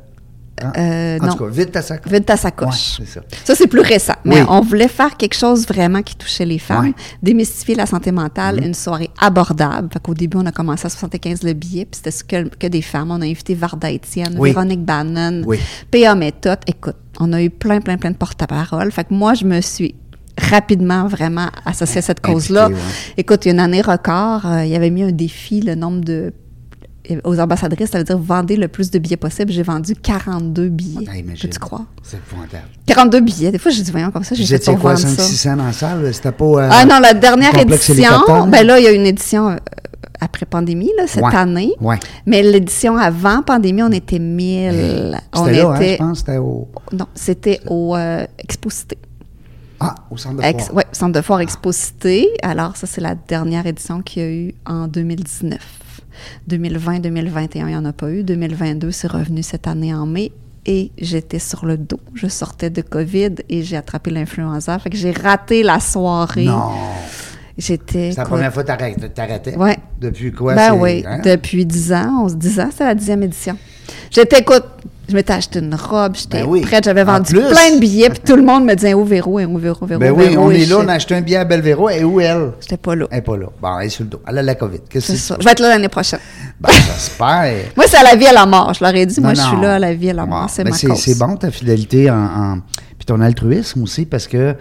hein? 0.62 0.72
Euh, 0.78 1.18
en 1.22 1.26
non. 1.28 1.34
tout 1.34 1.44
cas, 1.46 1.50
vide 1.52 1.72
ta 1.72 1.82
sacoche. 1.82 2.12
Vide 2.12 2.26
ta 2.26 2.38
sacoche. 2.38 3.00
Ouais, 3.00 3.06
ça. 3.06 3.22
Ça, 3.44 3.56
c'est 3.56 3.68
plus 3.68 3.82
récent. 3.82 4.14
Mais 4.24 4.42
Oui. 4.42 4.48
on 4.50 4.62
voulait 4.62 4.88
faire 4.88 5.18
quelque 5.18 5.36
chose 5.36 5.68
vraiment 5.68 6.02
qui 6.02 6.16
touchait 6.16 6.46
les 6.46 6.60
femmes, 6.60 6.86
Ouais. 6.88 6.94
Démystifier 7.24 7.76
la 7.76 7.86
santé 7.86 8.12
mentale, 8.12 8.64
une 8.64 8.74
soirée 8.74 9.10
abordable. 9.20 9.90
Fait 9.92 10.00
qu'au 10.02 10.14
début, 10.14 10.38
on 10.38 10.46
a 10.46 10.52
commencé 10.52 10.86
à 10.86 10.90
75 10.90 11.44
le 11.44 11.54
billet, 11.54 11.86
puis 11.86 12.02
c'était 12.04 12.44
que, 12.44 12.56
que 12.56 12.68
des 12.68 12.82
femmes. 12.82 13.12
On 13.12 13.22
a 13.22 13.26
invité 13.26 13.54
Varda 13.56 13.90
Étienne, 13.92 14.36
Oui. 14.38 14.50
Véronique 14.52 14.84
Bannon, 14.84 15.44
Oui. 15.46 15.60
P.A. 15.92 16.16
Méthode. 16.16 16.60
Écoute, 16.68 16.96
on 17.20 17.34
a 17.34 17.42
eu 17.42 17.50
plein, 17.50 17.82
plein, 17.82 17.98
plein 17.98 18.12
de 18.12 18.18
porte-à-parole. 18.18 18.92
Fait 18.92 19.04
que 19.06 19.14
moi, 19.14 19.34
je 19.34 19.46
me 19.46 19.62
suis 19.62 19.96
rapidement 20.38 21.08
vraiment 21.08 21.48
associée 21.66 22.00
à 22.00 22.02
cette 22.02 22.20
cause-là. 22.20 22.68
ouais. 22.70 22.76
Écoute, 23.18 23.46
il 23.46 23.50
y 23.50 23.52
a 23.52 23.54
une 23.54 23.60
année 23.62 23.82
record, 23.82 24.46
euh, 24.46 24.66
il 24.66 24.70
y 24.70 24.76
avait 24.76 24.90
mis 24.90 25.04
un 25.04 25.12
défi, 25.12 25.62
le 25.62 25.76
nombre 25.76 26.04
de 26.04 26.34
aux 27.24 27.40
ambassadrices, 27.40 27.90
ça 27.92 27.98
veut 27.98 28.04
dire 28.04 28.18
vendez 28.18 28.58
le 28.58 28.68
plus 28.68 28.92
de 28.92 29.00
billets 29.00 29.18
possible. 29.18 29.52
J'ai 29.52 29.64
vendu 29.64 29.94
42 29.96 30.70
billets. 30.70 31.08
Ah. 31.10 31.14
Peux-tu 31.42 31.60
croire? 31.60 31.84
C'est 32.04 32.18
épouvantable. 32.18 32.64
42 32.86 33.20
billets. 33.22 33.52
Des 33.52 33.58
fois, 33.60 33.72
j'ai 33.72 33.82
dit, 33.84 33.92
voyons, 33.92 34.12
comme 34.12 34.24
ça, 34.24 34.36
j'ai 34.36 34.46
fait 34.46 34.64
pour 34.64 34.80
quoi, 34.80 34.94
vendre 34.96 35.08
5 35.08 35.16
ça. 35.16 35.24
600 35.24 35.56
dans 35.58 35.66
la 35.66 35.74
salle? 35.74 36.14
C'était 36.14 36.32
pas. 36.32 36.46
euh, 36.46 36.70
Ah 36.72 36.86
non, 36.86 37.00
la 37.00 37.14
dernière 37.14 37.58
édition, 37.58 38.04
ben 38.48 38.66
là, 38.66 38.80
il 38.80 38.84
y 38.84 38.88
a 38.88 38.92
une 38.92 39.06
édition 39.06 39.50
euh, 39.50 39.56
après 40.22 40.46
pandémie, 40.46 40.92
là, 40.98 41.04
cette 41.08 41.24
Ouais, 41.24 41.36
année. 41.36 41.74
ouais. 41.82 41.98
Mais 42.26 42.42
l'édition 42.44 42.96
avant 42.98 43.42
pandémie, 43.42 43.84
on 43.84 43.92
était 43.92 44.20
1000. 44.20 45.20
on 45.36 45.46
C'était 45.46 45.58
là, 45.58 45.70
hein, 45.70 45.80
je 45.82 45.96
pense, 45.98 46.18
c'était 46.20 46.38
au. 46.38 46.68
non, 46.94 47.06
c'était 47.16 47.60
au 47.68 47.96
euh, 47.96 48.26
Exposité. 48.40 48.98
Ah, 49.78 49.94
au 50.10 50.16
centre 50.16 50.38
de 50.38 50.44
Ex- 50.44 50.66
foire. 50.68 50.78
ouais, 50.78 50.86
Centre 50.94 51.12
de 51.12 51.22
foire 51.22 51.42
Exposité. 51.42 52.30
Alors, 52.42 52.78
ça, 52.78 52.88
c'est 52.88 53.02
la 53.02 53.14
dernière 53.14 53.68
édition 53.68 54.02
qu'il 54.02 54.22
y 54.24 54.26
a 54.26 54.30
eu 54.30 54.54
en 54.66 54.88
2019. 54.88 55.60
2020-2021, 56.50 57.48
il 57.56 57.66
n'y 57.66 57.76
en 57.76 57.86
a 57.86 57.94
pas 57.94 58.10
eu. 58.12 58.24
2022, 58.24 58.92
c'est 58.92 59.08
revenu 59.08 59.44
cette 59.44 59.68
année 59.68 59.94
en 59.94 60.06
mai. 60.06 60.32
Et 60.68 60.92
j'étais 60.98 61.38
sur 61.40 61.66
le 61.68 61.78
dos. 61.78 62.00
Je 62.16 62.28
sortais 62.28 62.72
de 62.72 62.82
COVID 62.82 63.36
et 63.50 63.62
j'ai 63.62 63.78
attrapé 63.78 64.10
l'influenza. 64.10 64.80
Fait 64.80 64.90
que 64.90 64.98
j'ai 64.98 65.12
raté 65.12 65.62
la 65.62 65.80
soirée. 65.80 66.46
Non. 66.46 66.72
J'étais. 67.58 68.12
C'est 68.12 68.18
la 68.18 68.26
première 68.26 68.52
fois 68.54 68.64
que 68.64 68.68
t'arrêtais- 68.68 69.10
t'arrêtais? 69.10 69.56
Ouais. 69.56 69.78
Depuis 70.02 70.32
quoi? 70.32 70.56
Ben 70.56 70.74
oui, 70.74 71.04
hein? 71.08 71.20
depuis 71.24 71.66
10 71.66 71.94
ans. 71.94 72.24
11, 72.24 72.36
10 72.36 72.60
ans, 72.60 72.70
c'est 72.76 72.84
la 72.84 72.96
dixième 72.96 73.22
édition. 73.24 73.56
J'étais, 74.10 74.40
écoute, 74.40 74.66
je 75.10 75.14
m'étais 75.16 75.34
acheté 75.34 75.60
une 75.60 75.76
robe, 75.76 76.16
j'étais 76.16 76.42
Ben 76.42 76.48
oui. 76.48 76.62
prête, 76.62 76.84
j'avais 76.84 77.02
En 77.04 77.06
vendu 77.18 77.34
plus. 77.34 77.42
plein 77.50 77.76
de 77.76 77.80
billets, 77.80 78.10
puis 78.10 78.20
tout 78.26 78.36
le 78.36 78.42
monde 78.44 78.66
me 78.66 78.74
disait, 78.76 78.94
où 78.94 79.04
Véro, 79.06 79.40
où 79.40 79.58
Véro, 79.58 79.86
Véro, 79.86 80.00
Ben 80.00 80.12
oui, 80.12 80.30
Véro, 80.30 80.44
on 80.46 80.52
et 80.52 80.64
est 80.64 80.66
là, 80.66 80.78
on 80.80 80.88
a 80.88 80.94
acheté 80.94 81.16
un 81.16 81.22
billet 81.22 81.38
à 81.38 81.46
Belvéro. 81.46 81.90
Et 81.90 82.04
où 82.04 82.20
elle? 82.20 82.52
J'étais 82.62 82.78
pas 82.78 82.96
là. 82.96 83.06
Elle 83.12 83.18
n'est 83.18 83.22
pas 83.22 83.38
là. 83.38 83.48
Bon, 83.62 83.80
elle 83.80 83.88
est 83.88 83.90
sur 83.90 84.04
le 84.04 84.10
dos. 84.10 84.22
Elle 84.28 84.38
a 84.40 84.42
la 84.44 84.56
COVID. 84.56 84.80
Qu'est-ce 84.90 85.08
C'est 85.08 85.14
que 85.14 85.20
ça? 85.20 85.36
c'est? 85.36 85.42
Je 85.42 85.46
vais 85.46 85.52
être 85.52 85.60
là 85.60 85.70
l'année 85.70 85.90
prochaine. 85.90 86.20
Ben, 86.60 86.70
j'espère. 86.74 87.56
Moi, 87.76 87.86
c'est 87.88 87.98
à 87.98 88.04
la 88.04 88.16
vie 88.16 88.28
à 88.28 88.34
la 88.34 88.46
mort. 88.46 88.74
Je 88.74 88.84
leur 88.84 88.96
ai 88.96 89.06
dit, 89.06 89.20
moi, 89.22 89.34
Non, 89.34 89.42
je 89.42 89.48
suis 89.48 89.62
là 89.62 89.76
à 89.76 89.80
la 89.80 89.94
vie 89.94 90.10
à 90.10 90.14
la 90.14 90.24
Bon, 90.26 90.32
mort. 90.32 90.50
C'est 90.50 90.64
ben 90.64 90.72
ma 90.72 90.78
c'est, 90.78 90.88
cause. 90.88 91.00
c'est 91.00 91.18
bon 91.18 91.36
ta 91.36 91.52
fidélité 91.52 92.10
en, 92.10 92.16
en- 92.16 92.58
puis 92.98 93.06
ton 93.06 93.20
altruisme 93.22 93.84
aussi 93.84 94.06
parce 94.06 94.28
que 94.28 94.56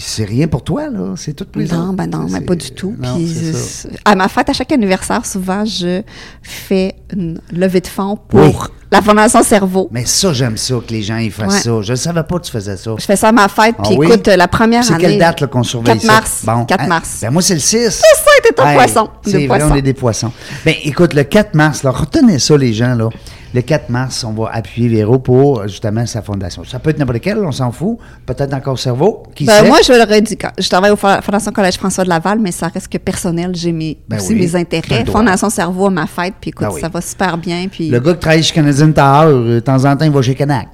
c'est 0.00 0.24
rien 0.24 0.48
pour 0.48 0.62
toi 0.64 0.88
là, 0.90 1.14
c'est 1.16 1.34
tout 1.34 1.44
plaisir. 1.44 1.78
Non, 1.78 1.92
ben 1.92 2.06
non, 2.08 2.26
mais 2.28 2.38
C'est- 2.38 2.44
pas 2.44 2.54
du 2.54 2.70
tout. 2.72 2.94
non, 2.98 3.14
Puis, 3.16 3.28
c'est 3.34 3.52
c'est- 3.52 3.88
à 4.04 4.14
ma 4.14 4.28
fête, 4.28 4.48
à 4.48 4.52
chaque 4.52 4.72
anniversaire, 4.72 5.24
souvent, 5.24 5.64
je 5.64 6.02
fais 6.42 6.94
une 7.12 7.40
levée 7.52 7.80
de 7.80 7.86
fonds 7.86 8.18
pour 8.28 8.40
Oui. 8.40 8.52
la 8.90 9.02
Fondation 9.02 9.42
Cerveau. 9.42 9.88
Mais 9.92 10.04
ça 10.04 10.32
j'aime 10.32 10.56
ça 10.56 10.74
que 10.86 10.92
les 10.92 11.02
gens 11.02 11.16
ils 11.18 11.30
fassent 11.30 11.54
Ouais. 11.54 11.60
ça. 11.60 11.82
Je 11.82 11.92
ne 11.92 11.96
savais 11.96 12.22
pas 12.24 12.38
que 12.38 12.44
tu 12.44 12.50
faisais 12.52 12.76
ça. 12.76 12.90
Je 12.98 13.04
fais 13.04 13.16
ça 13.16 13.28
à 13.28 13.32
ma 13.32 13.48
fête, 13.48 13.74
Ah 13.78 13.82
puis 13.84 13.96
oui? 13.96 14.06
écoute, 14.08 14.26
la 14.28 14.48
première 14.48 14.84
C'est 14.84 14.94
année... 14.94 15.04
quelle 15.04 15.18
date 15.18 15.46
qu'on 15.46 15.62
surveille 15.62 15.94
4 15.98 16.06
ça? 16.06 16.12
mars. 16.12 16.42
Bon, 16.44 16.64
4 16.64 16.80
hein? 16.82 16.86
mars. 16.88 17.18
Ben 17.22 17.30
moi 17.30 17.42
c'est 17.42 17.54
le 17.54 17.60
6. 17.60 17.78
C'est 17.90 17.90
ça, 17.90 18.30
t'es 18.42 18.60
un 18.60 18.66
Hey, 18.70 18.74
poisson. 18.76 19.08
C'est 19.24 19.32
vrai, 19.32 19.46
poissons. 19.46 19.68
on 19.70 19.74
est 19.76 19.82
des 19.82 19.94
poissons. 19.94 20.32
Ben 20.64 20.74
écoute, 20.84 21.14
le 21.14 21.24
4 21.24 21.54
mars, 21.54 21.82
là, 21.82 21.90
retenez 21.90 22.38
ça 22.38 22.56
les 22.56 22.72
gens 22.72 22.94
là. 22.94 23.08
Le 23.54 23.62
4 23.62 23.88
mars, 23.88 24.24
on 24.24 24.32
va 24.32 24.50
appuyer 24.52 24.88
Véro 24.88 25.18
pour 25.20 25.60
euh, 25.60 25.68
justement 25.68 26.04
sa 26.06 26.22
fondation. 26.22 26.64
Ça 26.64 26.80
peut 26.80 26.90
être 26.90 26.98
n'importe 26.98 27.20
quel, 27.20 27.38
on 27.38 27.52
s'en 27.52 27.70
fout. 27.70 27.98
Peut-être 28.26 28.52
encore 28.52 28.78
cerveau. 28.78 29.22
Qui 29.34 29.44
Ben, 29.44 29.60
sait? 29.62 29.68
moi, 29.68 29.78
je 29.86 30.34
quand- 30.34 30.50
je 30.58 30.68
travaille 30.68 30.90
au 30.90 30.96
Fo- 30.96 31.22
Fondation 31.22 31.52
Collège 31.52 31.76
François 31.76 32.02
de 32.04 32.08
Laval, 32.08 32.40
mais 32.40 32.50
ça 32.50 32.66
reste 32.66 32.88
que 32.88 32.98
personnel. 32.98 33.52
J'ai 33.54 33.70
mes, 33.70 33.96
Ben 34.08 34.16
aussi 34.18 34.32
oui, 34.32 34.40
mes 34.40 34.56
intérêts. 34.56 35.04
le. 35.04 35.10
Fondation 35.10 35.48
Cerveau 35.50 35.86
à 35.86 35.90
ma 35.90 36.06
fête, 36.06 36.34
puis 36.40 36.50
écoute, 36.50 36.66
Ben 36.66 36.74
oui. 36.74 36.80
ça 36.80 36.88
va 36.88 37.00
super 37.00 37.38
bien. 37.38 37.68
Puis 37.70 37.90
Le 37.90 38.00
gars 38.00 38.14
qui 38.14 38.18
travaille 38.18 38.42
chez 38.42 38.54
Canadian 38.54 38.90
Tower, 38.92 39.26
euh, 39.32 39.54
de 39.54 39.60
temps 39.60 39.84
en 39.84 39.96
temps, 39.96 40.04
il 40.04 40.10
va 40.10 40.20
chez 40.22 40.34
Canac. 40.34 40.68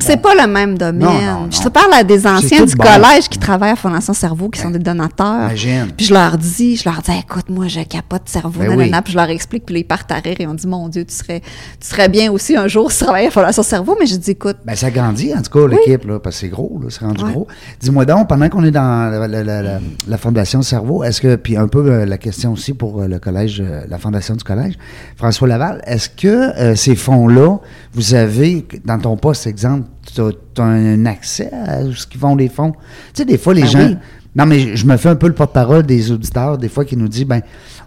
C'est 0.00 0.22
pas 0.22 0.34
le 0.34 0.46
même 0.46 0.76
domaine. 0.78 0.98
Non, 1.00 1.12
non, 1.12 1.40
non. 1.42 1.48
Je 1.50 1.60
te 1.60 1.68
parle 1.68 1.92
à 1.94 2.04
des 2.04 2.26
anciens 2.26 2.64
du 2.64 2.74
bon. 2.76 2.84
collège 2.84 3.28
qui 3.28 3.38
travaillent 3.38 3.72
à 3.72 3.76
Fondation 3.76 4.12
Cerveau, 4.12 4.48
qui 4.48 4.60
sont 4.60 4.70
des 4.70 4.78
donateurs. 4.78 5.46
Imagine. 5.48 5.88
Puis 5.96 6.06
je 6.06 6.14
leur 6.14 6.36
dis, 6.38 6.76
je 6.76 6.88
leur 6.88 7.00
dis, 7.02 7.10
écoute, 7.18 7.48
moi, 7.48 7.66
je 7.68 7.80
capote 7.80 8.22
cerveau, 8.28 8.62
nanana. 8.62 8.76
oui. 8.98 9.02
Puis 9.04 9.12
je 9.12 9.18
leur 9.18 9.28
explique, 9.30 9.64
puis 9.66 9.80
ils 9.80 9.84
partent 9.84 10.12
à 10.12 10.16
rire 10.16 10.36
et 10.38 10.46
on 10.46 10.54
dit, 10.54 10.66
mon 10.66 10.83
Dieu, 10.88 11.04
tu 11.04 11.14
serais, 11.14 11.40
tu 11.80 11.86
serais 11.88 12.08
bien 12.08 12.30
aussi 12.32 12.56
un 12.56 12.68
jour 12.68 12.90
si 12.92 12.98
tu 12.98 13.04
travaillais 13.04 13.28
à 13.28 13.30
Fondation 13.30 13.62
Cerveau. 13.62 13.96
Mais 13.98 14.06
je 14.06 14.16
dis, 14.16 14.32
écoute, 14.32 14.56
Ben, 14.64 14.74
ça 14.76 14.90
grandit, 14.90 15.32
en 15.34 15.42
tout 15.42 15.50
cas, 15.58 15.66
l'équipe, 15.74 16.04
là, 16.06 16.18
parce 16.20 16.36
que 16.36 16.40
c'est 16.42 16.48
gros, 16.48 16.80
là, 16.82 16.88
c'est 16.90 17.04
rendu 17.04 17.24
Ouais. 17.24 17.32
gros. 17.32 17.46
Dis-moi 17.80 18.04
donc, 18.04 18.28
pendant 18.28 18.48
qu'on 18.48 18.64
est 18.64 18.70
dans 18.70 19.10
la, 19.28 19.28
la- 19.42 19.80
la- 20.06 20.18
Fondation 20.18 20.62
Cerveau, 20.62 21.04
est-ce 21.04 21.20
que, 21.20 21.36
puis 21.36 21.56
un 21.56 21.68
peu 21.68 21.84
euh, 21.90 22.06
la 22.06 22.18
question 22.18 22.52
aussi 22.52 22.72
pour 22.74 23.02
euh, 23.02 23.08
le 23.08 23.18
collège, 23.18 23.60
euh, 23.64 23.82
la 23.88 23.98
Fondation 23.98 24.34
du 24.36 24.44
collège, 24.44 24.74
François 25.16 25.48
Laval, 25.48 25.82
est-ce 25.86 26.08
que 26.08 26.74
ces 26.76 26.94
fonds-là, 26.96 27.58
vous 27.92 28.14
avez, 28.14 28.66
dans 28.84 28.98
ton 28.98 29.16
poste, 29.16 29.46
exemple, 29.46 29.88
tu 30.14 30.20
as, 30.20 30.62
un 30.62 31.06
accès 31.06 31.50
à 31.52 31.80
ce 31.94 32.06
qu'ils 32.06 32.20
font 32.20 32.36
les 32.36 32.48
fonds? 32.48 32.72
Tu 32.72 32.78
sais, 33.14 33.24
des 33.24 33.38
fois, 33.38 33.54
les 33.54 33.62
Ben 33.62 33.68
gens. 33.68 33.86
oui. 33.88 33.96
Non, 34.36 34.46
mais 34.46 34.58
je, 34.58 34.74
je 34.74 34.86
me 34.86 34.96
fais 34.96 35.08
un 35.10 35.14
peu 35.14 35.28
le 35.28 35.32
porte-parole 35.34 35.84
des 35.84 36.10
auditeurs, 36.10 36.58
des 36.58 36.68
fois, 36.68 36.84
qui 36.84 36.96
nous 36.96 37.06
dit, 37.08 37.24
ben, 37.24 37.40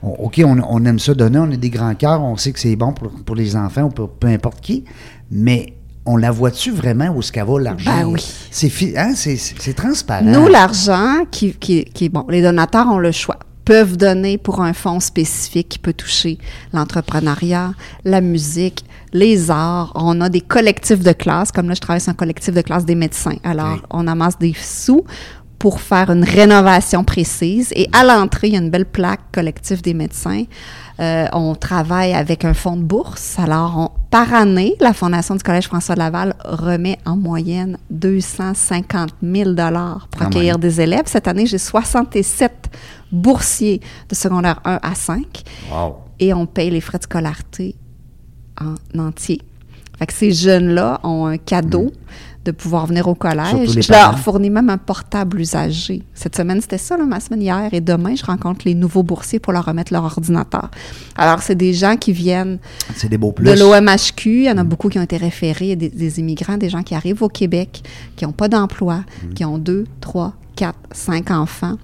on- 0.03 0.09
OK, 0.25 0.41
on, 0.45 0.59
on 0.69 0.85
aime 0.85 0.99
ça 0.99 1.13
donner, 1.13 1.39
on 1.39 1.51
a 1.51 1.55
des 1.57 1.69
grands 1.69 1.95
cœurs, 1.95 2.21
on 2.21 2.37
sait 2.37 2.51
que 2.51 2.59
c'est 2.59 2.75
bon 2.75 2.93
pour, 2.93 3.09
pour 3.11 3.35
les 3.35 3.55
enfants 3.55 3.83
ou 3.83 3.89
pour 3.89 4.09
peu 4.09 4.27
importe 4.27 4.61
qui, 4.61 4.83
mais 5.31 5.73
on 6.05 6.15
la 6.15 6.31
voit-tu 6.31 6.71
vraiment 6.71 7.09
où 7.09 7.21
ce 7.21 7.31
qu'elle 7.31 7.45
va 7.45 7.59
l'argent? 7.59 7.91
Ben 7.97 8.05
oui. 8.05 8.25
C'est 8.51 8.71
hein, 8.97 9.13
transparent. 9.75 10.23
Nous, 10.25 10.47
l'argent, 10.47 11.25
qui, 11.29 11.51
qui, 11.53 11.83
qui 11.83 12.05
est 12.05 12.09
bon, 12.09 12.25
les 12.29 12.41
donateurs 12.41 12.87
ont 12.87 12.99
le 12.99 13.11
choix 13.11 13.37
peuvent 13.65 13.97
donner 13.97 14.37
pour 14.37 14.61
un 14.61 14.71
fonds 14.71 15.01
spécifique 15.01 15.67
qui 15.67 15.77
peut 15.79 15.91
toucher 15.91 16.37
l'entrepreneuriat, 16.71 17.73
la 18.05 18.21
musique, 18.21 18.85
les 19.11 19.51
arts. 19.51 19.91
On 19.95 20.21
a 20.21 20.29
des 20.29 20.39
collectifs 20.39 21.01
de 21.03 21.11
classe, 21.11 21.51
comme 21.51 21.67
là, 21.67 21.73
je 21.75 21.81
travaille 21.81 21.99
sur 21.99 22.11
un 22.11 22.15
collectif 22.15 22.53
de 22.53 22.61
classe 22.61 22.85
des 22.85 22.95
médecins. 22.95 23.35
Alors, 23.43 23.73
Oui. 23.73 23.81
on 23.89 24.07
amasse 24.07 24.37
des 24.39 24.53
sous 24.57 25.03
pour 25.59 25.81
faire 25.81 26.11
une 26.11 26.23
rénovation 26.23 27.03
précise. 27.03 27.71
Et 27.75 27.87
à 27.91 28.03
l'entrée, 28.03 28.47
il 28.49 28.53
y 28.53 28.57
a 28.57 28.59
une 28.59 28.69
belle 28.69 28.85
plaque 28.85 29.21
collectif 29.33 29.81
des 29.81 29.93
médecins. 29.95 30.43
Euh, 30.99 31.25
on 31.33 31.55
travaille 31.55 32.13
avec 32.13 32.45
un 32.45 32.53
fonds 32.53 32.77
de 32.77 32.83
bourse. 32.83 33.37
Alors, 33.39 33.77
on- 33.77 33.91
par 34.09 34.33
année, 34.33 34.75
la 34.79 34.93
Fondation 34.93 35.35
du 35.35 35.43
Collège 35.43 35.65
François 35.67 35.95
Laval 35.95 36.35
remet 36.45 36.97
en 37.05 37.15
moyenne 37.17 37.77
250 37.89 39.09
000 39.21 39.51
dollars 39.53 40.07
pour 40.11 40.21
Quand 40.21 40.27
accueillir 40.27 40.57
des 40.59 40.79
élèves. 40.81 41.03
Cette 41.05 41.27
année, 41.27 41.45
j'ai 41.45 41.57
67 41.57 42.69
boursiers 43.11 43.81
de 44.09 44.15
secondaire 44.15 44.59
1 44.65 44.79
à 44.81 44.95
5 44.95 45.43
Wow. 45.71 45.95
et 46.19 46.33
on 46.33 46.45
paye 46.45 46.69
les 46.69 46.81
frais 46.81 46.97
de 46.97 47.03
scolarité 47.03 47.75
en 48.59 48.99
entier. 48.99 49.41
Fait 49.99 50.05
que 50.05 50.13
ces 50.13 50.31
jeunes-là 50.31 50.99
ont 51.03 51.25
un 51.25 51.37
cadeau 51.37 51.91
de 52.47 52.51
pouvoir 52.51 52.87
venir 52.87 53.07
au 53.07 53.13
Mm. 53.13 53.17
Collège. 53.17 53.81
Je 53.81 53.91
leur 53.91 54.17
fournis 54.19 54.49
même 54.49 54.69
un 54.69 54.77
portable 54.77 55.39
usagé. 55.39 56.03
Cette 56.13 56.35
semaine, 56.35 56.61
c'était 56.61 56.77
ça, 56.77 56.97
là, 56.97 57.05
ma 57.05 57.19
semaine 57.19 57.41
hier. 57.41 57.69
Et 57.73 57.81
demain, 57.81 58.15
je 58.15 58.25
rencontre 58.25 58.61
les 58.65 58.73
nouveaux 58.73 59.03
boursiers 59.03 59.39
pour 59.39 59.53
leur 59.53 59.65
remettre 59.65 59.91
leur 59.93 60.03
ordinateur. 60.05 60.69
Alors, 61.17 61.41
c'est 61.41 61.55
des 61.55 61.73
gens 61.73 61.95
qui 61.97 62.11
viennent 62.13 62.59
des 63.09 63.17
beaux 63.17 63.33
de 63.37 63.51
l'OMHQ. 63.51 64.29
Il 64.29 64.43
y 64.43 64.51
en 64.51 64.57
a 64.57 64.63
beaucoup 64.63 64.89
qui 64.89 64.97
ont 64.99 65.03
été 65.03 65.17
référés. 65.17 65.65
Il 65.65 65.69
y 65.69 65.73
a 65.73 65.75
des, 65.75 65.89
des 65.89 66.19
immigrants, 66.19 66.57
des 66.57 66.69
gens 66.69 66.83
qui 66.83 66.95
arrivent 66.95 67.21
au 67.23 67.29
Québec, 67.29 67.83
qui 68.15 68.25
n'ont 68.25 68.31
pas 68.31 68.47
d'emploi, 68.47 68.97
Mm. 69.23 69.33
qui 69.33 69.45
ont 69.45 69.57
deux, 69.57 69.85
trois, 70.01 70.33
quatre, 70.55 70.79
cinq 70.91 71.31
enfants. 71.31 71.77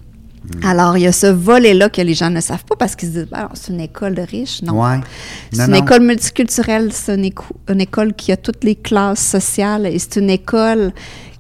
Alors, 0.64 0.98
il 0.98 1.04
y 1.04 1.08
a 1.08 1.12
ce 1.12 1.28
volet-là 1.28 1.90
que 1.90 2.02
les 2.02 2.14
gens 2.14 2.30
ne 2.30 2.42
savent 2.42 2.66
pas 2.66 2.76
parce 2.76 2.96
qu'ils 2.96 3.10
se 3.10 3.14
disent, 3.14 3.28
Ben, 3.32 3.50
c'est 3.54 3.72
une 3.72 3.80
école 3.80 4.16
de 4.16 4.22
riches. 4.22 4.62
Non. 4.62 4.82
Ouais. 4.82 5.00
C'est 5.52 5.66
une 5.66 5.72
non. 5.72 5.78
école 5.78 6.02
multiculturelle, 6.02 6.92
c'est 6.92 7.16
une 7.16 7.82
école 7.82 8.14
qui 8.14 8.32
a 8.32 8.38
toutes 8.38 8.64
les 8.64 8.76
classes 8.76 9.26
sociales 9.26 9.86
et 9.86 9.98
c'est 10.00 10.18
une 10.18 10.30
école 10.30 10.94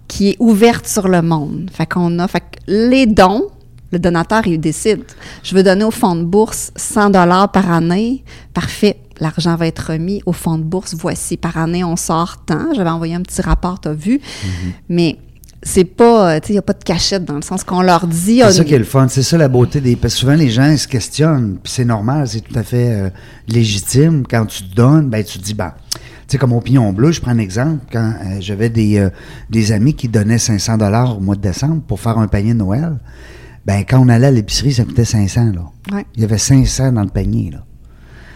qui 0.08 0.30
est 0.30 0.38
ouverte 0.40 0.88
sur 0.88 1.08
le 1.08 1.22
monde. 1.22 1.70
Fait 1.74 1.86
qu'on 1.86 2.20
a, 2.20 2.28
fait 2.28 2.42
que 2.42 2.46
les 2.68 3.06
dons, 3.06 3.48
le 3.92 4.00
donateur, 4.00 4.46
il 4.48 4.60
décide. 4.60 5.04
Je 5.44 5.56
veux 5.56 5.64
donner 5.64 5.84
au 5.84 5.92
fonds 5.92 6.16
de 6.16 6.24
bourse 6.24 6.72
100 6.76 7.12
dollars 7.12 7.52
par 7.52 7.72
année. 7.72 8.24
Parfait. 8.54 9.00
L'argent 9.20 9.56
va 9.56 9.68
être 9.68 9.92
remis 9.92 10.22
au 10.26 10.34
fonds 10.34 10.58
de 10.58 10.64
bourse. 10.64 10.96
Voici, 10.96 11.38
par 11.38 11.58
année, 11.58 11.84
on 11.84 11.96
sort 11.96 12.44
tant. 12.46 12.74
J'avais 12.74 12.90
envoyé 12.90 13.14
un 13.14 13.22
petit 13.22 13.42
rapport, 13.42 13.80
tu 13.80 13.90
as 13.90 13.94
vu. 13.94 14.18
Mm-hmm. 14.18 14.72
Mais 14.90 15.18
c'est 15.64 15.86
pas, 15.86 16.36
euh, 16.36 16.40
tu 16.40 16.48
sais, 16.48 16.54
il 16.54 16.56
n'y 16.56 16.60
a 16.60 16.64
pas 16.64 16.74
de 16.74 16.84
cachette 16.84 17.26
dans 17.26 17.36
le 17.36 17.42
sens 17.42 17.64
qu'on 17.64 17.82
leur 17.82 18.08
dit. 18.08 18.38
C'est 18.38 18.44
ah, 18.44 18.52
ça 18.52 18.64
qui 18.64 18.74
est 18.74 18.80
le 18.80 18.84
fun. 18.84 19.08
C'est 19.08 19.24
ça 19.24 19.38
la 19.38 19.48
beauté 19.48 19.82
des. 19.82 19.96
Parce 19.96 20.14
que 20.14 20.20
souvent, 20.20 20.36
les 20.36 20.50
gens 20.50 20.70
ils 20.70 20.78
se 20.78 20.88
questionnent, 20.88 21.58
puis 21.62 21.72
c'est 21.72 21.86
normal, 21.86 22.28
c'est 22.28 22.42
tout 22.42 22.58
à 22.58 22.64
fait 22.64 22.92
euh, 22.92 23.10
légitime. 23.48 24.24
Quand 24.30 24.46
tu 24.46 24.64
te 24.64 24.76
donnes, 24.76 25.10
ben, 25.10 25.24
tu 25.24 25.40
te 25.40 25.44
dis, 25.44 25.54
ben, 25.54 25.74
tu 25.92 26.00
sais, 26.28 26.38
comme 26.38 26.54
au 26.54 26.62
Pignon 26.62 26.92
Bleu, 26.94 27.12
je 27.12 27.22
prends 27.22 27.32
un 27.32 27.38
exemple. 27.38 27.80
Quand 27.92 28.14
euh, 28.14 28.38
j'avais 28.40 28.70
des, 28.70 28.98
euh, 28.98 29.10
des 29.50 29.72
amis 29.72 29.94
qui 29.94 30.08
donnaient 30.08 30.38
500 30.38 30.78
dollars 30.78 31.18
au 31.18 31.22
mois 31.22 31.36
de 31.36 31.42
décembre 31.42 31.82
pour 31.82 32.00
faire 32.00 32.18
un 32.18 32.28
panier 32.28 32.54
de 32.54 32.60
Noël, 32.60 32.98
ben, 33.66 33.84
quand 33.88 34.00
on 34.00 34.10
allait 34.10 34.28
à 34.28 34.32
l'épicerie, 34.32 34.74
ça 34.74 34.84
coûtait 34.84 35.06
500, 35.06 35.52
là. 35.54 35.96
Ouais. 35.96 36.06
Il 36.16 36.22
y 36.22 36.26
avait 36.26 36.38
500 36.38 36.92
dans 36.92 37.04
le 37.04 37.10
panier, 37.10 37.52
là. 37.52 37.64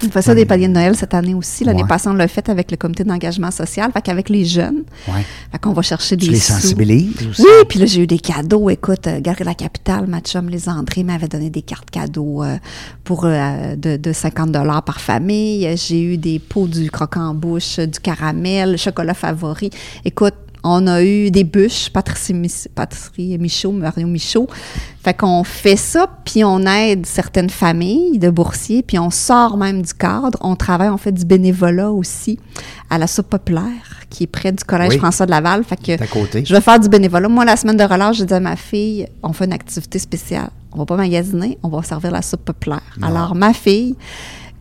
On 0.06 0.10
fait 0.12 0.22
ça 0.22 0.36
des 0.36 0.46
paliers 0.46 0.68
de 0.68 0.74
Noël 0.74 0.96
cette 0.96 1.14
année 1.14 1.34
aussi. 1.34 1.64
L'année 1.64 1.82
Ouais. 1.82 1.88
passée, 1.88 2.08
on 2.08 2.14
l'a 2.14 2.28
fait 2.28 2.50
avec 2.50 2.70
le 2.72 2.78
comité 2.78 3.04
d'engagement 3.04 3.50
social, 3.52 3.92
fait 3.92 4.02
qu'avec 4.02 4.30
les 4.30 4.46
jeunes. 4.46 4.84
Ouais. 5.08 5.26
Fait 5.52 5.58
qu'on 5.60 5.74
va 5.74 5.82
chercher 5.82 6.16
des 6.16 6.26
Tu 6.28 6.32
les 6.32 6.40
sous. 6.40 6.54
sensibilises 6.54 7.28
aussi? 7.30 7.42
Oui, 7.42 7.66
puis 7.68 7.80
là, 7.80 7.86
j'ai 7.86 8.02
eu 8.04 8.08
des 8.08 8.20
cadeaux. 8.20 8.70
Écoute, 8.70 9.08
euh, 9.08 9.20
de 9.20 9.44
la 9.44 9.54
Capitale, 9.56 10.06
ma 10.08 10.20
chum, 10.20 10.50
les 10.50 10.70
André 10.70 11.04
m'avait 11.04 11.28
donné 11.28 11.50
des 11.50 11.62
cartes 11.64 11.90
cadeaux 11.90 12.44
euh, 12.44 12.58
pour 13.04 13.26
euh, 13.26 13.76
de, 13.76 13.98
de 13.98 14.14
50 14.14 14.52
par 14.86 15.00
famille. 15.02 15.68
J'ai 15.78 16.02
eu 16.02 16.18
des 16.18 16.40
pots 16.40 16.68
du 16.68 16.90
croquant 16.92 17.30
en 17.30 17.34
bouche, 17.34 17.80
du 17.80 18.00
caramel, 18.00 18.78
chocolat 18.78 19.14
favori. 19.14 19.70
Écoute, 20.06 20.34
on 20.64 20.88
a 20.88 21.04
eu 21.04 21.32
des 21.32 21.44
bûches, 21.44 21.90
Patricie, 21.90 22.34
Michaud, 22.34 23.72
Mario 23.72 24.08
Michaud. 24.08 24.48
Fait 25.04 25.14
qu'on 25.14 25.44
fait 25.44 25.76
ça, 25.78 26.08
puis 26.26 26.44
on 26.44 26.66
aide 26.66 27.06
certaines 27.06 27.50
familles 27.50 28.20
de 28.20 28.30
boursiers, 28.30 28.84
puis 28.84 29.00
on 29.00 29.10
sort 29.10 29.56
même 29.58 29.82
du 29.82 29.94
cadre. 29.94 30.38
On 30.42 30.56
travaille, 30.56 30.90
on 30.90 30.98
fait 30.98 31.12
du 31.14 31.26
bénévolat 31.26 31.92
aussi 31.92 32.40
à 32.90 32.98
la 32.98 33.08
soupe 33.08 33.30
populaire, 33.30 34.02
qui 34.10 34.24
est 34.24 34.28
près 34.28 34.52
du 34.52 34.64
Collège 34.64 34.90
Oui. 34.94 34.98
François 34.98 35.26
de 35.26 35.32
Laval. 35.32 35.64
Fait 35.64 35.78
que 35.78 35.84
C'est 35.86 36.02
à 36.02 36.08
côté. 36.08 36.44
je 36.46 36.54
vais 36.54 36.62
faire 36.62 36.80
du 36.80 36.90
bénévolat. 36.90 37.30
Moi, 37.30 37.46
la 37.46 37.56
semaine 37.56 37.78
de 37.78 37.84
relâche, 37.84 38.18
j'ai 38.18 38.26
dit 38.26 38.34
à 38.34 38.40
ma 38.40 38.56
fille, 38.56 39.08
on 39.24 39.32
fait 39.34 39.46
une 39.46 39.54
activité 39.54 40.00
spéciale. 40.00 40.50
On 40.74 40.80
va 40.80 40.86
pas 40.86 40.98
magasiner, 40.98 41.58
on 41.64 41.70
va 41.70 41.82
servir 41.84 42.12
la 42.12 42.22
soupe 42.22 42.44
populaire. 42.46 42.82
Alors, 43.02 43.34
ma 43.34 43.54
fille, 43.54 43.96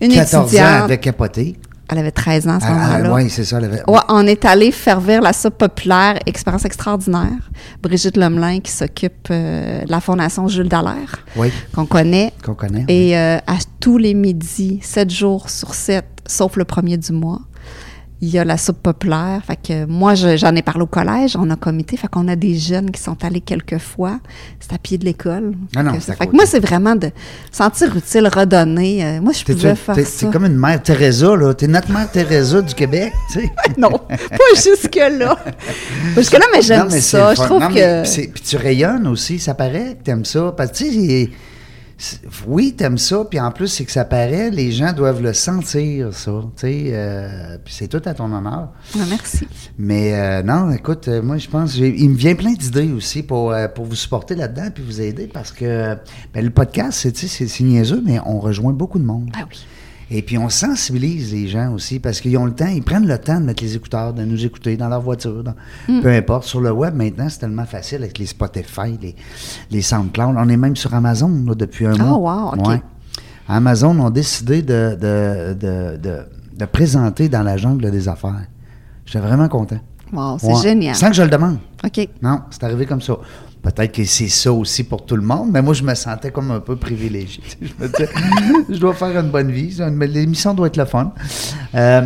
une 0.01 0.13
14 0.13 0.35
ans, 0.35 0.41
elle 0.41 0.47
étudiante, 0.47 0.83
avait 0.85 0.99
capoté. 0.99 1.57
Elle 1.89 1.99
avait 1.99 2.11
13 2.11 2.49
ans 2.49 2.57
à 2.57 2.61
ce 2.61 2.67
Ah, 2.69 2.71
ah, 2.71 2.99
moment-là. 2.99 3.15
oui, 3.15 3.31
c'est 3.31 3.45
ça. 3.45 3.59
Elle 3.59 3.65
avait... 3.67 3.83
Ouais, 3.89 4.01
on 4.09 4.27
est 4.27 4.45
allé 4.45 4.73
faire 4.73 5.01
vivre 5.01 5.23
la 5.23 5.33
soupe 5.33 5.59
populaire, 5.59 6.19
expérience 6.27 6.65
extraordinaire. 6.65 7.51
Brigitte 7.83 8.17
Lemelin 8.17 8.61
qui 8.61 8.73
s'occupe 8.73 9.29
euh, 9.31 9.85
de 9.85 9.91
la 9.91 10.01
Fondation 10.01 10.49
Jules 10.49 10.69
Dallaire, 10.69 11.17
Oui, 11.37 11.53
qu'on 11.75 11.87
connaît. 11.87 12.33
qu'on 12.45 12.55
connaît. 12.55 12.85
Et 12.89 13.17
euh, 13.17 13.37
à 13.47 13.57
tous 13.81 13.99
les 13.99 14.15
midis, 14.15 14.81
7 14.83 15.11
jours 15.11 15.49
sur 15.49 15.75
7, 15.75 16.05
sauf 16.27 16.57
le 16.57 16.65
premier 16.65 16.97
du 16.97 17.13
mois, 17.13 17.41
il 18.23 18.31
y 18.31 18.39
a 18.39 18.45
la 18.45 18.57
soupe 18.57 18.83
populaire. 18.83 19.43
Fait 19.47 19.57
que 19.57 19.85
moi, 19.85 20.15
je- 20.15 20.37
j'en 20.39 20.55
ai 20.57 20.63
parlé 20.63 20.81
au 20.83 20.87
collège, 20.87 21.37
on 21.39 21.51
a 21.51 21.57
comité. 21.57 21.97
Fait 21.99 22.09
qu'on 22.09 22.29
a 22.29 22.37
des 22.37 22.55
jeunes 22.57 22.91
qui 22.91 23.01
sont 23.01 23.23
allés 23.25 23.43
quelques 23.43 23.77
fois. 23.79 24.19
C'est 24.59 24.73
à 24.73 24.79
pied 24.79 24.97
de 24.97 25.05
l'école. 25.05 25.53
Ah 25.77 25.83
non, 25.83 25.93
Fait 26.01 26.27
que 26.27 26.33
moi, 26.35 26.47
c'est 26.47 26.61
vraiment 26.61 26.97
de 26.97 27.11
sentir 27.53 27.95
utile, 27.95 28.29
redonner. 28.35 29.05
Euh, 29.05 29.21
moi, 29.21 29.33
je 29.33 29.45
pouvais 29.45 29.71
t'es- 29.71 29.75
faire 29.77 29.97
ça. 30.07 30.27
t'es 30.27 30.33
comme 30.33 30.47
une 30.47 30.57
mère 30.57 30.83
Teresa, 30.83 31.37
là. 31.37 31.53
T'es 31.53 31.67
notre 31.67 31.93
mère 31.93 32.11
Teresa 32.11 32.63
du 32.63 32.75
Québec, 32.75 33.13
tu 33.33 33.41
sais. 33.41 33.53
Non, 33.79 33.91
pas 33.91 34.55
jusque-là. 34.55 35.37
Jusque-là, 36.17 36.47
mais 36.55 36.63
j'aime 36.63 36.89
ça. 36.91 37.35
Je 37.35 37.43
trouve 37.43 37.61
Non, 37.61 37.69
mais 37.69 38.03
que... 38.05 38.27
puis 38.33 38.43
tu 38.43 38.57
rayonnes 38.57 39.07
aussi, 39.09 39.39
ça 39.39 39.55
paraît 39.55 39.97
que 39.99 40.05
t'aimes 40.05 40.25
ça. 40.25 40.55
Parce 40.57 40.71
que 40.71 40.77
tu 40.79 40.91
sais, 40.93 41.31
oui, 42.47 42.75
t'aimes 42.77 42.99
ça, 42.99 43.25
puis 43.25 43.41
en 43.41 43.51
plus, 43.51 43.69
c'est 43.69 43.85
que 43.87 43.93
ça 43.93 44.05
paraît, 44.05 44.51
les 44.51 44.71
gens 44.71 44.93
doivent 44.93 45.23
le 45.23 45.33
sentir, 45.33 46.13
ça. 46.13 46.43
Euh, 46.65 47.59
puis 47.65 47.75
c'est 47.75 47.89
tout 47.89 48.03
à 48.05 48.13
ton 48.13 48.31
honneur. 48.33 48.69
Ah, 48.95 49.05
merci. 49.09 49.49
Mais 49.79 50.15
euh, 50.15 50.43
non, 50.43 50.71
écoute, 50.71 51.09
euh, 51.09 51.23
moi, 51.23 51.39
je 51.39 51.49
pense, 51.49 51.77
il 51.77 52.11
me 52.11 52.17
vient 52.17 52.35
plein 52.35 52.53
d'idées 52.53 52.93
aussi 52.93 53.23
pour, 53.23 53.53
euh, 53.53 53.67
pour 53.69 53.87
vous 53.87 53.95
supporter 53.95 54.35
là-dedans 54.35 54.69
puis 54.75 54.85
vous 54.85 55.01
aider 55.01 55.27
parce 55.27 55.53
que 55.53 55.97
ben, 56.35 56.45
le 56.45 56.51
podcast, 56.51 57.09
c'est 57.15 57.61
niaiseux, 57.65 58.03
mais 58.05 58.21
on 58.27 58.41
rejoint 58.41 58.73
beaucoup 58.73 58.99
de 58.99 59.05
monde. 59.05 59.31
Ah 59.35 59.45
oui. 59.49 59.65
Et 60.11 60.23
puis 60.23 60.39
on 60.39 60.49
sensibilise 60.49 61.33
les 61.33 61.49
gens 61.49 61.73
aussi 61.73 61.99
parce 61.99 62.21
qu'ils 62.21 62.37
ont 62.39 62.45
le 62.45 62.53
temps, 62.55 62.69
ils 62.69 62.83
prennent 62.83 63.09
le 63.09 63.19
temps 63.19 63.41
de 63.41 63.45
mettre 63.47 63.63
les 63.65 63.75
écouteurs, 63.75 64.13
de 64.15 64.25
nous 64.25 64.45
écouter 64.47 64.77
dans 64.77 64.89
leur 64.89 65.01
voiture, 65.01 65.43
dans- 65.43 65.55
Mm. 65.89 66.01
peu 66.01 66.09
importe. 66.11 66.45
Sur 66.45 66.61
le 66.61 66.71
web 66.71 66.95
maintenant, 66.95 67.29
c'est 67.29 67.39
tellement 67.41 67.65
facile 67.67 67.99
avec 68.05 68.17
les 68.19 68.27
Spotify, 68.27 68.97
les, 69.03 69.17
les 69.71 69.83
SoundCloud. 69.83 70.37
On 70.39 70.49
est 70.49 70.57
même 70.57 70.77
sur 70.77 70.95
Amazon 70.95 71.43
là, 71.47 71.55
depuis 71.57 71.87
un 71.87 71.95
Ah, 71.99 72.05
mois. 72.05 72.53
wow, 72.53 72.55
OK. 72.61 72.69
Ouais. 72.69 72.83
Amazon 73.49 73.99
ont 74.01 74.11
décidé 74.11 74.63
de, 74.63 74.97
de, 75.01 75.55
de, 75.55 75.97
de, 75.97 76.19
de 76.57 76.65
présenter 76.67 77.29
dans 77.29 77.43
la 77.43 77.57
jungle 77.57 77.91
des 77.91 78.09
affaires. 78.09 78.47
J'étais 79.05 79.21
vraiment 79.21 79.49
content. 79.49 79.79
Wow, 80.13 80.39
c'est 80.39 80.47
Ouais. 80.49 80.63
génial. 80.63 80.95
Sans 80.95 81.09
que 81.09 81.17
je 81.17 81.23
le 81.23 81.29
demande. 81.29 81.59
OK. 81.85 82.09
Non, 82.23 82.41
c'est 82.51 82.63
arrivé 82.65 82.87
comme 82.87 83.01
ça. 83.03 83.17
Peut-être 83.63 83.93
que 83.93 84.05
c'est 84.05 84.29
ça 84.29 84.53
aussi 84.53 84.85
pour 84.85 85.05
tout 85.05 85.17
le 85.17 85.23
monde, 85.23 85.51
mais 85.51 85.61
moi, 85.61 85.75
je 85.75 85.83
me 85.83 85.95
sentais 85.95 86.31
comme 86.31 86.51
un 86.53 86.61
peu 86.61 86.77
privilégié. 86.77 87.43
je 87.61 87.73
me 87.81 87.89
disais, 87.89 88.09
je 88.69 88.79
dois 88.79 88.95
faire 88.95 89.19
une 89.19 89.31
bonne 89.31 89.51
vie. 89.51 89.77
L'émission 90.09 90.55
doit 90.55 90.69
être 90.69 90.77
le 90.77 90.85
fun. 90.85 91.13
Euh, 91.75 92.03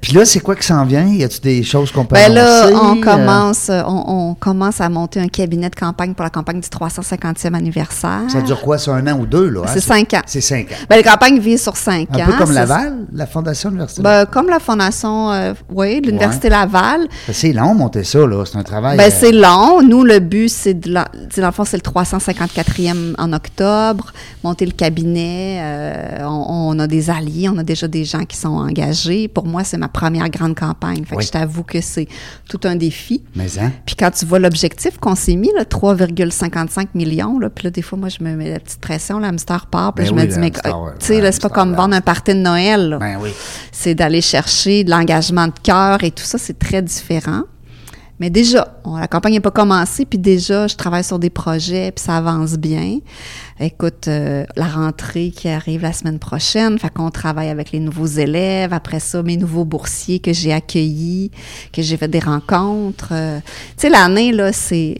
Puis 0.00 0.12
là, 0.12 0.24
c'est 0.24 0.40
quoi 0.40 0.54
qui 0.54 0.66
s'en 0.66 0.84
vient? 0.84 1.06
Y 1.06 1.24
a-tu 1.24 1.40
des 1.40 1.62
choses 1.62 1.90
qu'on 1.90 2.04
peut 2.04 2.14
Ben 2.14 2.32
là, 2.32 2.64
annoncer? 2.66 2.74
on 2.82 2.96
Euh, 2.96 3.00
commence, 3.02 3.68
euh, 3.68 3.82
on, 3.86 4.04
on 4.30 4.34
commence 4.34 4.80
à 4.80 4.88
monter 4.88 5.20
un 5.20 5.26
cabinet 5.28 5.68
de 5.70 5.74
campagne 5.74 6.14
pour 6.14 6.22
la 6.24 6.30
campagne 6.30 6.60
du 6.60 6.68
350e 6.68 7.54
anniversaire. 7.54 8.22
Ça 8.28 8.40
dure 8.42 8.60
quoi? 8.60 8.78
C'est 8.78 8.90
un 8.92 9.06
an 9.08 9.18
ou 9.18 9.26
deux, 9.26 9.48
là? 9.48 9.62
hein? 9.64 9.70
C'est 9.72 9.80
cinq 9.80 10.14
ans. 10.14 10.22
C'est 10.26 10.40
cinq 10.40 10.70
ans. 10.72 10.76
Ben, 10.88 10.96
la 10.96 11.02
campagne 11.02 11.38
vise 11.40 11.62
sur 11.62 11.76
cinq 11.76 12.08
Un 12.12 12.20
ans. 12.22 12.26
peu 12.26 12.32
comme 12.38 12.52
Laval, 12.52 13.06
la 13.12 13.26
Fondation 13.26 13.70
universitaire. 13.70 14.04
Ben, 14.04 14.26
comme 14.26 14.48
la 14.48 14.60
fondation, 14.60 15.32
euh, 15.32 15.54
oui, 15.72 16.00
l'Université 16.00 16.48
Laval. 16.48 17.08
c'est 17.32 17.52
long, 17.52 17.74
monter 17.74 18.04
ça, 18.04 18.20
là. 18.26 18.44
C'est 18.44 18.58
un 18.58 18.62
travail. 18.62 18.96
Ben, 18.96 19.10
euh, 19.10 19.16
c'est 19.16 19.32
long. 19.32 19.82
Nous, 19.82 20.04
le 20.04 20.20
but, 20.20 20.48
c'est 20.48 20.74
de 20.74 20.92
la, 20.92 21.06
dans 21.36 21.46
le 21.46 21.52
fond, 21.52 21.64
c'est 21.64 21.76
le 21.76 21.82
354e 21.90 23.14
en 23.18 23.32
octobre, 23.32 24.12
monter 24.44 24.66
le 24.66 24.72
cabinet. 24.72 25.58
euh, 25.60 26.18
on, 26.24 26.74
on 26.76 26.78
a 26.78 26.86
des 26.86 27.10
alliés, 27.10 27.48
on 27.52 27.58
a 27.58 27.62
déjà 27.62 27.88
des 27.88 28.04
gens 28.04 28.24
qui 28.24 28.36
sont 28.36 28.48
engagés. 28.48 29.28
Pour 29.28 29.45
moi, 29.46 29.64
c'est 29.64 29.78
ma 29.78 29.88
première 29.88 30.28
grande 30.28 30.54
campagne. 30.54 31.04
Fait 31.04 31.14
Oui. 31.16 31.22
que 31.22 31.26
je 31.26 31.32
t'avoue 31.32 31.62
que 31.62 31.80
c'est 31.80 32.06
tout 32.48 32.60
un 32.64 32.76
défi. 32.76 33.22
Mais, 33.34 33.58
hein? 33.58 33.72
Puis 33.86 33.96
quand 33.96 34.10
tu 34.10 34.26
vois 34.26 34.38
l'objectif 34.38 34.98
qu'on 34.98 35.14
s'est 35.14 35.36
mis, 35.36 35.50
là, 35.56 35.64
3,55 35.64 36.88
millions, 36.94 37.38
là, 37.38 37.50
puis 37.50 37.64
là, 37.64 37.70
des 37.70 37.82
fois, 37.82 37.98
moi, 37.98 38.08
je 38.08 38.22
me 38.22 38.34
mets 38.36 38.50
la 38.50 38.60
petite 38.60 38.80
pression, 38.80 39.18
la 39.18 39.28
hamster 39.28 39.66
part, 39.66 39.94
puis 39.94 40.04
Ben 40.04 40.10
je 40.10 40.14
oui, 40.14 40.22
me 40.26 40.32
dis, 40.32 40.38
mais, 40.38 40.46
hamster, 40.54 40.76
euh, 40.76 40.90
tu 40.98 41.06
sais, 41.06 41.32
c'est 41.32 41.42
pas 41.42 41.48
comme 41.48 41.74
vendre 41.74 41.94
un 41.94 42.00
party 42.00 42.32
de 42.34 42.38
Noël. 42.40 42.96
Ben 43.00 43.18
oui. 43.20 43.30
C'est 43.72 43.94
d'aller 43.94 44.20
chercher 44.20 44.84
de 44.84 44.90
l'engagement 44.90 45.46
de 45.46 45.52
cœur 45.62 46.02
et 46.04 46.10
tout 46.10 46.24
ça, 46.24 46.38
c'est 46.38 46.58
très 46.58 46.82
différent. 46.82 47.42
Mais 48.18 48.30
déjà, 48.30 48.78
on- 48.84 48.96
la 48.96 49.08
campagne 49.08 49.34
n'est 49.34 49.40
pas 49.40 49.50
commencée, 49.50 50.04
puis 50.06 50.18
déjà, 50.18 50.66
je 50.66 50.76
travaille 50.76 51.04
sur 51.04 51.18
des 51.18 51.30
projets, 51.30 51.92
puis 51.92 52.04
ça 52.04 52.16
avance 52.16 52.54
bien. 52.54 52.98
Écoute, 53.60 54.08
euh, 54.08 54.44
la 54.56 54.66
rentrée 54.66 55.30
qui 55.30 55.48
arrive 55.48 55.82
la 55.82 55.92
semaine 55.92 56.18
prochaine, 56.18 56.78
fait 56.78 56.90
qu'on 56.92 57.10
travaille 57.10 57.48
avec 57.48 57.72
les 57.72 57.80
nouveaux 57.80 58.06
élèves. 58.06 58.72
Après 58.72 59.00
ça, 59.00 59.22
mes 59.22 59.36
nouveaux 59.36 59.64
boursiers 59.64 60.18
que 60.20 60.32
j'ai 60.32 60.52
accueillis, 60.52 61.30
que 61.72 61.82
j'ai 61.82 61.96
fait 61.96 62.08
des 62.08 62.20
rencontres. 62.20 63.08
Euh, 63.12 63.38
tu 63.40 63.74
sais, 63.76 63.88
l'année, 63.90 64.32
là, 64.32 64.52
c'est... 64.52 64.98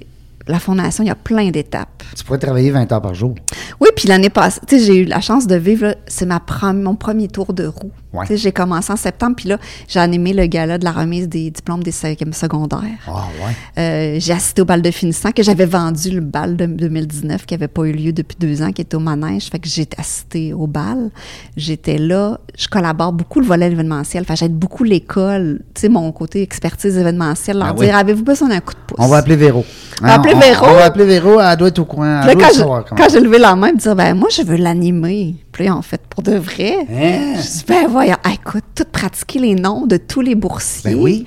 La 0.48 0.60
fondation, 0.60 1.02
il 1.02 1.08
y 1.08 1.10
a 1.10 1.16
plein 1.16 1.50
d'étapes. 1.50 2.04
Tu 2.16 2.22
pourrais 2.22 2.38
travailler 2.38 2.70
20 2.70 2.92
heures 2.92 3.02
par 3.02 3.14
jour. 3.14 3.34
Oui, 3.80 3.88
puis 3.96 4.06
l'année 4.06 4.30
passée, 4.30 4.60
tu 4.64 4.78
sais, 4.78 4.84
j'ai 4.84 5.02
eu 5.02 5.04
la 5.04 5.20
chance 5.20 5.48
de 5.48 5.56
vivre, 5.56 5.96
c'est 6.06 6.24
ma 6.24 6.40
mon 6.72 6.94
premier 6.94 7.26
tour 7.26 7.52
de 7.52 7.66
roue. 7.66 7.90
Ouais. 8.16 8.36
J'ai 8.36 8.52
commencé 8.52 8.92
en 8.92 8.96
septembre, 8.96 9.36
puis 9.36 9.48
là, 9.48 9.58
j'ai 9.88 10.00
animé 10.00 10.32
le 10.32 10.46
gala 10.46 10.78
de 10.78 10.84
la 10.84 10.92
remise 10.92 11.28
des 11.28 11.50
diplômes 11.50 11.82
des 11.82 11.90
cinquièmes 11.92 12.32
secondaires. 12.32 12.80
Ah, 13.06 13.24
ouais. 13.44 13.54
Euh, 13.78 14.16
j'ai 14.20 14.32
assisté 14.32 14.62
au 14.62 14.64
bal 14.64 14.82
de 14.82 14.90
finissant, 14.90 15.32
que 15.32 15.42
j'avais 15.42 15.66
vendu 15.66 16.10
le 16.10 16.20
bal 16.20 16.56
de 16.56 16.66
2019, 16.66 17.46
qui 17.46 17.54
n'avait 17.54 17.68
pas 17.68 17.82
eu 17.84 17.92
lieu 17.92 18.12
depuis 18.12 18.36
deux 18.38 18.62
ans, 18.62 18.72
qui 18.72 18.82
était 18.82 18.96
au 18.96 19.00
manège. 19.00 19.48
Fait 19.50 19.58
que 19.58 19.68
j'ai 19.68 19.86
assisté 19.98 20.52
au 20.52 20.66
bal. 20.66 21.10
J'étais 21.56 21.98
là. 21.98 22.40
Je 22.56 22.68
collabore 22.68 23.12
beaucoup 23.12 23.40
le 23.40 23.46
volet 23.46 23.66
événementiel. 23.70 24.24
Fait 24.24 24.36
j'aide 24.36 24.54
beaucoup 24.56 24.84
l'école. 24.84 25.60
Tu 25.74 25.82
sais, 25.82 25.88
mon 25.88 26.10
côté 26.12 26.42
expertise 26.42 26.96
événementielle. 26.96 27.58
Leur 27.58 27.68
Ah 27.68 27.74
oui. 27.76 27.86
dire, 27.86 27.96
avez-vous 27.96 28.24
besoin 28.24 28.48
d'un 28.48 28.60
coup 28.60 28.74
de 28.74 28.78
pouce? 28.86 28.98
On 28.98 29.08
va 29.08 29.18
appeler 29.18 29.36
Véro. 29.36 29.64
On 30.02 30.06
va 30.06 30.14
appeler 30.14 30.34
Véro? 30.34 30.66
On 30.68 30.74
va 30.74 30.84
appeler 30.84 31.04
Véro. 31.04 31.40
Elle 31.40 31.56
doit 31.56 31.68
être 31.68 31.78
au 31.78 32.02
là, 32.02 32.22
comment. 32.34 32.82
quand 32.96 33.08
j'ai 33.10 33.20
levé 33.20 33.38
la 33.38 33.54
main, 33.56 33.72
me 33.72 33.78
dire, 33.78 33.94
ben 33.94 34.14
moi, 34.14 34.28
je 34.30 34.42
veux 34.42 34.56
l'animer. 34.56 35.34
En 35.70 35.82
fait, 35.82 36.00
pour 36.08 36.22
de 36.22 36.34
vrai. 36.36 36.76
Hein? 36.90 37.34
Je 37.36 37.40
dis, 37.58 37.64
ben 37.66 37.86
voyons, 37.88 38.16
Ah, 38.24 38.32
écoute, 38.32 38.64
tout 38.74 38.84
pratiquer 38.90 39.38
les 39.38 39.54
noms 39.54 39.86
de 39.86 39.96
tous 39.96 40.20
les 40.20 40.34
boursiers. 40.34 40.94
Ben 40.94 41.00
oui. 41.00 41.26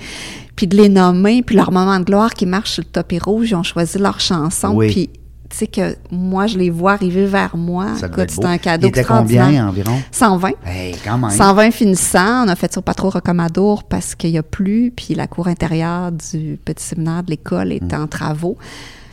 Puis 0.55 0.67
de 0.67 0.75
les 0.77 0.89
nommer, 0.89 1.41
puis 1.41 1.55
leur 1.55 1.71
moment 1.71 1.99
de 1.99 2.03
gloire 2.05 2.33
qui 2.33 2.45
marche 2.45 2.71
sur 2.71 2.83
le 2.83 2.89
tapis 2.89 3.19
rouge, 3.19 3.51
ils 3.51 3.55
ont 3.55 3.63
choisi 3.63 3.97
leur 3.97 4.19
chanson. 4.19 4.73
Oui. 4.75 4.87
Puis, 4.91 5.09
tu 5.49 5.57
sais 5.57 5.67
que 5.67 5.95
moi, 6.11 6.45
je 6.47 6.57
les 6.59 6.69
vois 6.69 6.91
arriver 6.93 7.25
vers 7.25 7.57
moi. 7.57 7.87
C'est 7.97 8.45
un 8.45 8.57
cadeau 8.59 8.85
Il 8.87 8.89
était 8.89 9.03
combien 9.03 9.67
environ? 9.67 9.99
120. 10.11 10.49
Hey, 10.65 10.95
quand 11.03 11.17
même. 11.17 11.31
120 11.31 11.71
finissants. 11.71 12.45
On 12.45 12.47
a 12.49 12.55
fait 12.55 12.71
ça 12.71 12.79
au 12.79 12.83
Patro 12.83 13.09
Rocamadour 13.09 13.83
parce 13.85 14.13
qu'il 14.13 14.31
n'y 14.31 14.37
a 14.37 14.43
plus. 14.43 14.91
Puis 14.95 15.15
la 15.15 15.25
cour 15.27 15.47
intérieure 15.47 16.11
du 16.11 16.59
petit 16.63 16.83
séminaire 16.85 17.23
de 17.23 17.31
l'école 17.31 17.71
est 17.71 17.91
Mm. 17.93 18.01
en 18.03 18.07
travaux. 18.07 18.57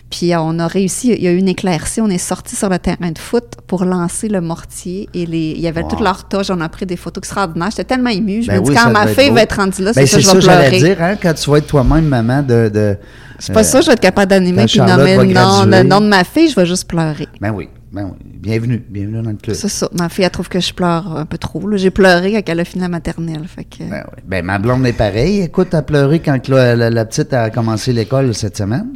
Puis 0.08 0.32
euh, 0.32 0.40
on 0.40 0.58
a 0.60 0.66
réussi, 0.68 1.12
il 1.12 1.22
y 1.22 1.26
a 1.26 1.32
eu 1.32 1.36
une 1.36 1.48
éclaircie, 1.48 2.00
on 2.00 2.08
est 2.08 2.16
sorti 2.18 2.54
sur 2.54 2.68
le 2.68 2.78
terrain 2.78 3.10
de 3.10 3.18
foot 3.18 3.44
pour 3.66 3.84
lancer 3.84 4.28
le 4.28 4.40
mortier 4.40 5.08
et 5.14 5.26
les, 5.26 5.50
il 5.56 5.60
y 5.60 5.66
avait 5.66 5.82
Wow. 5.82 5.88
toute 5.88 6.00
leur 6.00 6.28
toge, 6.28 6.50
on 6.50 6.60
a 6.60 6.68
pris 6.68 6.86
des 6.86 6.96
photos 6.96 7.20
extraordinaires. 7.22 7.70
J'étais 7.70 7.84
tellement 7.84 8.10
émue, 8.10 8.42
je 8.42 8.46
Ben 8.48 8.60
me 8.60 8.64
dis 8.64 8.70
oui, 8.70 8.76
quand 8.76 8.90
ma 8.90 9.08
fille 9.08 9.30
va 9.30 9.42
être 9.42 9.56
rendue 9.56 9.82
là, 9.82 9.92
Ben, 9.94 10.06
c'est 10.06 10.06
ça, 10.06 10.18
je 10.20 10.26
ça, 10.26 10.34
vais 10.34 10.40
j'allais 10.40 10.68
pleurer. 10.78 10.94
dire, 10.94 11.02
hein, 11.02 11.16
quand 11.20 11.34
tu 11.34 11.50
vas 11.50 11.58
être 11.58 11.66
toi-même 11.66 12.04
maman 12.06 12.42
de. 12.42 12.70
de 12.72 12.96
C'est 13.40 13.52
pas 13.52 13.64
ça, 13.64 13.80
je 13.80 13.86
vais 13.86 13.94
être 13.94 14.00
capable 14.00 14.30
d'animer 14.30 14.66
puis 14.66 14.78
nommer 14.80 15.16
le 15.16 15.24
nom, 15.32 15.64
le 15.66 15.82
nom 15.82 16.00
de 16.00 16.06
ma 16.06 16.22
fille, 16.24 16.48
je 16.50 16.54
vais 16.54 16.66
juste 16.66 16.86
pleurer. 16.88 17.26
Ben 17.40 17.50
oui, 17.52 17.68
ben 17.92 18.04
oui. 18.04 18.16
Bienvenue, 18.40 18.84
bienvenue 18.88 19.20
dans 19.22 19.30
le 19.30 19.36
club. 19.36 19.56
C'est 19.56 19.68
ça. 19.68 19.88
Ma 19.98 20.08
fille, 20.08 20.24
elle 20.24 20.30
trouve 20.30 20.48
que 20.48 20.60
je 20.60 20.72
pleure 20.72 21.16
un 21.16 21.26
peu 21.26 21.36
trop. 21.36 21.60
J'ai 21.76 21.90
pleuré 21.90 22.32
quand 22.32 22.42
elle 22.52 22.60
a 22.60 22.64
fini 22.64 22.82
la 22.82 22.88
maternelle. 22.88 23.42
Fait 23.48 23.64
que... 23.64 23.78
Ben 23.82 24.04
oui. 24.12 24.22
Ben, 24.24 24.44
ma 24.44 24.58
blonde 24.60 24.86
est 24.86 24.92
pareille. 24.92 25.40
Écoute, 25.40 25.68
elle 25.72 25.78
a 25.80 25.82
pleuré 25.82 26.20
quand 26.20 26.46
la, 26.48 26.76
la- 26.76 26.90
la 26.90 27.04
petite 27.06 27.32
a 27.32 27.50
commencé 27.50 27.92
l'école 27.92 28.32
cette 28.36 28.56
semaine. 28.56 28.86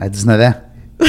À 0.00 0.08
19 0.08 0.40
ans. 0.40 0.54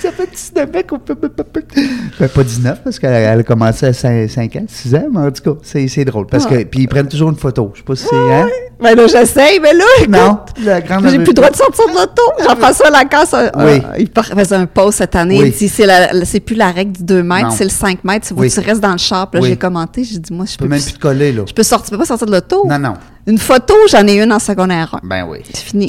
Ça 0.00 0.10
fait 0.12 0.30
19 0.34 0.68
ans 0.76 0.80
qu'on 0.88 0.98
peut. 0.98 1.14
Ben, 1.14 2.28
pas 2.28 2.42
19, 2.42 2.80
parce 2.82 2.98
qu'elle 2.98 3.12
elle 3.12 3.40
a 3.40 3.42
commencé 3.42 3.84
à 3.84 3.92
5, 3.92 4.56
ans, 4.56 4.64
6 4.66 4.94
ans, 4.94 5.04
mais 5.12 5.18
en 5.20 5.30
tout 5.30 5.42
cas, 5.42 5.60
c'est 5.62 5.86
c'est 5.88 6.06
drôle. 6.06 6.26
Parce 6.26 6.46
que, 6.46 6.64
puis 6.64 6.80
ils 6.80 6.88
prennent 6.88 7.06
toujours 7.08 7.28
une 7.28 7.36
photo. 7.36 7.70
Je 7.74 7.80
sais 7.80 7.84
pas 7.84 7.96
si 7.96 8.04
c'est. 8.08 8.16
Hein? 8.16 8.46
Ben 8.82 8.94
là, 8.96 9.06
j'essaye, 9.08 9.60
mais 9.60 9.74
là, 9.74 9.84
écoute, 9.98 10.08
Non, 10.08 10.38
la 10.64 10.80
grande 10.80 11.06
J'ai 11.10 11.18
plus 11.18 11.26
le 11.26 11.32
droit 11.34 11.50
de 11.50 11.56
sortir 11.56 11.84
de 11.86 11.92
l'auto. 11.92 12.22
Jean-François 12.42 12.88
Lacasse, 12.88 13.34
euh, 13.34 13.50
Oui. 13.58 13.82
euh, 13.84 13.98
il 13.98 14.08
faisait 14.38 14.54
un 14.56 14.64
pause 14.64 14.94
cette 14.94 15.14
année. 15.16 15.38
Oui. 15.38 15.48
Il 15.48 15.52
dit 15.58 15.68
c'est, 15.68 15.84
la- 15.84 16.14
la- 16.14 16.24
c'est 16.24 16.40
plus 16.40 16.56
la 16.56 16.70
règle 16.70 16.92
du 16.92 17.04
2 17.04 17.22
mètres, 17.22 17.48
Non. 17.48 17.54
c'est 17.54 17.64
le 17.64 17.68
5 17.70 18.02
mètres. 18.02 18.28
Oui. 18.34 18.50
tu 18.50 18.60
restes 18.60 18.80
dans 18.80 18.92
le 18.92 18.96
char. 18.98 19.28
Là, 19.34 19.40
j'ai 19.42 19.56
commenté. 19.56 20.02
J'ai 20.04 20.18
dit, 20.18 20.32
moi, 20.32 20.46
je 20.50 20.56
peux, 20.56 20.64
même 20.66 20.78
plus- 20.78 20.92
plus 20.92 20.94
te 20.94 20.98
coller, 20.98 21.30
là. 21.32 21.42
je 21.46 21.52
peux 21.52 21.62
sortir, 21.62 21.88
je 21.88 21.90
peux 21.90 21.98
pas 21.98 22.06
sortir 22.06 22.26
de 22.26 22.32
l'auto. 22.32 22.64
Non, 22.66 22.78
non. 22.78 22.94
Une 23.26 23.36
photo, 23.36 23.74
j'en 23.90 24.06
ai 24.06 24.14
une 24.22 24.32
en 24.32 24.38
secondaire 24.38 24.94
1. 25.02 25.06
Ben 25.06 25.26
oui. 25.28 25.40
C'est 25.44 25.58
fini. 25.58 25.88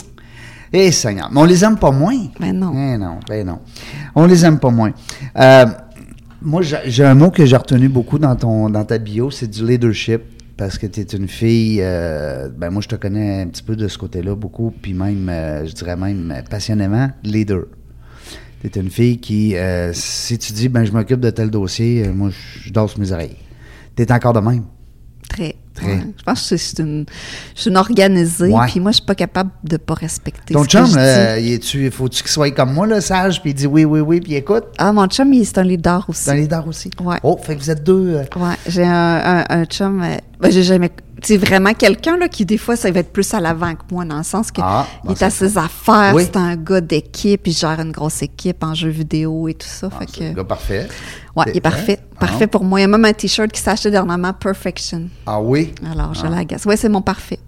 Eh, 0.74 0.92
Seigneur. 0.92 1.30
Mais 1.32 1.42
on 1.42 1.46
les 1.46 1.64
aime 1.64 1.78
pas 1.78 1.92
moins. 1.92 2.18
Ben 2.40 2.54
non. 2.54 2.72
Eh 2.74 2.98
non, 2.98 3.20
ben 3.28 3.46
non. 3.46 3.60
On 4.16 4.26
les 4.26 4.46
aime 4.46 4.60
pas 4.60 4.70
moins. 4.70 4.92
Euh, 5.38 5.66
moi, 6.42 6.62
j'ai 6.62 7.04
un 7.04 7.14
mot 7.14 7.30
que 7.30 7.46
j'ai 7.46 7.58
retenu 7.58 7.90
beaucoup 7.90 8.18
dans, 8.18 8.36
ton, 8.36 8.70
dans 8.70 8.86
ta 8.86 8.98
bio, 8.98 9.30
c'est 9.32 9.48
du 9.48 9.66
leadership. 9.66 10.22
Parce 10.62 10.78
que 10.78 10.86
tu 10.86 11.00
es 11.00 11.04
une 11.04 11.28
fille, 11.28 11.80
euh, 11.82 12.48
ben 12.56 12.70
moi 12.70 12.84
je 12.84 12.88
te 12.88 12.96
connais 12.96 13.42
un 13.42 13.48
petit 13.48 13.64
peu 13.64 13.76
de 13.76 13.88
ce 13.88 13.98
côté-là, 13.98 14.36
beaucoup, 14.36 14.72
puis 14.80 14.94
même, 14.94 15.28
euh, 15.28 15.66
je 15.66 15.74
dirais 15.74 15.96
même 15.96 16.44
passionnément, 16.52 17.10
leader. 17.24 17.64
Tu 18.62 18.68
es 18.68 18.80
une 18.80 18.92
fille 18.92 19.20
qui, 19.20 19.56
euh, 19.56 19.92
si 19.92 20.38
tu 20.38 20.54
dis, 20.54 20.70
ben 20.70 20.84
je 20.84 20.92
m'occupe 20.92 21.20
de 21.20 21.32
tel 21.32 21.50
dossier, 21.50 22.08
moi 22.10 22.30
je 22.30 22.72
sur 22.72 23.00
mes 23.00 23.12
oreilles. 23.12 23.38
Tu 23.96 24.04
es 24.04 24.12
encore 24.12 24.34
de 24.34 24.40
même. 24.40 24.66
Très. 25.28 25.56
Ouais. 25.86 26.04
Je 26.18 26.24
pense 26.24 26.50
que 26.50 26.58
c'est 26.58 26.80
une, 26.80 27.06
je 27.56 27.62
suis 27.62 27.70
une 27.70 27.78
organisée. 27.78 28.50
Ouais. 28.50 28.68
Puis 28.68 28.80
moi, 28.80 28.92
je 28.92 28.98
suis 28.98 29.06
pas 29.06 29.16
capable 29.16 29.50
de 29.64 29.78
pas 29.78 29.94
respecter 29.94 30.54
Ton 30.54 30.62
ce 30.64 30.68
que 30.68 30.72
chum, 30.72 30.86
je 30.86 30.92
dis. 30.92 30.98
euh, 31.00 31.40
il 31.40 31.54
est-tu- 31.54 31.92
faut-tu 31.92 32.22
qu'il 32.22 32.32
soit 32.32 32.52
comme 32.52 32.74
moi, 32.74 32.88
là, 32.88 33.02
sage, 33.02 33.42
puis 33.42 33.52
il 33.52 33.54
dit 33.54 33.68
oui, 33.68 33.86
oui, 33.86 34.00
oui, 34.00 34.20
puis 34.22 34.36
écoute? 34.36 34.66
Ah, 34.78 34.92
mon 34.94 35.08
chum, 35.08 35.34
il- 35.34 35.46
c'est 35.46 35.58
un 35.58 35.64
leader 35.64 36.06
aussi. 36.08 36.24
C'est 36.26 36.32
un 36.32 36.36
leader 36.36 36.68
aussi? 36.68 36.90
Ouais. 37.04 37.18
Oh, 37.24 37.38
fait 37.42 37.56
que 37.56 37.62
vous 37.62 37.70
êtes 37.72 37.84
deux. 37.84 38.16
euh, 38.18 38.24
Ouais, 38.40 38.56
j'ai 38.68 38.84
un, 38.84 38.90
un, 39.40 39.46
un 39.50 39.66
chum. 39.66 40.02
euh, 40.02 40.18
ben, 40.40 40.52
j'ai 40.52 40.64
jamais. 40.64 40.92
C'est 41.24 41.38
vraiment 41.38 41.74
quelqu'un 41.74 42.18
là, 42.18 42.28
qui, 42.28 42.46
des 42.46 42.58
fois, 42.58 42.76
ça 42.76 42.90
va 42.92 43.00
être 43.02 43.12
plus 43.14 43.34
à 43.34 43.40
l'avant 43.40 43.74
que 43.76 43.82
moi, 43.92 44.06
dans 44.06 44.18
le 44.18 44.24
sens 44.24 44.50
qu'il 44.52 44.64
Ah, 44.66 44.88
bon, 45.04 45.14
est 45.14 45.16
c'est 45.18 45.26
à 45.26 45.30
ses 45.30 45.58
affaires, 45.58 46.14
Oui. 46.16 46.24
c'est 46.26 46.36
un 46.38 46.56
gars 46.56 46.82
d'équipe, 46.82 47.46
il 47.46 47.54
gère 47.54 47.80
une 47.80 47.92
grosse 47.92 48.22
équipe 48.24 48.64
en 48.64 48.74
jeux 48.74 48.90
vidéo 48.90 49.48
et 49.48 49.54
tout 49.54 49.68
ça. 49.68 49.90
ah, 49.92 50.00
fait 50.00 50.06
c'est 50.12 50.20
que, 50.20 50.24
un 50.26 50.34
gars 50.34 50.44
parfait. 50.44 50.88
ouais, 51.36 51.46
il 51.48 51.58
est 51.58 51.62
parfait. 51.62 52.00
Parfait 52.20 52.48
pour 52.48 52.64
moi. 52.64 52.80
Il 52.80 52.84
y 52.84 52.86
a 52.86 52.88
même 52.88 53.06
un 53.06 53.14
T-shirt 53.14 53.52
qui 53.52 53.68
acheté 53.70 53.92
dernièrement, 53.92 54.34
Perfection. 54.34 55.10
Ah 55.26 55.40
oui? 55.42 55.74
Alors, 55.92 56.14
je 56.14 56.22
Ah. 56.26 56.30
l'agace. 56.30 56.66
Ouais, 56.66 56.78
c'est 56.78 56.90
mon 56.90 57.02
parfait. 57.02 57.40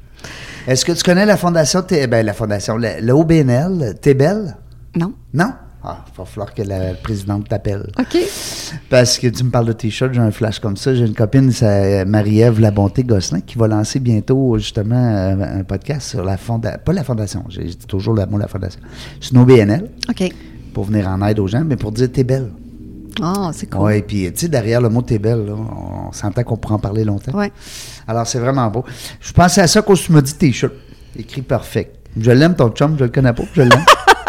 Est-ce 0.68 0.86
que 0.86 0.92
tu 0.94 1.04
connais 1.04 1.26
la 1.26 1.36
fondation, 1.36 1.82
T- 1.82 2.08
ben, 2.08 2.26
la 2.26 2.34
fondation, 2.34 2.78
le, 2.78 3.02
le 3.02 3.12
OBNL, 3.14 3.96
T'es 4.02 4.14
belle? 4.14 4.56
Non? 4.96 5.14
Non? 5.34 5.52
Ah, 5.86 6.06
il 6.08 6.18
va 6.18 6.24
falloir 6.24 6.54
que 6.54 6.62
la 6.62 6.94
présidente 6.94 7.50
t'appelle. 7.50 7.92
OK. 8.00 8.18
Parce 8.90 9.20
que 9.20 9.28
tu 9.28 9.44
me 9.44 9.50
parles 9.50 9.66
de 9.66 9.74
t-shirt, 9.74 10.14
j'ai 10.14 10.22
un 10.22 10.32
flash 10.32 10.60
comme 10.60 10.78
ça. 10.78 10.96
J'ai 10.96 11.06
une 11.06 11.14
copine, 11.14 11.52
c'est 11.52 12.06
Marie-Ève 12.06 12.62
Labonté 12.62 13.04
Gosselin, 13.04 13.42
qui 13.42 13.58
va 13.58 13.68
lancer 13.68 14.00
bientôt 14.00 14.58
justement 14.58 14.96
euh, 14.96 15.60
un 15.60 15.64
podcast 15.66 16.10
sur 16.10 16.24
la 16.24 16.38
fondation, 16.38 16.80
pas 16.86 16.94
la 16.94 17.04
fondation, 17.04 17.44
j'ai 17.50 17.74
toujours 17.76 18.14
le 18.14 18.26
mot 18.26 18.38
la 18.38 18.48
fondation, 18.48 18.80
c'est 19.20 19.32
une 19.32 19.40
OBNL, 19.40 19.90
OK. 20.10 20.34
pour 20.74 20.86
venir 20.86 21.08
en 21.10 21.22
aide 21.28 21.40
aux 21.40 21.48
gens, 21.48 21.64
mais 21.66 21.76
pour 21.76 21.92
dire 21.92 22.10
t'es 22.12 22.24
belle. 22.24 22.50
Oh, 23.22 23.50
c'est 23.52 23.70
cool. 23.70 23.82
Oui, 23.82 24.02
puis 24.02 24.32
tu 24.32 24.40
sais, 24.40 24.48
derrière 24.48 24.80
le 24.82 24.90
mot 24.90 25.02
t'es 25.02 25.20
belle, 25.20 25.46
là, 25.46 25.54
on 25.54 26.12
s'entend 26.14 26.44
qu'on 26.44 26.58
pourra 26.58 26.76
en 26.76 26.80
parler 26.80 27.04
longtemps. 27.04 27.38
Ouais. 27.38 27.52
Alors, 28.08 28.26
c'est 28.26 28.40
vraiment 28.40 28.68
beau. 28.70 28.84
Je 29.20 29.34
pensais 29.34 29.62
à 29.62 29.68
ça 29.68 29.82
quand 29.82 29.94
tu 29.94 30.12
m'as 30.12 30.22
dit 30.22 30.34
t-shirt. 30.34 30.74
Écrit 31.16 31.42
perfect. 31.42 31.96
Je 32.18 32.32
l'aime, 32.32 32.56
ton 32.56 32.70
chum, 32.70 32.96
je 32.98 33.04
le 33.04 33.10
connais 33.10 33.34
pas, 33.34 33.44
je 33.54 33.62
l'aime. 33.62 33.86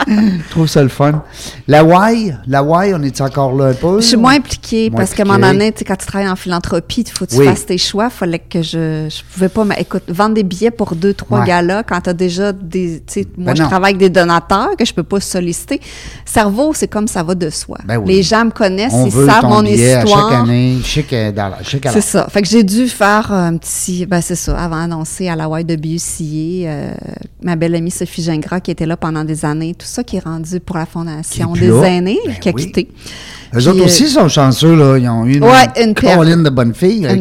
Je 0.09 0.51
trouve 0.51 0.66
ça 0.68 0.82
le 0.82 0.88
fun. 0.88 1.22
La 1.68 1.82
Y, 1.82 2.36
la 2.47 2.62
Y, 2.62 2.95
on 2.95 3.03
est 3.03 3.20
encore 3.20 3.55
là 3.55 3.66
un 3.66 3.74
peu? 3.74 4.01
Je 4.01 4.07
suis 4.07 4.16
moins 4.16 4.34
impliquée 4.36 4.90
Moins 4.90 4.99
parce 5.01 5.14
qu'à 5.14 5.22
un 5.22 5.26
moment 5.26 5.49
donné, 5.53 5.72
tu 5.72 5.78
sais, 5.80 5.84
quand 5.84 5.97
tu 5.97 6.07
travailles 6.07 6.28
en 6.28 6.36
philanthropie, 6.36 7.03
il 7.03 7.11
faut 7.11 7.26
que 7.26 7.30
tu 7.30 7.38
Oui. 7.38 7.47
fasses 7.47 7.66
tes 7.66 7.78
choix. 7.78 8.07
Il 8.07 8.11
fallait 8.16 8.38
que 8.38 8.62
je. 8.62 9.09
Je 9.09 9.22
pouvais 9.32 9.49
pas. 9.49 9.64
mais 9.64 9.76
Écoute, 9.80 10.05
vendre 10.09 10.34
des 10.34 10.42
billets 10.42 10.70
pour 10.70 10.95
deux, 10.95 11.14
trois 11.14 11.40
Ouais. 11.40 11.47
galas 11.47 11.82
quand 11.82 12.01
tu 12.01 12.11
as 12.11 12.14
déjà 12.14 12.53
des. 12.53 13.03
Sais, 13.07 13.26
moi, 13.36 13.53
Ben 13.53 13.57
je 13.57 13.62
non. 13.62 13.68
travaille 13.68 13.90
avec 13.95 13.99
des 14.01 14.11
donateurs 14.11 14.70
que 14.78 14.84
je 14.84 14.92
peux 14.95 15.03
pas 15.03 15.20
solliciter. 15.20 15.80
Cerveau, 16.24 16.72
c'est 16.74 16.88
comme 16.88 17.09
ça 17.09 17.22
va 17.22 17.34
de 17.34 17.51
soi. 17.51 17.78
Ben 17.84 17.99
oui. 17.99 18.14
Les 18.14 18.22
gens 18.22 18.45
me 18.45 18.51
connaissent, 18.51 18.92
On 18.95 19.07
ils 19.07 19.12
veut 19.12 19.26
savent 19.26 19.45
mon 19.45 19.64
histoire. 19.64 20.30
chaque 20.30 20.38
année. 20.40 20.78
Je 20.82 20.88
sais 20.88 21.03
que 21.03 21.30
dans 21.30 21.49
la, 21.49 21.59
je 21.62 21.70
sais 21.70 21.78
qu'à 21.78 21.90
la- 21.90 21.95
C'est 22.01 22.07
ça. 22.09 22.26
Fait 22.30 22.42
que 22.42 22.49
j'ai 22.49 22.62
dû 22.64 22.88
faire 22.88 23.32
un 23.32 23.57
petit. 23.57 24.07
Ben, 24.07 24.20
c'est 24.20 24.34
ça. 24.36 24.57
Avant 24.57 24.76
d'annoncer 24.76 25.28
à 25.28 25.36
la 25.36 25.47
YWCA, 25.49 26.68
euh, 26.68 26.95
ma 27.42 27.57
belle 27.57 27.74
amie 27.74 27.90
Sophie 27.90 28.22
Gingras, 28.22 28.61
qui 28.61 28.70
était 28.70 28.86
là 28.86 28.97
pendant 28.97 29.24
des 29.24 29.45
années, 29.45 29.74
tout 29.85 29.91
ça 29.91 30.03
qui 30.03 30.16
est 30.16 30.24
rendu 30.24 30.61
pour 30.61 30.76
la 30.78 30.87
Fondation 30.87 31.53
des 31.53 31.66
là. 31.68 31.82
aînés, 31.85 32.18
Ben 32.24 32.35
qui 32.41 32.49
a 32.49 32.53
oui. 32.53 32.64
quitté. 32.66 32.89
Eux 33.55 33.68
autres 33.68 33.80
euh, 33.82 33.85
aussi 33.85 34.09
sont 34.09 34.28
chanceux, 34.28 34.74
là. 34.74 34.97
Ils 34.99 35.09
ont 35.09 35.26
eu 35.26 35.35
une, 35.37 35.45
Ouais, 35.45 35.68
une 35.82 35.95
colline 35.95 36.43
de 36.43 36.51
bonnes 36.51 36.74
filles 36.74 37.07
Une. 37.07 37.20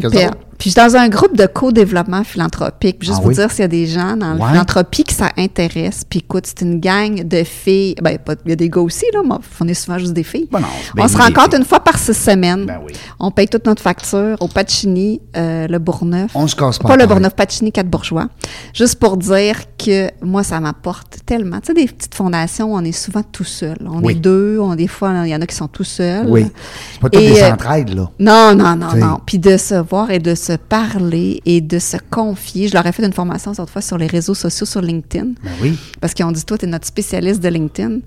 Puis 0.64 0.70
je 0.70 0.80
suis 0.80 0.88
dans 0.89 0.95
un 0.95 1.09
groupe 1.09 1.36
de 1.36 1.45
co-développement 1.45 2.24
philanthropique. 2.24 2.99
Juste 3.01 3.16
Ah 3.18 3.20
pour 3.20 3.28
oui? 3.28 3.36
dire 3.36 3.51
s'il 3.51 3.59
y 3.59 3.64
a 3.64 3.68
des 3.68 3.86
gens 3.86 4.16
dans 4.16 4.34
la 4.36 4.47
philanthropie 4.47 5.03
qui 5.03 5.14
ça 5.14 5.28
intéresse. 5.36 6.05
Puis 6.09 6.20
écoute, 6.20 6.45
c'est 6.45 6.61
une 6.61 6.80
gang 6.80 7.22
de 7.22 7.43
filles. 7.43 7.95
Ben, 8.01 8.18
il 8.45 8.49
y 8.49 8.53
a 8.53 8.55
des 8.55 8.70
gars 8.70 8.80
aussi, 8.80 9.03
là, 9.14 9.20
mais 9.28 9.36
on 9.59 9.68
est 9.68 9.74
souvent 9.74 9.97
juste 9.97 10.14
des 10.14 10.24
filles. 10.24 10.47
Ben 10.49 10.61
non, 10.61 10.68
on 10.97 11.05
se 11.09 11.18
rencontre 11.18 11.57
une 11.57 11.66
fois 11.66 11.82
par 11.82 11.97
six 11.97 12.14
semaines. 12.14 12.66
Ben 12.66 12.80
oui. 12.82 12.93
On 13.20 13.30
paye 13.30 13.49
toute 13.49 13.66
notre 13.66 13.82
facture 13.82 14.38
au 14.39 14.47
Pacini, 14.47 15.20
euh, 15.36 15.68
le 15.68 15.80
Bourgneuf. 15.80 16.32
On 16.34 16.47
se 16.47 16.55
casse 16.55 16.80
pas 16.80 16.88
Pas 16.88 16.95
le 16.95 17.01
tête. 17.01 17.09
Bourgneuf, 17.09 17.36
Pacini, 17.36 17.74
quatre 17.74 17.89
bourgeois. 17.89 18.30
Juste 18.74 18.95
pour 18.99 19.18
dire 19.18 19.57
que 19.78 20.07
moi, 20.22 20.43
ça 20.43 20.61
m'apporte 20.61 21.18
tellement. 21.26 21.59
Tu 21.59 21.68
sais, 21.68 21.74
des 21.74 21.88
petites 21.91 22.16
fondations, 22.16 22.74
on 22.74 22.86
est 22.86 22.93
souvent 22.93 23.24
tout 23.30 23.43
seul. 23.43 23.76
On 23.86 24.01
Oui. 24.01 24.14
est 24.14 24.16
deux, 24.16 24.59
on, 24.61 24.76
des 24.76 24.88
fois, 24.88 25.11
il 25.26 25.30
y 25.30 25.36
en 25.36 25.41
a 25.41 25.45
qui 25.45 25.57
sont 25.57 25.68
tout 25.68 25.84
seuls. 25.84 26.26
Oui. 26.30 26.45
C'est 26.93 27.01
pas 27.01 27.09
toutes 27.09 27.22
Et, 27.22 27.34
des 27.34 27.41
euh, 27.41 27.51
entraides, 27.51 27.89
là. 27.93 28.09
Non, 28.18 28.55
non, 28.55 28.78
non, 28.78 28.88
T'sais. 28.88 28.99
non. 28.99 29.20
Puis 29.26 29.39
de 29.39 29.57
se 29.57 29.76
voir 29.76 30.09
et 30.09 30.20
de 30.20 30.36
se 30.36 30.53
parler 30.56 31.41
et 31.45 31.62
de 31.62 31.80
se 31.80 31.97
confier. 32.10 32.68
Je 32.68 32.74
leur 32.74 32.86
ai 32.86 32.91
fait 32.91 33.06
une 33.06 33.14
formation 33.14 33.54
cette 33.54 33.70
fois 33.70 33.82
sur 33.82 33.97
les 33.97 34.08
réseaux 34.08 34.34
sociaux 34.36 34.66
sur 34.66 34.82
LinkedIn. 34.82 35.32
Ben 35.43 35.51
oui. 35.62 35.78
Parce 36.01 36.14
qu'ils 36.14 36.26
ont 36.26 36.32
dit, 36.32 36.43
toi, 36.45 36.58
tu 36.58 36.66
es 36.66 36.68
notre 36.68 36.88
spécialiste 36.88 37.41
de 37.41 37.49
LinkedIn. 37.49 37.99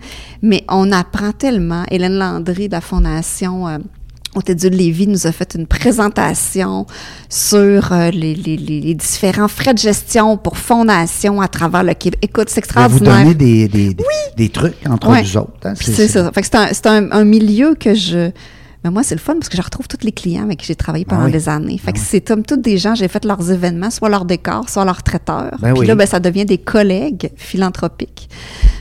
Mais 0.43 0.65
on 0.69 0.91
apprend 0.93 1.33
tellement. 1.33 1.85
Hélène 1.91 2.19
Landry 2.19 2.69
de 2.69 2.73
la 2.73 2.81
Fondation 2.81 3.69
euh, 3.69 3.79
Hôtel-Dieu 4.35 4.69
de 4.69 4.77
Lévis 4.77 5.07
nous 5.07 5.27
a 5.27 5.33
fait 5.33 5.55
une 5.55 5.67
présentation 5.67 6.87
sur 7.31 7.93
euh, 7.93 8.11
les, 8.11 8.35
les- 8.35 8.57
les- 8.59 8.81
les 8.81 8.95
différents 8.95 9.49
frais 9.49 9.73
de 9.73 9.79
gestion 9.79 10.37
pour 10.37 10.59
fondation 10.59 11.41
à 11.41 11.49
travers 11.49 11.83
le 11.83 11.95
Québec. 11.95 12.19
Écoute, 12.23 12.49
c'est 12.51 12.61
Ben, 12.75 12.87
vous 12.89 12.97
extraordinaire. 12.99 13.19
donnez 13.23 13.35
des, 13.35 13.69
des, 13.69 13.95
des, 13.95 14.05
des 14.37 14.49
trucs 14.51 14.75
entre 14.89 15.09
vous 15.11 15.37
autres. 15.39 15.53
hein. 15.65 15.75
C'est 15.81 16.09
ça. 16.09 16.31
C'est 16.73 16.87
un- 16.87 17.11
un 17.13 17.25
milieu 17.25 17.75
que 17.79 17.95
je. 17.95 18.31
Mais 18.87 18.93
moi, 18.93 19.03
c'est 19.03 19.17
le 19.17 19.21
fun 19.21 19.35
parce 19.35 19.49
que 19.49 19.57
je 19.57 19.63
retrouve 19.63 19.89
tous 19.89 20.05
les 20.05 20.13
clients 20.13 20.45
avec 20.45 20.61
qui 20.61 20.67
j'ai 20.67 20.77
travaillé 20.77 21.05
pendant 21.05 21.25
oui. 21.25 21.33
des 21.33 21.49
années. 21.49 21.77
Fait 21.77 21.87
Ben 21.87 21.93
que 21.95 21.99
oui. 21.99 22.05
c'est 22.09 22.21
comme 22.21 22.45
tous 22.45 22.57
des 22.57 22.79
gens, 22.79 22.95
j'ai 22.95 23.09
fait 23.09 23.25
leurs 23.25 23.51
événements, 23.51 23.91
soit 23.91 24.09
leurs 24.09 24.25
décors, 24.25 24.69
soit 24.69 24.85
leurs 24.85 25.03
traiteurs. 25.03 25.57
Ben 25.61 25.73
puis 25.73 25.81
oui. 25.81 25.87
là, 25.89 25.97
ben, 25.97 26.07
ça 26.07 26.21
devient 26.21 26.45
des 26.45 26.59
collègues 26.59 27.33
philanthropiques. 27.35 28.29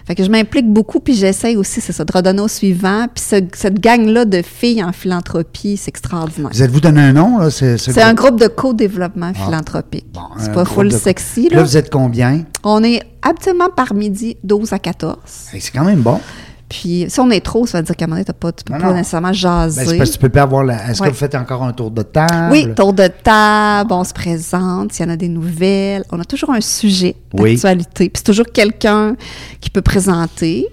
Fait 0.05 0.13
que 0.13 0.23
je 0.23 0.29
m'implique 0.29 0.71
beaucoup, 0.71 0.99
puis 0.99 1.15
j'essaye 1.15 1.55
aussi, 1.57 1.81
c'est 1.81 1.91
ça, 1.91 2.05
de 2.05 2.11
redonner 2.13 2.41
au 2.41 2.47
suivant. 2.47 3.07
Puis 3.11 3.23
ce- 3.27 3.45
cette 3.55 3.79
gang-là 3.79 4.25
de 4.25 4.43
filles 4.43 4.83
en 4.83 4.91
philanthropie, 4.91 5.75
c'est 5.77 5.89
extraordinaire. 5.89 6.51
Vous 6.53 6.61
êtes-vous 6.61 6.81
donné 6.81 7.01
un 7.01 7.13
nom, 7.13 7.39
là? 7.39 7.49
C'est 7.49 7.79
C'est 7.79 7.99
un 8.03 8.13
groupe 8.13 8.39
de 8.39 8.45
co-développement 8.47 9.33
philanthropique. 9.33 10.05
Bon, 10.13 10.21
c'est 10.37 10.53
pas 10.53 10.65
full 10.65 10.89
de- 10.89 10.95
sexy, 10.95 11.49
Là, 11.49 11.57
là. 11.57 11.63
vous 11.63 11.77
êtes 11.77 11.89
combien? 11.89 12.43
On 12.63 12.83
est 12.83 13.01
habituellement 13.23 13.69
par 13.75 13.95
midi 13.95 14.37
12 14.43 14.71
à 14.73 14.77
14. 14.77 15.17
Hey, 15.51 15.59
c'est 15.61 15.71
quand 15.71 15.83
même 15.83 16.01
bon. 16.01 16.19
Puis 16.68 17.05
si 17.09 17.20
on 17.20 17.30
est 17.30 17.45
trop, 17.45 17.66
ça 17.68 17.78
veut 17.80 17.84
dire 17.84 17.95
qu'à 17.95 18.05
un 18.05 18.07
moment 18.07 18.22
donné, 18.22 18.34
pas, 18.39 18.51
tu 18.51 18.63
peux 18.63 18.74
Non, 18.74 18.80
pas 18.80 18.88
non. 18.88 18.93
nécessairement 18.95 19.34
jaser. 19.34 19.86
Ben, 19.86 19.97
parce 19.97 20.09
que 20.09 20.16
tu 20.16 20.20
peux 20.20 20.30
pas 20.30 20.41
avoir 20.41 20.63
la. 20.63 20.89
Est-ce 20.89 21.01
Ouais. 21.01 21.07
que 21.09 21.13
vous 21.13 21.20
faites 21.20 21.36
encore 21.36 21.63
un 21.63 21.74
tour 21.74 21.91
de 21.91 22.01
table? 22.01 22.51
Oui, 22.51 22.68
tour 22.76 22.91
de 22.93 23.07
table, 23.07 23.93
on 23.93 24.03
se 24.03 24.13
présente, 24.13 24.91
s'il 24.91 25.05
y 25.05 25.09
en 25.09 25.13
a 25.13 25.16
des 25.16 25.28
nouvelles. 25.30 26.03
On 26.11 26.20
a 26.20 26.26
toujours 26.26 26.49
un 26.51 26.61
sujet 26.61 27.16
Oui. 27.34 27.51
d'actualité. 27.53 28.09
Puis 28.09 28.18
c'est 28.18 28.24
toujours 28.24 28.47
quelqu'un 28.51 29.16
qui 29.61 29.70
peut 29.70 29.82
présenter. 29.84 30.66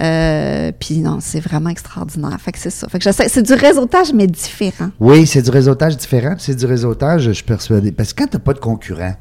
Euh, 0.00 0.72
puis 0.80 0.98
non, 0.98 1.18
c'est 1.20 1.40
vraiment 1.40 1.70
extraordinaire. 1.70 2.36
Fait 2.40 2.50
que 2.50 2.58
c'est 2.58 2.70
ça. 2.70 2.88
Fait 2.88 2.98
que 2.98 3.04
j'essaie- 3.04 3.28
c'est 3.28 3.42
du 3.42 3.52
réseautage, 3.54 4.12
mais 4.12 4.26
différent. 4.26 4.88
Oui, 4.98 5.26
c'est 5.26 5.42
du 5.42 5.50
réseautage 5.50 5.96
différent. 5.96 6.34
C'est 6.38 6.56
du 6.56 6.66
réseautage, 6.66 7.22
je 7.22 7.30
suis 7.30 7.44
persuadé. 7.44 7.92
Parce 7.92 8.12
que 8.12 8.22
quand 8.22 8.28
tu 8.30 8.36
n'as 8.36 8.42
pas 8.42 8.54
de 8.54 8.58
concurrent, 8.58 9.14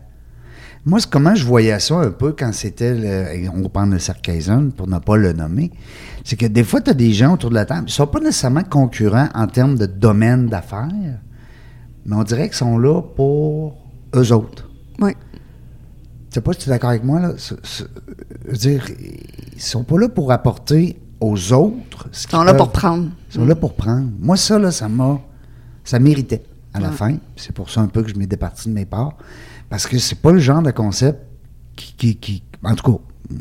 moi, 0.86 1.00
c'est 1.00 1.10
comment 1.10 1.34
je 1.36 1.46
voyais 1.46 1.80
ça 1.80 1.96
un 1.96 2.12
peu 2.12 2.34
quand 2.38 2.52
c'était, 2.54 2.94
le- 2.94 3.50
on 3.50 3.62
va 3.62 3.70
prendre 3.70 3.94
le 3.94 4.00
Sarkisian 4.00 4.70
pour 4.72 4.88
ne 4.88 5.00
pas 5.00 5.16
le 5.18 5.32
nommer, 5.34 5.72
c'est 6.24 6.36
que 6.36 6.46
des 6.46 6.64
fois, 6.64 6.82
tu 6.82 6.90
as 6.90 6.94
des 6.94 7.14
gens 7.14 7.34
autour 7.34 7.50
de 7.52 7.56
la 7.56 7.66
table, 7.66 7.82
ils 7.84 7.86
ne 7.86 7.90
sont 7.92 8.08
pas 8.08 8.20
nécessairement 8.20 8.64
concurrents 8.64 9.30
en 9.34 9.48
termes 9.48 9.78
de 9.78 9.86
domaine 9.86 10.48
d'affaires, 10.48 10.90
mais 12.06 12.16
on 12.16 12.24
dirait 12.24 12.48
qu'ils 12.50 12.58
sont 12.58 12.78
là 12.78 13.02
pour 13.02 13.78
eux 14.16 14.32
autres. 14.34 14.70
Oui. 15.00 15.12
Je 16.30 16.36
sais 16.36 16.42
pas 16.42 16.54
si 16.54 16.60
tu 16.60 16.70
es 16.70 16.72
d'accord 16.74 16.90
avec 16.90 17.04
moi, 17.04 17.20
là. 17.20 17.34
Je 17.38 17.84
veux 18.50 18.58
dire, 18.58 18.86
ils 19.56 19.62
sont 19.62 19.84
pas 19.84 19.98
là 20.00 20.10
pour 20.10 20.32
apporter 20.32 21.00
aux 21.20 21.54
autres 21.54 22.10
ce 22.12 22.28
Ils 22.28 22.32
sont 22.32 22.44
là 22.44 22.52
peuvent. 22.54 22.58
pour 22.58 22.72
prendre. 22.72 23.10
Ils 23.30 23.34
sont 23.36 23.46
là 23.46 23.56
pour 23.56 23.76
prendre. 23.76 24.10
Moi, 24.20 24.36
ça, 24.36 24.58
là, 24.60 24.72
ça 24.72 24.90
m'a. 24.90 25.22
Ça 25.86 26.00
méritait 26.00 26.44
à 26.74 26.80
la 26.80 26.92
fin. 26.92 27.18
C'est 27.36 27.54
pour 27.54 27.70
ça 27.70 27.82
un 27.82 27.88
peu 27.88 28.02
que 28.04 28.10
je 28.10 28.16
m'ai 28.16 28.26
départi 28.26 28.68
de 28.70 28.74
mes 28.74 28.86
parts. 28.86 29.16
Parce 29.74 29.88
que 29.88 29.98
c'est 29.98 30.20
pas 30.22 30.32
le 30.32 30.38
genre 30.38 30.62
de 30.62 30.70
concept 30.70 31.18
qui. 31.76 31.94
qui- 31.96 32.16
qui- 32.18 32.44
en 32.64 32.76
tout 32.76 32.92
cas, 32.92 33.00
mm, 33.32 33.36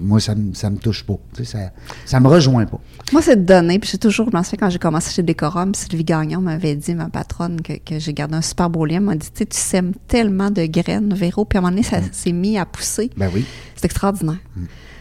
moi, 0.00 0.20
ça, 0.20 0.34
me- 0.34 0.52
ça 0.52 0.68
me 0.68 0.76
touche 0.76 1.02
pas. 1.02 1.16
Tu 1.34 1.46
sais, 1.46 1.52
ça, 1.52 1.70
ça 2.04 2.20
me 2.20 2.28
rejoint 2.28 2.66
pas. 2.66 2.78
Moi, 3.10 3.22
c'est 3.22 3.36
de 3.36 3.42
donner. 3.46 3.78
Puis 3.78 3.88
j'ai 3.90 3.96
toujours, 3.96 4.26
je 4.30 4.36
souviens 4.42 4.58
quand 4.60 4.68
j'ai 4.68 4.78
commencé 4.78 5.14
chez 5.14 5.22
Décorum, 5.22 5.74
Sylvie 5.74 6.04
Gagnon 6.04 6.42
m'avait 6.42 6.76
dit, 6.76 6.94
ma 6.94 7.08
patronne, 7.08 7.62
que, 7.62 7.72
que 7.82 7.98
j'ai 7.98 8.12
gardé 8.12 8.34
un 8.36 8.42
super 8.42 8.68
beau 8.68 8.84
lien. 8.84 8.96
Elle 8.96 9.00
m'a 9.04 9.14
dit, 9.16 9.28
tu 9.32 9.38
sais, 9.38 9.46
tu 9.46 9.56
sèmes 9.56 9.94
tellement 10.08 10.50
de 10.50 10.66
graines, 10.66 11.14
Véro. 11.14 11.46
Puis 11.46 11.56
à 11.56 11.60
un 11.60 11.62
moment 11.62 11.70
donné, 11.70 11.82
ça 11.84 12.00
s'est 12.12 12.32
mis 12.32 12.58
à 12.58 12.66
pousser. 12.66 13.10
Ben 13.16 13.30
oui. 13.34 13.46
C'est 13.76 13.86
extraordinaire. 13.86 14.36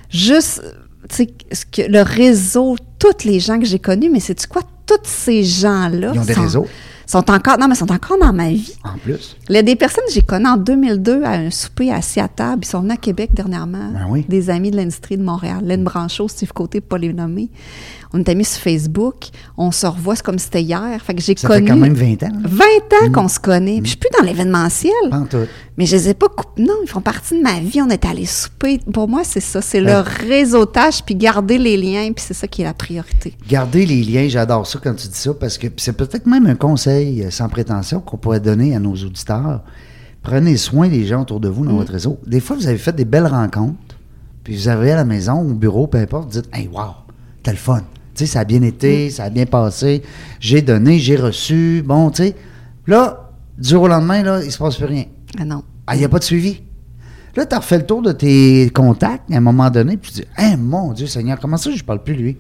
Juste, 0.10 0.62
tu 1.10 1.16
sais, 1.18 1.34
ce 1.52 1.66
que 1.66 1.82
le 1.92 2.02
réseau, 2.02 2.78
tous 2.98 3.26
les 3.26 3.42
gens 3.42 3.60
que 3.60 3.66
j'ai 3.66 3.80
connus, 3.80 4.10
mais 4.10 4.22
c'est-tu 4.22 4.48
quoi? 4.48 4.62
Tous 4.86 4.96
ces 5.04 5.44
gens-là. 5.44 6.12
Ils 6.14 6.20
ont 6.20 6.24
des 6.24 6.34
sont- 6.34 6.42
réseaux. 6.42 6.68
Sont 7.06 7.30
encore, 7.30 7.58
non, 7.60 7.68
mais 7.68 7.76
sont 7.76 7.92
encore 7.92 8.18
dans 8.18 8.34
ma 8.34 8.50
vie. 8.50 8.74
En 8.84 8.98
plus. 8.98 9.38
Il 9.50 9.56
y 9.56 9.58
a 9.58 9.62
des 9.62 9.76
personnes 9.76 10.04
que 10.08 10.14
j'ai 10.14 10.22
connues 10.22 10.48
en 10.48 10.58
2002 10.58 11.24
à 11.24 11.32
un 11.32 11.50
souper 11.52 11.92
assis 11.92 12.20
à 12.20 12.28
table. 12.28 12.64
Ils 12.64 12.68
sont 12.68 12.82
venus 12.82 12.94
à 12.94 12.98
Québec 12.98 13.32
dernièrement. 13.34 13.92
Ben 13.94 14.08
oui. 14.10 14.26
Des 14.28 14.50
amis 14.50 14.72
de 14.72 14.78
l'industrie 14.78 15.18
de 15.18 15.24
Montréal. 15.24 15.60
Len 15.64 15.84
Branchot, 15.84 16.28
Steve 16.28 16.52
Côté, 16.54 16.82
pour 16.82 16.90
pas 16.90 16.98
les 16.98 17.14
nommer. 17.14 17.50
On 18.14 18.20
est 18.20 18.30
amis 18.30 18.46
sur 18.46 18.62
Facebook. 18.62 19.16
On 19.58 19.72
se 19.72 19.86
revoit, 19.86 20.16
c'est 20.16 20.24
comme 20.24 20.40
c'était 20.40 20.62
hier. 20.62 21.00
Fait 21.02 21.14
que 21.16 21.22
j'ai 21.22 21.36
Ça 21.36 21.48
connu. 21.48 21.68
fait 21.68 21.74
quand 21.74 21.78
même 21.80 21.94
20 21.94 22.24
ans. 22.24 22.32
là. 22.42 22.50
20 22.50 23.08
ans 23.08 23.12
qu'on 23.12 23.28
se 23.28 23.40
connaît. 23.40 23.76
Puis 23.82 23.86
je 23.86 23.90
suis 23.90 23.98
plus 23.98 24.10
dans 24.18 24.26
l'événementiel. 24.26 24.94
Mais 25.78 25.86
je 25.86 25.96
les 25.96 26.10
ai 26.10 26.14
pas 26.14 26.28
coupés. 26.30 26.62
Non, 26.64 26.76
ils 26.84 26.90
font 26.90 27.02
partie 27.02 27.38
de 27.38 27.44
ma 27.44 27.60
vie. 27.60 27.82
On 27.82 27.90
est 27.90 28.06
allés 28.06 28.26
souper. 28.26 28.80
Pour 28.94 29.08
moi, 29.10 29.24
c'est 29.24 29.40
ça. 29.42 29.62
C'est 29.62 29.82
Ben- 29.82 30.04
le 30.04 30.28
réseautage, 30.30 31.04
puis 31.04 31.16
garder 31.16 31.58
les 31.58 31.76
liens, 31.78 32.12
puis 32.14 32.24
c'est 32.26 32.34
ça 32.34 32.48
qui 32.48 32.62
est 32.62 32.66
la 32.66 32.74
priorité. 32.74 33.34
Garder 33.50 33.86
les 33.86 34.02
liens, 34.04 34.28
j'adore 34.30 34.66
ça 34.68 34.80
quand 34.82 34.94
tu 34.96 35.08
dis 35.08 35.18
ça, 35.18 35.34
parce 35.34 35.58
que 35.58 35.68
c'est 35.78 35.98
peut-être 35.98 36.26
même 36.28 36.46
un 36.46 36.56
conseil 36.56 37.24
euh, 37.24 37.32
sans 37.32 37.50
prétention 37.50 38.00
qu'on 38.00 38.18
pourrait 38.18 38.40
donner 38.40 38.76
à 38.76 38.80
nos 38.80 38.94
auditeurs. 38.94 39.62
Prenez 40.24 40.58
soin 40.58 40.88
des 40.88 41.06
gens 41.06 41.22
autour 41.22 41.40
de 41.40 41.50
vous 41.50 41.66
dans 41.66 41.74
Mm. 41.74 41.78
votre 41.78 41.92
réseau. 41.92 42.20
Des 42.26 42.40
fois, 42.40 42.56
vous 42.56 42.68
avez 42.68 42.78
fait 42.78 42.96
des 42.96 43.06
belles 43.06 43.28
rencontres, 43.28 43.76
puis 44.44 44.56
vous 44.56 44.70
arrivez 44.70 44.92
à 44.94 44.96
la 44.96 45.06
maison, 45.06 45.42
au 45.42 45.54
bureau, 45.54 45.88
peu 45.88 45.98
importe, 45.98 46.26
vous 46.34 46.42
dites 46.42 46.50
Hey, 46.54 46.68
wow, 46.74 46.94
t'as 47.44 47.52
le 47.52 47.58
fun. 47.58 47.82
Tu 48.16 48.26
sais, 48.26 48.32
ça 48.32 48.40
a 48.40 48.44
bien 48.46 48.60
Mm. 48.62 48.64
été, 48.64 49.10
ça 49.10 49.26
a 49.26 49.30
bien 49.30 49.46
passé, 49.46 50.02
j'ai 50.40 50.62
donné, 50.62 51.00
j'ai 51.00 51.18
reçu, 51.18 51.84
bon, 51.86 52.10
tu 52.12 52.24
sais. 52.24 52.36
Là, 52.88 53.30
du 53.58 53.70
jour 53.70 53.84
au 53.84 53.88
lendemain, 53.88 54.24
là, 54.24 54.42
il 54.44 54.52
se 54.52 54.58
passe 54.58 54.78
plus 54.78 54.86
rien. 54.86 55.06
Ah 55.40 55.46
non. 55.46 55.64
Ah, 55.86 55.96
il 55.96 56.00
n'y 56.00 56.06
a 56.06 56.10
pas 56.10 56.20
de 56.20 56.24
suivi. 56.24 56.62
Là, 57.36 57.46
tu 57.46 57.54
as 57.54 57.60
refait 57.60 57.78
le 57.80 57.86
tour 57.86 58.02
de 58.02 58.14
tes 58.14 58.70
contacts 58.74 59.30
à 59.32 59.36
un 59.38 59.42
moment 59.42 59.70
donné, 59.70 59.98
puis 59.98 60.12
tu 60.12 60.22
dis 60.22 60.28
Hein, 60.38 60.56
mon 60.58 60.94
Dieu 60.94 61.08
Seigneur, 61.08 61.38
comment 61.40 61.58
ça 61.58 61.70
je 61.72 61.84
parle 61.84 62.02
plus 62.04 62.14
lui? 62.16 62.38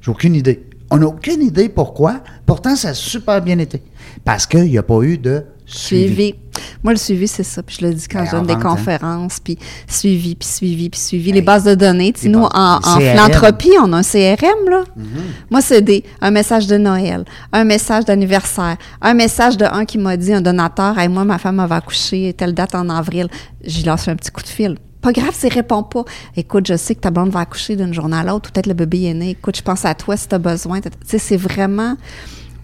J'ai 0.00 0.10
aucune 0.10 0.34
idée. 0.34 0.64
On 0.90 0.96
n'a 0.96 1.06
aucune 1.06 1.42
idée 1.42 1.68
pourquoi. 1.68 2.22
Pourtant, 2.46 2.74
ça 2.74 2.88
a 2.90 2.94
super 2.94 3.42
bien 3.42 3.58
été. 3.58 3.82
Parce 4.24 4.46
qu'il 4.46 4.64
n'y 4.64 4.78
a 4.78 4.82
pas 4.82 5.02
eu 5.02 5.18
de 5.18 5.44
suivi. 5.66 6.06
Suivi. 6.14 6.34
Moi, 6.82 6.92
le 6.92 6.98
suivi, 6.98 7.26
c'est 7.26 7.42
ça. 7.42 7.62
Puis 7.62 7.78
je 7.80 7.86
le 7.86 7.94
dis 7.94 8.06
quand 8.08 8.20
Ben, 8.20 8.26
je 8.26 8.30
donne 8.32 8.46
des 8.46 8.54
hein. 8.54 8.60
conférences, 8.60 9.40
puis 9.40 9.58
suivi, 9.86 10.34
puis 10.34 10.48
suivi, 10.48 10.90
puis 10.90 11.00
suivi. 11.00 11.30
Hey. 11.30 11.34
Les 11.34 11.42
bases 11.42 11.64
de 11.64 11.74
données. 11.74 12.12
Tu 12.12 12.28
nous, 12.28 12.44
en, 12.44 12.80
philanthropie, 12.98 13.72
on 13.80 13.92
a 13.92 13.98
un 13.98 14.02
CRM, 14.02 14.70
là. 14.70 14.84
Mm-hmm. 14.98 15.04
Moi, 15.50 15.60
c'est 15.60 15.82
des, 15.82 16.04
un 16.20 16.30
message 16.30 16.66
de 16.66 16.76
Noël, 16.76 17.24
un 17.52 17.64
message 17.64 18.04
d'anniversaire, 18.04 18.76
un 19.00 19.14
message 19.14 19.56
de 19.56 19.64
un 19.64 19.84
qui 19.84 19.98
m'a 19.98 20.16
dit, 20.16 20.32
un 20.32 20.40
donateur, 20.40 20.98
hey, 20.98 21.08
moi, 21.08 21.24
ma 21.24 21.38
femme 21.38 21.64
va 21.68 21.76
accoucher, 21.76 22.32
telle 22.36 22.54
date 22.54 22.74
en 22.74 22.88
avril. 22.88 23.28
J'y 23.64 23.82
lance 23.84 24.08
un 24.08 24.16
petit 24.16 24.30
coup 24.30 24.42
de 24.42 24.48
fil. 24.48 24.76
Pas 25.00 25.12
grave 25.12 25.32
s'il 25.32 25.52
répond 25.52 25.82
pas. 25.82 26.04
Écoute, 26.36 26.66
je 26.66 26.76
sais 26.76 26.94
que 26.94 27.00
ta 27.00 27.10
blonde 27.10 27.30
va 27.30 27.40
accoucher 27.40 27.76
d'une 27.76 27.94
journée 27.94 28.16
à 28.16 28.24
l'autre, 28.24 28.50
ou 28.50 28.52
peut-être 28.52 28.66
le 28.66 28.74
bébé 28.74 29.04
est 29.04 29.14
né. 29.14 29.30
Écoute, 29.30 29.56
je 29.56 29.62
pense 29.62 29.84
à 29.84 29.94
toi 29.94 30.16
si 30.16 30.28
tu 30.28 30.34
as 30.34 30.38
besoin. 30.38 30.80
Tu 30.80 30.90
sais, 31.04 31.18
c'est 31.18 31.36
vraiment. 31.36 31.96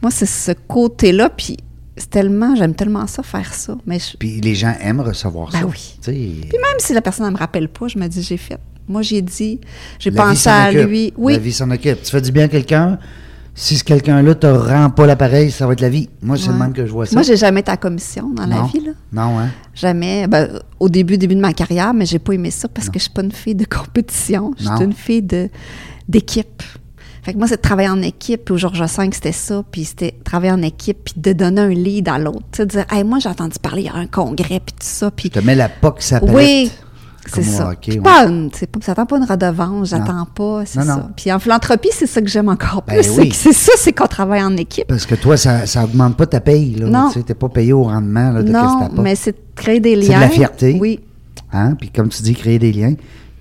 Moi, 0.02 0.10
c'est 0.10 0.26
ce 0.26 0.52
côté-là, 0.52 1.30
puis 1.30 1.56
c'est 1.96 2.10
tellement. 2.10 2.54
J'aime 2.56 2.74
tellement 2.74 3.06
ça, 3.06 3.22
faire 3.22 3.52
ça. 3.54 3.76
Mais 3.86 3.98
je- 3.98 4.16
Puis 4.16 4.40
les 4.40 4.54
gens 4.54 4.74
aiment 4.80 5.00
recevoir 5.00 5.50
Ben 5.52 5.60
ça. 5.60 5.66
oui. 5.66 5.96
Puis 6.02 6.58
même 6.58 6.78
si 6.78 6.92
la 6.94 7.00
personne 7.02 7.26
ne 7.26 7.30
me 7.32 7.36
rappelle 7.38 7.68
pas, 7.68 7.88
je 7.88 7.98
me 7.98 8.06
dis, 8.08 8.22
j'ai 8.22 8.36
fait. 8.36 8.58
Moi, 8.88 9.02
j'ai 9.02 9.22
dit, 9.22 9.60
j'ai 9.98 10.10
La 10.10 10.22
pensé 10.24 10.48
à 10.48 10.68
occupe. 10.70 10.88
lui. 10.88 11.06
La 11.06 11.12
Oui. 11.16 11.38
vie 11.38 11.52
s'en 11.52 11.70
occupe. 11.70 12.02
Tu 12.02 12.10
fais 12.10 12.20
du 12.20 12.32
bien 12.32 12.44
à 12.44 12.48
quelqu'un, 12.48 12.98
si 13.54 13.76
ce 13.78 13.84
quelqu'un-là 13.84 14.34
te 14.34 14.46
rend 14.46 14.90
pas 14.90 15.06
l'appareil, 15.06 15.50
ça 15.50 15.66
va 15.66 15.72
être 15.72 15.80
la 15.80 15.88
vie. 15.88 16.10
Moi, 16.20 16.36
c'est 16.36 16.48
le 16.48 16.54
même 16.54 16.72
que 16.74 16.84
je 16.84 16.90
vois 16.92 17.06
ça. 17.06 17.14
Moi, 17.14 17.22
j'ai 17.22 17.36
jamais 17.36 17.60
été 17.60 17.70
à 17.70 17.76
commission 17.78 18.28
dans 18.30 18.44
la 18.46 18.62
vie, 18.64 18.80
là. 18.80 18.92
Non, 19.12 19.38
hein? 19.38 19.48
Jamais. 19.74 20.26
Ben, 20.26 20.60
au 20.80 20.88
début, 20.88 21.16
début 21.16 21.34
de 21.36 21.40
ma 21.40 21.52
carrière, 21.54 21.94
mais 21.94 22.04
j'ai 22.04 22.18
pas 22.18 22.32
aimé 22.34 22.50
ça 22.50 22.68
parce 22.68 22.88
que 22.90 22.98
je 22.98 23.04
suis 23.04 23.12
pas 23.12 23.22
une 23.22 23.32
fille 23.32 23.54
de 23.54 23.64
compétition. 23.64 24.52
Je 24.58 24.64
suis 24.64 24.84
une 24.84 24.92
fille 24.92 25.22
de 25.22 25.48
d'équipe. 26.08 26.62
Fait 27.24 27.32
que 27.32 27.38
moi, 27.38 27.48
c'est 27.48 27.56
de 27.56 27.62
travailler 27.62 27.88
en 27.88 28.02
équipe. 28.02 28.44
Puis 28.44 28.54
au 28.54 28.58
Georges 28.58 28.80
V, 28.82 29.10
c'était 29.12 29.32
ça. 29.32 29.62
Puis 29.70 29.84
c'était 29.86 30.14
travailler 30.24 30.52
en 30.52 30.62
équipe, 30.62 30.98
puis 31.04 31.14
de 31.16 31.32
donner 31.32 31.60
un 31.62 31.68
lead 31.70 32.08
à 32.08 32.18
l'autre. 32.18 32.42
Tu 32.52 32.58
sais, 32.58 32.66
de 32.66 32.70
dire, 32.70 32.84
hey, 32.92 33.02
moi, 33.04 33.18
j'ai 33.18 33.28
entendu 33.28 33.58
parler, 33.60 33.82
il 33.82 33.86
y 33.86 33.88
a 33.88 33.94
un 33.94 34.06
congrès, 34.06 34.60
puis 34.60 34.72
tout 34.78 34.80
ça. 34.80 35.10
Puis 35.10 35.30
Tu 35.30 35.40
te 35.40 35.44
mets 35.44 35.54
la 35.54 35.70
sa 35.98 36.20
palette. 36.20 36.34
oui, 36.36 36.70
c'est 37.26 37.42
ça. 37.42 37.72
Puis 37.80 37.92
ouais. 37.92 37.98
pas 38.00 38.26
une- 38.26 38.50
pas, 38.50 38.78
j'attends 38.84 39.06
pas 39.06 39.16
une 39.16 39.24
redevance, 39.24 39.88
j'attends 39.88 40.26
pas, 40.34 40.66
c'est 40.66 40.82
ça. 40.82 41.08
Puis 41.16 41.32
en 41.32 41.38
philanthropie, 41.38 41.88
c'est 41.92 42.06
ça 42.06 42.20
que 42.20 42.28
j'aime 42.28 42.50
encore 42.50 42.82
Ben 42.86 42.96
plus. 43.00 43.04
c'est 43.04 43.20
oui. 43.20 43.32
C'est 43.32 43.52
ça, 43.54 43.72
c'est 43.78 43.92
qu'on 43.92 44.06
travaille 44.06 44.42
en 44.42 44.54
équipe. 44.58 44.86
Parce 44.88 45.06
que 45.06 45.14
toi, 45.14 45.36
ça, 45.38 45.64
ça 45.66 45.84
augmente 45.84 46.16
pas 46.18 46.26
ta 46.26 46.40
paye. 46.40 46.74
Là. 46.74 46.86
Non. 46.86 47.10
Tu 47.10 47.20
n'es 47.26 47.34
pas 47.34 47.48
payé 47.48 47.72
au 47.72 47.84
rendement 47.84 48.30
là, 48.32 48.42
de 48.42 48.52
Non, 48.52 48.90
mais 49.00 49.14
c'est 49.14 49.32
de 49.32 49.38
créer 49.54 49.80
des 49.80 49.96
liens. 49.96 50.04
C'est 50.08 50.14
de 50.16 50.20
la 50.20 50.28
fierté. 50.28 50.76
Oui, 50.78 51.00
Hein? 51.56 51.76
Puis 51.78 51.88
comme 51.90 52.08
tu 52.08 52.20
dis, 52.22 52.34
créer 52.34 52.58
des 52.58 52.72
liens. 52.72 52.94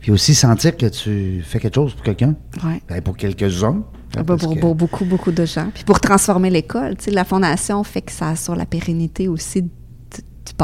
Puis 0.04 0.12
aussi 0.12 0.36
sentir 0.36 0.76
que 0.78 0.86
tu 0.86 1.42
fais 1.44 1.60
quelque 1.60 1.76
chose 1.76 1.94
pour 1.94 2.04
quelqu'un. 2.04 2.36
ouais. 2.66 2.82
Ben, 2.90 3.02
pour 3.02 3.16
quelques-uns. 3.18 3.84
Ah 4.18 4.24
pour, 4.24 4.38
que- 4.38 4.60
pour 4.60 4.76
beaucoup, 4.76 5.06
beaucoup 5.06 5.32
de 5.32 5.46
gens. 5.46 5.70
Puis 5.74 5.86
pour 5.86 6.00
transformer 6.02 6.50
l'école, 6.52 6.96
la 7.08 7.24
fondation 7.24 7.82
fait 7.86 8.02
que 8.02 8.12
ça 8.12 8.28
assure 8.30 8.56
la 8.58 8.66
pérennité 8.66 9.28
aussi 9.30 9.64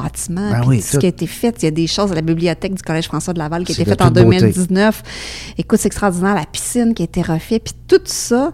bâtiment. 0.01 0.51
Ben 0.51 0.59
puis 0.61 0.69
oui, 0.69 0.77
de 0.77 0.81
ce 0.81 0.91
tout. 0.93 0.97
qui 0.99 1.05
a 1.05 1.09
été 1.09 1.27
fait. 1.27 1.55
Il 1.61 1.65
y 1.65 1.67
a 1.67 1.71
des 1.71 1.87
choses 1.87 2.11
à 2.11 2.15
la 2.15 2.21
bibliothèque 2.21 2.73
du 2.73 2.81
Collège 2.81 3.05
François 3.05 3.33
de 3.33 3.39
Laval 3.39 3.63
qui 3.63 3.71
a 3.71 3.75
été 3.75 3.85
faite 3.85 4.01
en 4.01 4.07
toute 4.07 4.23
beauté. 4.23 4.39
2019. 4.39 5.03
Écoute, 5.57 5.79
c'est 5.79 5.87
extraordinaire. 5.87 6.35
La 6.35 6.45
piscine 6.45 6.93
qui 6.93 7.03
a 7.03 7.05
été 7.05 7.21
refaite. 7.21 7.63
Puis 7.63 7.73
tout 7.87 8.01
ça, 8.05 8.51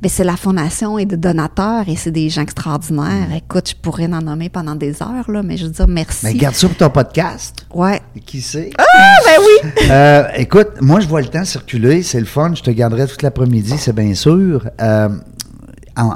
ben, 0.00 0.08
c'est 0.08 0.24
la 0.24 0.36
fondation 0.36 0.98
et 0.98 1.06
de 1.06 1.16
donateurs 1.16 1.88
et 1.88 1.96
c'est 1.96 2.10
des 2.10 2.28
gens 2.30 2.42
extraordinaires. 2.42 3.28
Écoute, 3.36 3.70
je 3.70 3.74
pourrais 3.74 4.06
en 4.06 4.22
nommer 4.22 4.48
pendant 4.48 4.74
des 4.74 5.02
heures, 5.02 5.30
là, 5.30 5.42
mais 5.42 5.56
je 5.56 5.66
veux 5.66 5.72
dire 5.72 5.88
merci. 5.88 6.26
Ben, 6.26 6.36
garde 6.36 6.54
ça 6.54 6.68
pour 6.68 6.76
ton 6.76 6.90
podcast. 6.90 7.66
Ouais. 7.74 8.00
Qui 8.26 8.40
sait? 8.40 8.70
Ah, 8.78 8.84
ben 9.24 9.38
oui! 9.40 9.70
Euh, 9.90 10.24
écoute, 10.36 10.68
moi, 10.80 11.00
je 11.00 11.08
vois 11.08 11.22
le 11.22 11.28
temps 11.28 11.44
circuler. 11.44 12.02
C'est 12.02 12.20
le 12.20 12.26
fun. 12.26 12.52
Je 12.54 12.62
te 12.62 12.70
garderai 12.70 13.06
toute 13.06 13.22
l'après-midi, 13.22 13.74
c'est 13.78 13.94
bien 13.94 14.14
sûr. 14.14 14.68
Euh, 14.80 15.08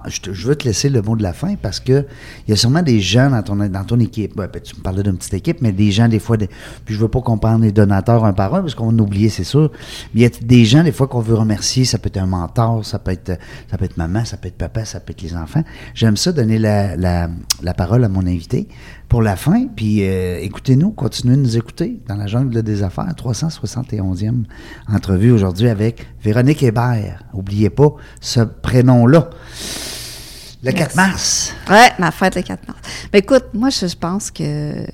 je, 0.06 0.46
veux 0.46 0.56
te 0.56 0.64
laisser 0.64 0.88
le 0.88 1.02
mot 1.02 1.16
de 1.16 1.22
la 1.22 1.32
fin 1.32 1.56
parce 1.56 1.80
que 1.80 2.06
il 2.46 2.50
y 2.50 2.52
a 2.52 2.56
sûrement 2.56 2.82
des 2.82 3.00
gens 3.00 3.30
dans 3.30 3.84
ton, 3.84 3.98
équipe. 3.98 4.36
Ben, 4.36 4.48
tu 4.62 4.76
me 4.76 4.82
parlais 4.82 5.02
d'une 5.02 5.16
petite 5.16 5.34
équipe, 5.34 5.58
mais 5.60 5.72
des 5.72 5.90
gens, 5.90 6.08
des 6.08 6.18
fois, 6.18 6.36
puis 6.36 6.94
je 6.94 6.98
veux 6.98 7.08
pas 7.08 7.20
qu'on 7.20 7.38
parle 7.38 7.60
des 7.60 7.72
donateurs 7.72 8.24
un 8.24 8.32
par 8.32 8.54
un 8.54 8.60
parce 8.60 8.74
qu'on 8.74 8.96
oublier, 8.98 9.28
c'est 9.28 9.44
sûr. 9.44 9.70
Mais 10.14 10.20
il 10.20 10.22
y 10.22 10.26
a 10.26 10.30
des 10.40 10.64
gens, 10.64 10.82
des 10.82 10.92
fois, 10.92 11.08
qu'on 11.08 11.20
veut 11.20 11.34
remercier. 11.34 11.84
Ça 11.84 11.98
peut 11.98 12.08
être 12.08 12.18
un 12.18 12.26
mentor, 12.26 12.84
ça 12.84 12.98
peut 12.98 13.12
être, 13.12 13.38
ça 13.70 13.78
peut 13.78 13.84
être 13.84 13.96
maman, 13.96 14.24
ça 14.24 14.36
peut 14.36 14.48
être 14.48 14.58
papa, 14.58 14.84
ça 14.84 15.00
peut 15.00 15.12
être 15.12 15.22
les 15.22 15.34
enfants. 15.34 15.62
J'aime 15.94 16.16
ça, 16.16 16.32
donner 16.32 16.58
la, 16.58 16.96
la, 16.96 17.28
la 17.62 17.74
parole 17.74 18.04
à 18.04 18.08
mon 18.08 18.26
invité 18.26 18.68
pour 19.12 19.20
la 19.20 19.36
fin. 19.36 19.66
Puis 19.66 20.08
euh, 20.08 20.38
écoutez-nous, 20.40 20.90
continuez 20.90 21.36
de 21.36 21.42
nous 21.42 21.58
écouter 21.58 22.00
dans 22.08 22.14
la 22.14 22.26
jungle 22.26 22.62
des 22.62 22.82
affaires. 22.82 23.12
371e 23.14 24.44
entrevue 24.90 25.32
aujourd'hui 25.32 25.68
avec 25.68 26.06
Véronique 26.22 26.62
Hébert. 26.62 27.22
N'oubliez 27.34 27.68
pas 27.68 27.92
ce 28.22 28.40
prénom-là. 28.40 29.28
Le 30.62 30.72
4 30.72 30.96
mars. 30.96 31.52
Ouais, 31.68 31.90
ma 31.98 32.10
fête 32.10 32.36
le 32.36 32.40
4 32.40 32.66
mars. 32.66 32.80
Ben 33.12 33.18
écoute, 33.18 33.44
moi, 33.52 33.68
je 33.68 33.94
pense 33.94 34.30
que 34.30 34.86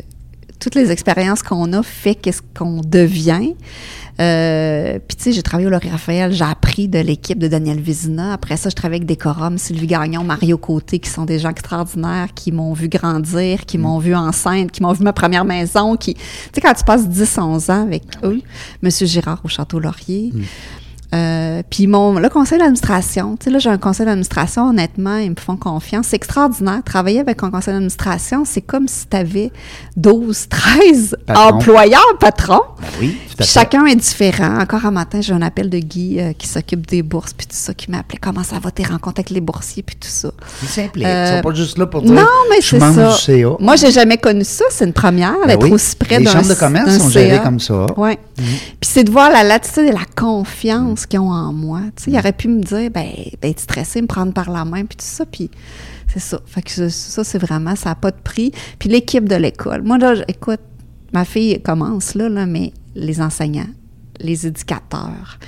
toutes 0.59 0.75
les 0.75 0.91
expériences 0.91 1.45
qu'on 1.45 1.73
a 1.73 1.85
fait 1.85 2.17
qu'est-ce 2.17 2.43
qu'on 2.59 2.81
devient. 2.81 3.55
Euh, 4.21 4.99
Puis, 5.07 5.17
tu 5.17 5.23
sais, 5.25 5.33
j'ai 5.33 5.43
travaillé 5.43 5.67
au 5.69 5.71
Laurier 5.71 5.91
Raphaël, 5.91 6.33
j'ai 6.33 6.45
appris 6.45 6.89
de 6.89 6.99
l'équipe 6.99 7.39
de 7.39 7.47
Daniel 7.49 7.81
Vizina. 7.81 8.33
Après 8.33 8.57
ça, 8.57 8.69
je 8.69 8.75
travaillais 8.75 9.01
avec 9.01 9.09
Décorum, 9.09 9.59
Sylvie 9.59 9.87
Gagnon, 9.87 10.25
Mario 10.25 10.59
Côté, 10.59 10.99
qui 10.99 11.09
sont 11.09 11.25
des 11.25 11.39
gens 11.39 11.51
extraordinaires, 11.51 12.29
qui 12.35 12.51
m'ont 12.51 12.73
vu 12.73 12.89
grandir, 12.89 13.65
qui 13.65 13.79
m'ont 13.79 13.99
vu 13.99 14.15
enceinte, 14.15 14.73
qui 14.73 14.83
m'ont 14.83 14.93
vu 14.93 15.05
ma 15.05 15.13
première 15.13 15.45
maison, 15.45 15.97
qui... 15.97 16.15
Tu 16.15 16.21
sais, 16.55 16.61
quand 16.61 16.75
tu 16.75 16.85
passes 16.85 17.09
10, 17.09 17.39
11 17.39 17.71
ans 17.71 17.83
avec 17.83 18.03
eux, 18.25 18.41
Monsieur 18.83 19.07
Girard 19.07 19.41
au 19.45 19.49
Château 19.49 19.79
Laurier, 19.79 20.33
euh, 21.15 21.63
puis 21.71 21.87
mon 21.87 22.19
le 22.19 22.29
conseil 22.29 22.59
d'administration, 22.59 23.37
tu 23.39 23.45
sais 23.45 23.51
là 23.51 23.59
j'ai 23.59 23.71
un 23.71 23.79
conseil 23.79 24.05
d'administration, 24.07 24.69
honnêtement, 24.69 25.17
ils 25.17 25.31
me 25.31 25.37
font 25.41 25.57
confiance. 25.57 26.09
C'est 26.09 26.17
extraordinaire. 26.17 26.81
Travailler 26.85 27.21
avec 27.21 27.43
un 27.43 27.51
conseil 27.51 27.73
d'administration, 27.75 28.45
c'est 28.45 28.61
comme 28.61 28.89
si 28.89 29.07
tu 29.09 29.17
avais 29.17 29.51
12, 29.97 30.49
13 30.49 31.17
Patron. 31.27 31.43
employeurs, 31.57 32.19
patrons. 32.21 32.61
Ben 32.81 32.87
oui, 33.01 33.17
tout 33.27 33.33
à 33.33 33.37
Puis 33.39 33.47
fait. 33.47 33.61
chacun 33.61 33.87
est 33.87 33.97
différent. 33.97 34.59
Encore 34.61 34.85
un 34.85 34.91
matin, 34.91 35.21
j'ai 35.21 35.33
un 35.33 35.43
appel 35.43 35.71
de 35.71 35.79
Guy 35.79 36.21
euh, 36.21 36.33
qui 36.35 36.47
s'occupe 36.47 36.87
des 36.87 37.03
bourses, 37.03 37.33
puis 37.33 37.47
tout 37.47 37.57
ça, 37.57 37.73
qui 37.73 37.91
m'a 37.91 38.01
appelé. 38.01 38.19
Comment 38.21 38.43
ça 38.45 38.59
va 38.59 38.71
tes 38.71 38.83
rencontres 38.85 39.21
avec 39.21 39.31
les 39.31 39.41
boursiers, 39.41 39.83
puis 39.83 39.97
tout 39.97 40.09
ça? 40.09 40.31
Ils 40.63 40.69
s'impliquent. 40.69 41.07
Euh, 41.07 41.31
Ils 41.33 41.37
sont 41.43 41.49
pas 41.49 41.55
juste 41.55 41.79
là 41.79 41.87
pour 41.87 42.03
dire 42.03 42.13
Non, 42.13 42.27
mais 42.51 42.61
c'est 42.61 42.79
ça. 42.79 43.13
du 43.17 43.19
CA. 43.19 43.57
Moi, 43.61 43.77
j'ai 43.77 43.91
jamais 43.93 44.19
connu 44.19 44.45
ça. 44.45 44.65
C'est 44.71 44.85
une 44.85 44.93
première 44.93 45.35
Ben 45.43 45.49
d'être 45.49 45.63
oui. 45.65 45.73
aussi 45.73 45.97
près 45.97 46.19
Les 46.19 46.25
d'un 46.27 46.33
chambres 46.33 46.49
de 46.49 46.55
commerce 46.55 46.99
sont 46.99 47.09
gérées 47.09 47.41
comme 47.43 47.61
ça. 47.61 47.87
Oui. 47.97 48.11
Mhm. 48.39 48.45
Puis 48.81 48.91
c'est 48.93 49.05
de 49.05 49.11
voir 49.11 49.31
la 49.31 49.43
latitude 49.43 49.85
et 49.87 49.93
la 49.93 50.05
confiance 50.17 50.98
qu'ils 51.07 51.21
ont 51.21 51.31
en 51.31 51.53
moi. 51.53 51.81
Tu 51.97 52.05
sais, 52.05 52.11
ils 52.11 52.19
auraient 52.19 52.33
pu 52.33 52.49
me 52.49 52.63
dire, 52.63 52.91
ben, 52.91 53.11
ben, 53.41 53.51
être 53.51 53.61
stressé, 53.61 54.03
me 54.03 54.07
prendre 54.07 54.33
par 54.33 54.51
la 54.51 54.65
main, 54.65 54.85
puis 54.85 54.97
tout 54.97 55.05
ça. 55.05 55.27
Puis 55.27 55.51
c'est 56.13 56.21
ça. 56.21 56.41
Fait 56.47 56.63
que 56.63 56.89
ça, 56.89 57.25
c'est 57.25 57.39
vraiment, 57.39 57.77
ça 57.77 57.91
n'a 57.91 57.95
pas 57.95 58.11
de 58.11 58.21
prix. 58.23 58.53
Puis 58.79 58.89
l'équipe 58.89 59.29
de 59.29 59.37
l'école. 59.37 59.83
Moi, 59.83 59.99
là, 59.99 60.15
écoute, 60.29 60.61
ma 61.13 61.25
fille 61.25 61.61
commence 61.63 62.15
là, 62.15 62.29
là, 62.29 62.47
mais 62.47 62.73
les 62.95 63.21
enseignants, 63.21 63.69
les 64.21 64.47
éducateurs, 64.47 65.39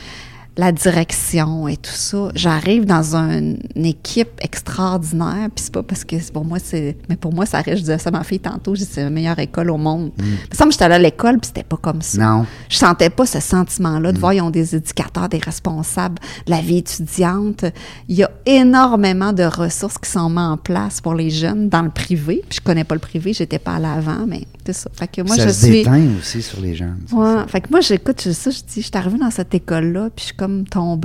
la 0.61 0.73
direction 0.73 1.67
et 1.69 1.77
tout 1.77 1.91
ça. 1.91 2.31
J'arrive 2.35 2.85
dans 2.85 3.17
un- 3.17 3.55
une 3.77 3.87
équipe 3.87 4.31
extraordinaire, 4.41 5.49
puis 5.55 5.65
c'est 5.65 5.73
pas 5.73 5.83
parce 5.83 6.05
que 6.05 6.17
pour 6.33 6.45
moi 6.45 6.59
c'est 6.63 6.97
mais 7.09 7.17
pour 7.17 7.33
moi 7.35 7.47
ça 7.47 7.59
reste 7.61 7.79
je 7.79 7.83
disais 7.83 7.99
ça 7.99 8.11
à 8.11 8.13
ma 8.13 8.25
fille 8.25 8.41
tantôt, 8.41 8.75
dis 8.75 8.87
c'est 8.91 9.03
la 9.03 9.11
meilleure 9.11 9.39
école 9.39 9.71
au 9.71 9.77
monde. 9.79 10.13
Il 10.19 10.25
me 10.25 10.37
semble 10.57 10.69
que 10.69 10.73
j'étais 10.75 10.85
allée 10.85 10.95
à 10.97 10.99
l'école 10.99 11.39
puis 11.39 11.49
c'était 11.49 11.63
pas 11.65 11.77
comme 11.77 12.03
ça. 12.03 12.19
Non. 12.23 12.47
Je 12.69 12.77
sentais 12.77 13.11
pas 13.11 13.27
ce 13.27 13.41
sentiment-là 13.41 14.13
de 14.13 14.19
voir 14.19 14.33
ils 14.35 14.41
ont 14.43 14.51
des 14.51 14.75
éducateurs, 14.77 15.29
des 15.29 15.39
responsables 15.39 16.19
de 16.47 16.51
la 16.51 16.61
vie 16.61 16.79
étudiante. 16.79 17.65
Il 18.09 18.17
y 18.17 18.23
a 18.23 18.31
énormément 18.47 19.33
de 19.33 19.45
ressources 19.45 19.99
qui 19.99 20.11
sont 20.11 20.29
mises 20.29 20.39
en 20.41 20.57
place 20.57 21.01
pour 21.01 21.15
les 21.15 21.31
jeunes 21.31 21.69
dans 21.69 21.83
le 21.83 21.91
privé. 21.91 22.43
Puis 22.49 22.59
je 22.61 22.65
connais 22.65 22.85
pas 22.85 22.95
le 22.95 23.01
privé, 23.01 23.33
j'étais 23.33 23.59
pas 23.59 23.75
à 23.77 23.79
l'avant, 23.79 24.25
mais 24.27 24.47
c'est 24.67 24.73
ça. 24.73 24.91
Fait 24.95 25.09
que 25.09 25.23
moi 25.23 25.37
ça 25.37 25.47
je 25.49 25.53
se 25.53 25.67
suis 25.67 25.83
aussi 26.19 26.43
sur 26.43 26.61
les 26.61 26.77
ça, 26.77 27.17
Ouais. 27.17 27.43
Fait 27.49 27.61
que 27.61 27.69
moi, 27.71 27.81
j'écoute 27.81 28.21
ça, 28.21 28.51
je 28.51 28.59
dis, 28.59 28.65
je 28.77 28.81
suis 28.81 28.91
arrivée 28.95 29.19
dans 29.19 29.31
cette 29.31 29.55
école-là, 29.55 30.09
puis 30.15 30.23
je 30.23 30.25
suis 30.27 30.37
comme 30.37 30.50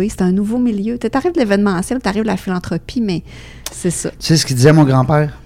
C'est 0.10 0.22
un 0.22 0.32
nouveau 0.32 0.58
milieu. 0.58 0.98
Tu 0.98 1.08
arrives 1.14 1.34
de 1.34 1.40
l'événementiel, 1.40 2.00
tu 2.02 2.08
arrives 2.10 2.24
de 2.24 2.28
la 2.28 2.38
philanthropie, 2.38 3.02
mais 3.02 3.24
c'est 3.72 3.92
ça. 3.92 4.10
Tu 4.12 4.18
sais 4.20 4.38
ce 4.38 4.46
qu'il 4.46 4.56
disait 4.56 4.74
mon 4.74 4.84
grand-père? 4.84 5.38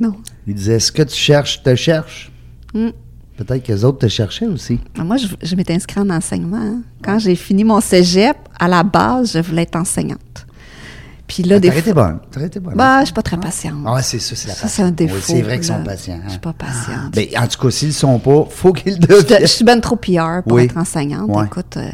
Non. 0.00 0.14
Il 0.46 0.54
disait 0.54 0.78
Ce 0.80 0.90
que 0.92 1.02
tu 1.02 1.14
cherches, 1.16 1.62
te 1.62 1.74
cherche. 1.74 2.30
Mm. 2.74 2.88
Peut-être 3.36 3.64
que 3.64 3.72
les 3.72 3.84
autres 3.84 3.98
te 3.98 4.08
cherchaient 4.08 4.46
aussi. 4.46 4.78
Ah, 4.98 5.02
Moi, 5.04 5.16
je, 5.16 5.26
je 5.42 5.56
m'étais 5.56 5.74
inscrite 5.74 5.98
en 5.98 6.10
enseignement. 6.10 6.56
hein. 6.56 6.82
Quand 7.02 7.18
j'ai 7.18 7.34
fini 7.34 7.64
mon 7.64 7.80
cégep, 7.80 8.36
à 8.58 8.68
la 8.68 8.82
base, 8.84 9.32
je 9.32 9.40
voulais 9.40 9.62
être 9.62 9.76
enseignante. 9.76 10.43
Puis 11.26 11.42
là, 11.42 11.58
des 11.58 11.68
T'aurais 11.68 11.80
été 11.80 11.92
bonne. 11.94 12.18
Été 12.38 12.60
bonne. 12.60 12.74
Bah, 12.74 13.00
je 13.00 13.06
suis 13.06 13.14
pas 13.14 13.22
très 13.22 13.38
patiente. 13.38 13.76
Ah, 13.86 14.02
c'est 14.02 14.18
ça, 14.18 14.36
c'est 14.36 14.48
la 14.48 14.54
Ça, 14.54 14.68
c'est 14.68 14.82
un 14.82 14.90
défaut. 14.90 15.14
Oui, 15.16 15.22
c'est 15.24 15.40
vrai 15.42 15.54
qu'ils 15.56 15.64
sont 15.64 15.82
patients. 15.82 16.14
hein. 16.16 16.24
Je 16.26 16.30
suis 16.32 16.38
pas 16.38 16.52
patiente. 16.52 17.14
Ben, 17.14 17.26
en 17.42 17.46
tout 17.46 17.58
cas, 17.62 17.70
s'ils 17.70 17.88
ne 17.88 17.92
sont 17.94 18.18
pas, 18.18 18.46
faut 18.50 18.72
qu'ils 18.74 18.96
le 19.00 19.06
Je, 19.08 19.16
je 19.16 19.22
deviennent. 19.22 19.46
suis 19.46 19.64
ben 19.64 19.80
trop 19.80 19.96
PR 19.96 20.42
pour 20.46 20.58
Oui. 20.58 20.64
être 20.64 20.76
enseignante. 20.76 21.30
Écoute, 21.46 21.78
euh, 21.78 21.88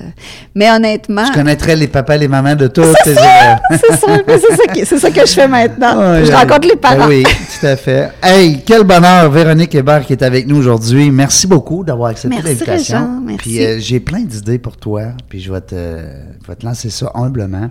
mais 0.57 0.69
honnêtement, 0.71 1.25
Je 1.27 1.33
connaîtrais 1.33 1.77
les 1.77 1.87
papas 1.87 2.17
et 2.17 2.19
les 2.19 2.29
mamans 2.29 2.57
de 2.57 2.67
tous 2.67 2.83
tes 3.05 3.11
élèves. 3.13 3.59
c'est 3.71 3.97
ça, 3.99 4.07
mais 4.27 4.85
c'est 4.85 4.99
ça, 4.99 5.11
que 5.13 5.21
je 5.21 5.33
fais 5.33 5.47
maintenant. 5.49 6.25
Je 6.25 6.33
rencontre 6.33 6.67
les 6.67 6.75
Ben 6.75 6.81
parents. 6.97 7.07
oui, 7.09 7.23
tout 7.23 7.67
à 7.67 7.77
fait. 7.77 8.11
Hey, 8.23 8.63
quel 8.67 8.83
bonheur, 8.83 9.31
Véronique 9.31 9.75
Hébert 9.77 10.05
qui 10.07 10.13
est 10.15 10.23
avec 10.25 10.49
nous 10.49 10.57
aujourd'hui. 10.57 11.09
Merci 11.13 11.47
beaucoup 11.47 11.85
d'avoir 11.85 12.11
accepté 12.11 12.35
Merci, 12.37 12.49
l'invitation. 12.49 13.21
Merci. 13.25 13.39
Puis 13.39 13.65
euh, 13.65 13.79
j'ai 13.79 14.01
plein 14.01 14.23
d'idées 14.23 14.59
pour 14.59 14.77
toi, 14.77 15.03
puis 15.29 15.41
je 15.41 15.53
vais 15.53 15.61
te, 15.61 15.75
je 16.43 16.49
vais 16.49 16.57
te 16.57 16.67
lancer 16.67 16.91
ça 16.91 17.13
humblement 17.15 17.71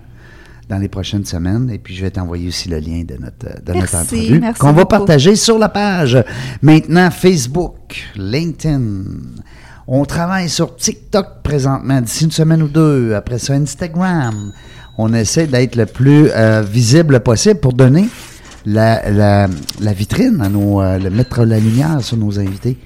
dans 0.70 0.78
les 0.78 0.88
prochaines 0.88 1.26
semaines, 1.26 1.70
et 1.72 1.80
puis 1.80 1.95
je 1.95 2.01
vais 2.01 2.11
t'envoyer 2.11 2.47
aussi 2.47 2.70
le 2.70 2.78
lien 2.78 3.03
de 3.03 3.15
notre, 3.15 3.61
de 3.63 3.74
notre 3.74 3.91
Merci, 3.91 3.97
entrevue 3.97 4.39
merci 4.39 4.59
qu'on 4.59 4.72
va 4.72 4.86
partager 4.86 5.36
sur 5.36 5.57
la 5.57 5.67
page. 5.67 6.24
Maintenant, 6.61 7.09
Facebook, 7.09 7.97
LinkedIn. 8.15 9.03
On 9.88 10.05
travaille 10.05 10.47
sur 10.47 10.76
TikTok 10.76 11.41
présentement, 11.41 11.99
d'ici 11.99 12.26
une 12.26 12.32
semaine 12.32 12.61
ou 12.61 12.67
deux. 12.67 13.15
Après 13.15 13.39
ça, 13.39 13.53
Instagram. 13.53 14.53
On 14.99 15.11
essaie 15.13 15.47
d'être 15.47 15.76
le 15.76 15.88
plus 15.88 16.30
euh, 16.30 16.61
visible 16.61 17.22
possible 17.22 17.59
pour 17.59 17.74
donner 17.74 18.07
la, 18.65 19.09
la, 19.09 19.47
la 19.80 19.93
vitrine 19.93 20.39
à 20.41 20.49
nos, 20.49 20.82
euh, 20.82 20.99
le 20.99 21.09
mettre 21.09 21.43
la 21.45 21.59
lumière 21.59 22.03
sur 22.03 22.17
nos 22.17 22.38
invités 22.39 22.78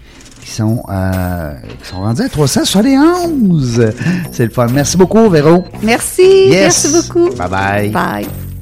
qui 0.44 0.52
sont, 0.52 0.84
euh, 0.90 1.54
qui 1.82 1.88
sont 1.88 1.98
rendus 2.02 2.22
à 2.24 2.30
371. 2.30 3.94
C'est 4.32 4.46
le 4.46 4.52
fun. 4.52 4.68
Merci 4.74 4.98
beaucoup, 4.98 5.30
Véro. 5.30 5.64
Merci, 5.82 6.48
Yes. 6.50 6.86
merci 6.86 6.88
beaucoup. 7.10 7.30
Bye 7.36 7.50
bye. 7.50 7.90
Bye. 7.92 8.53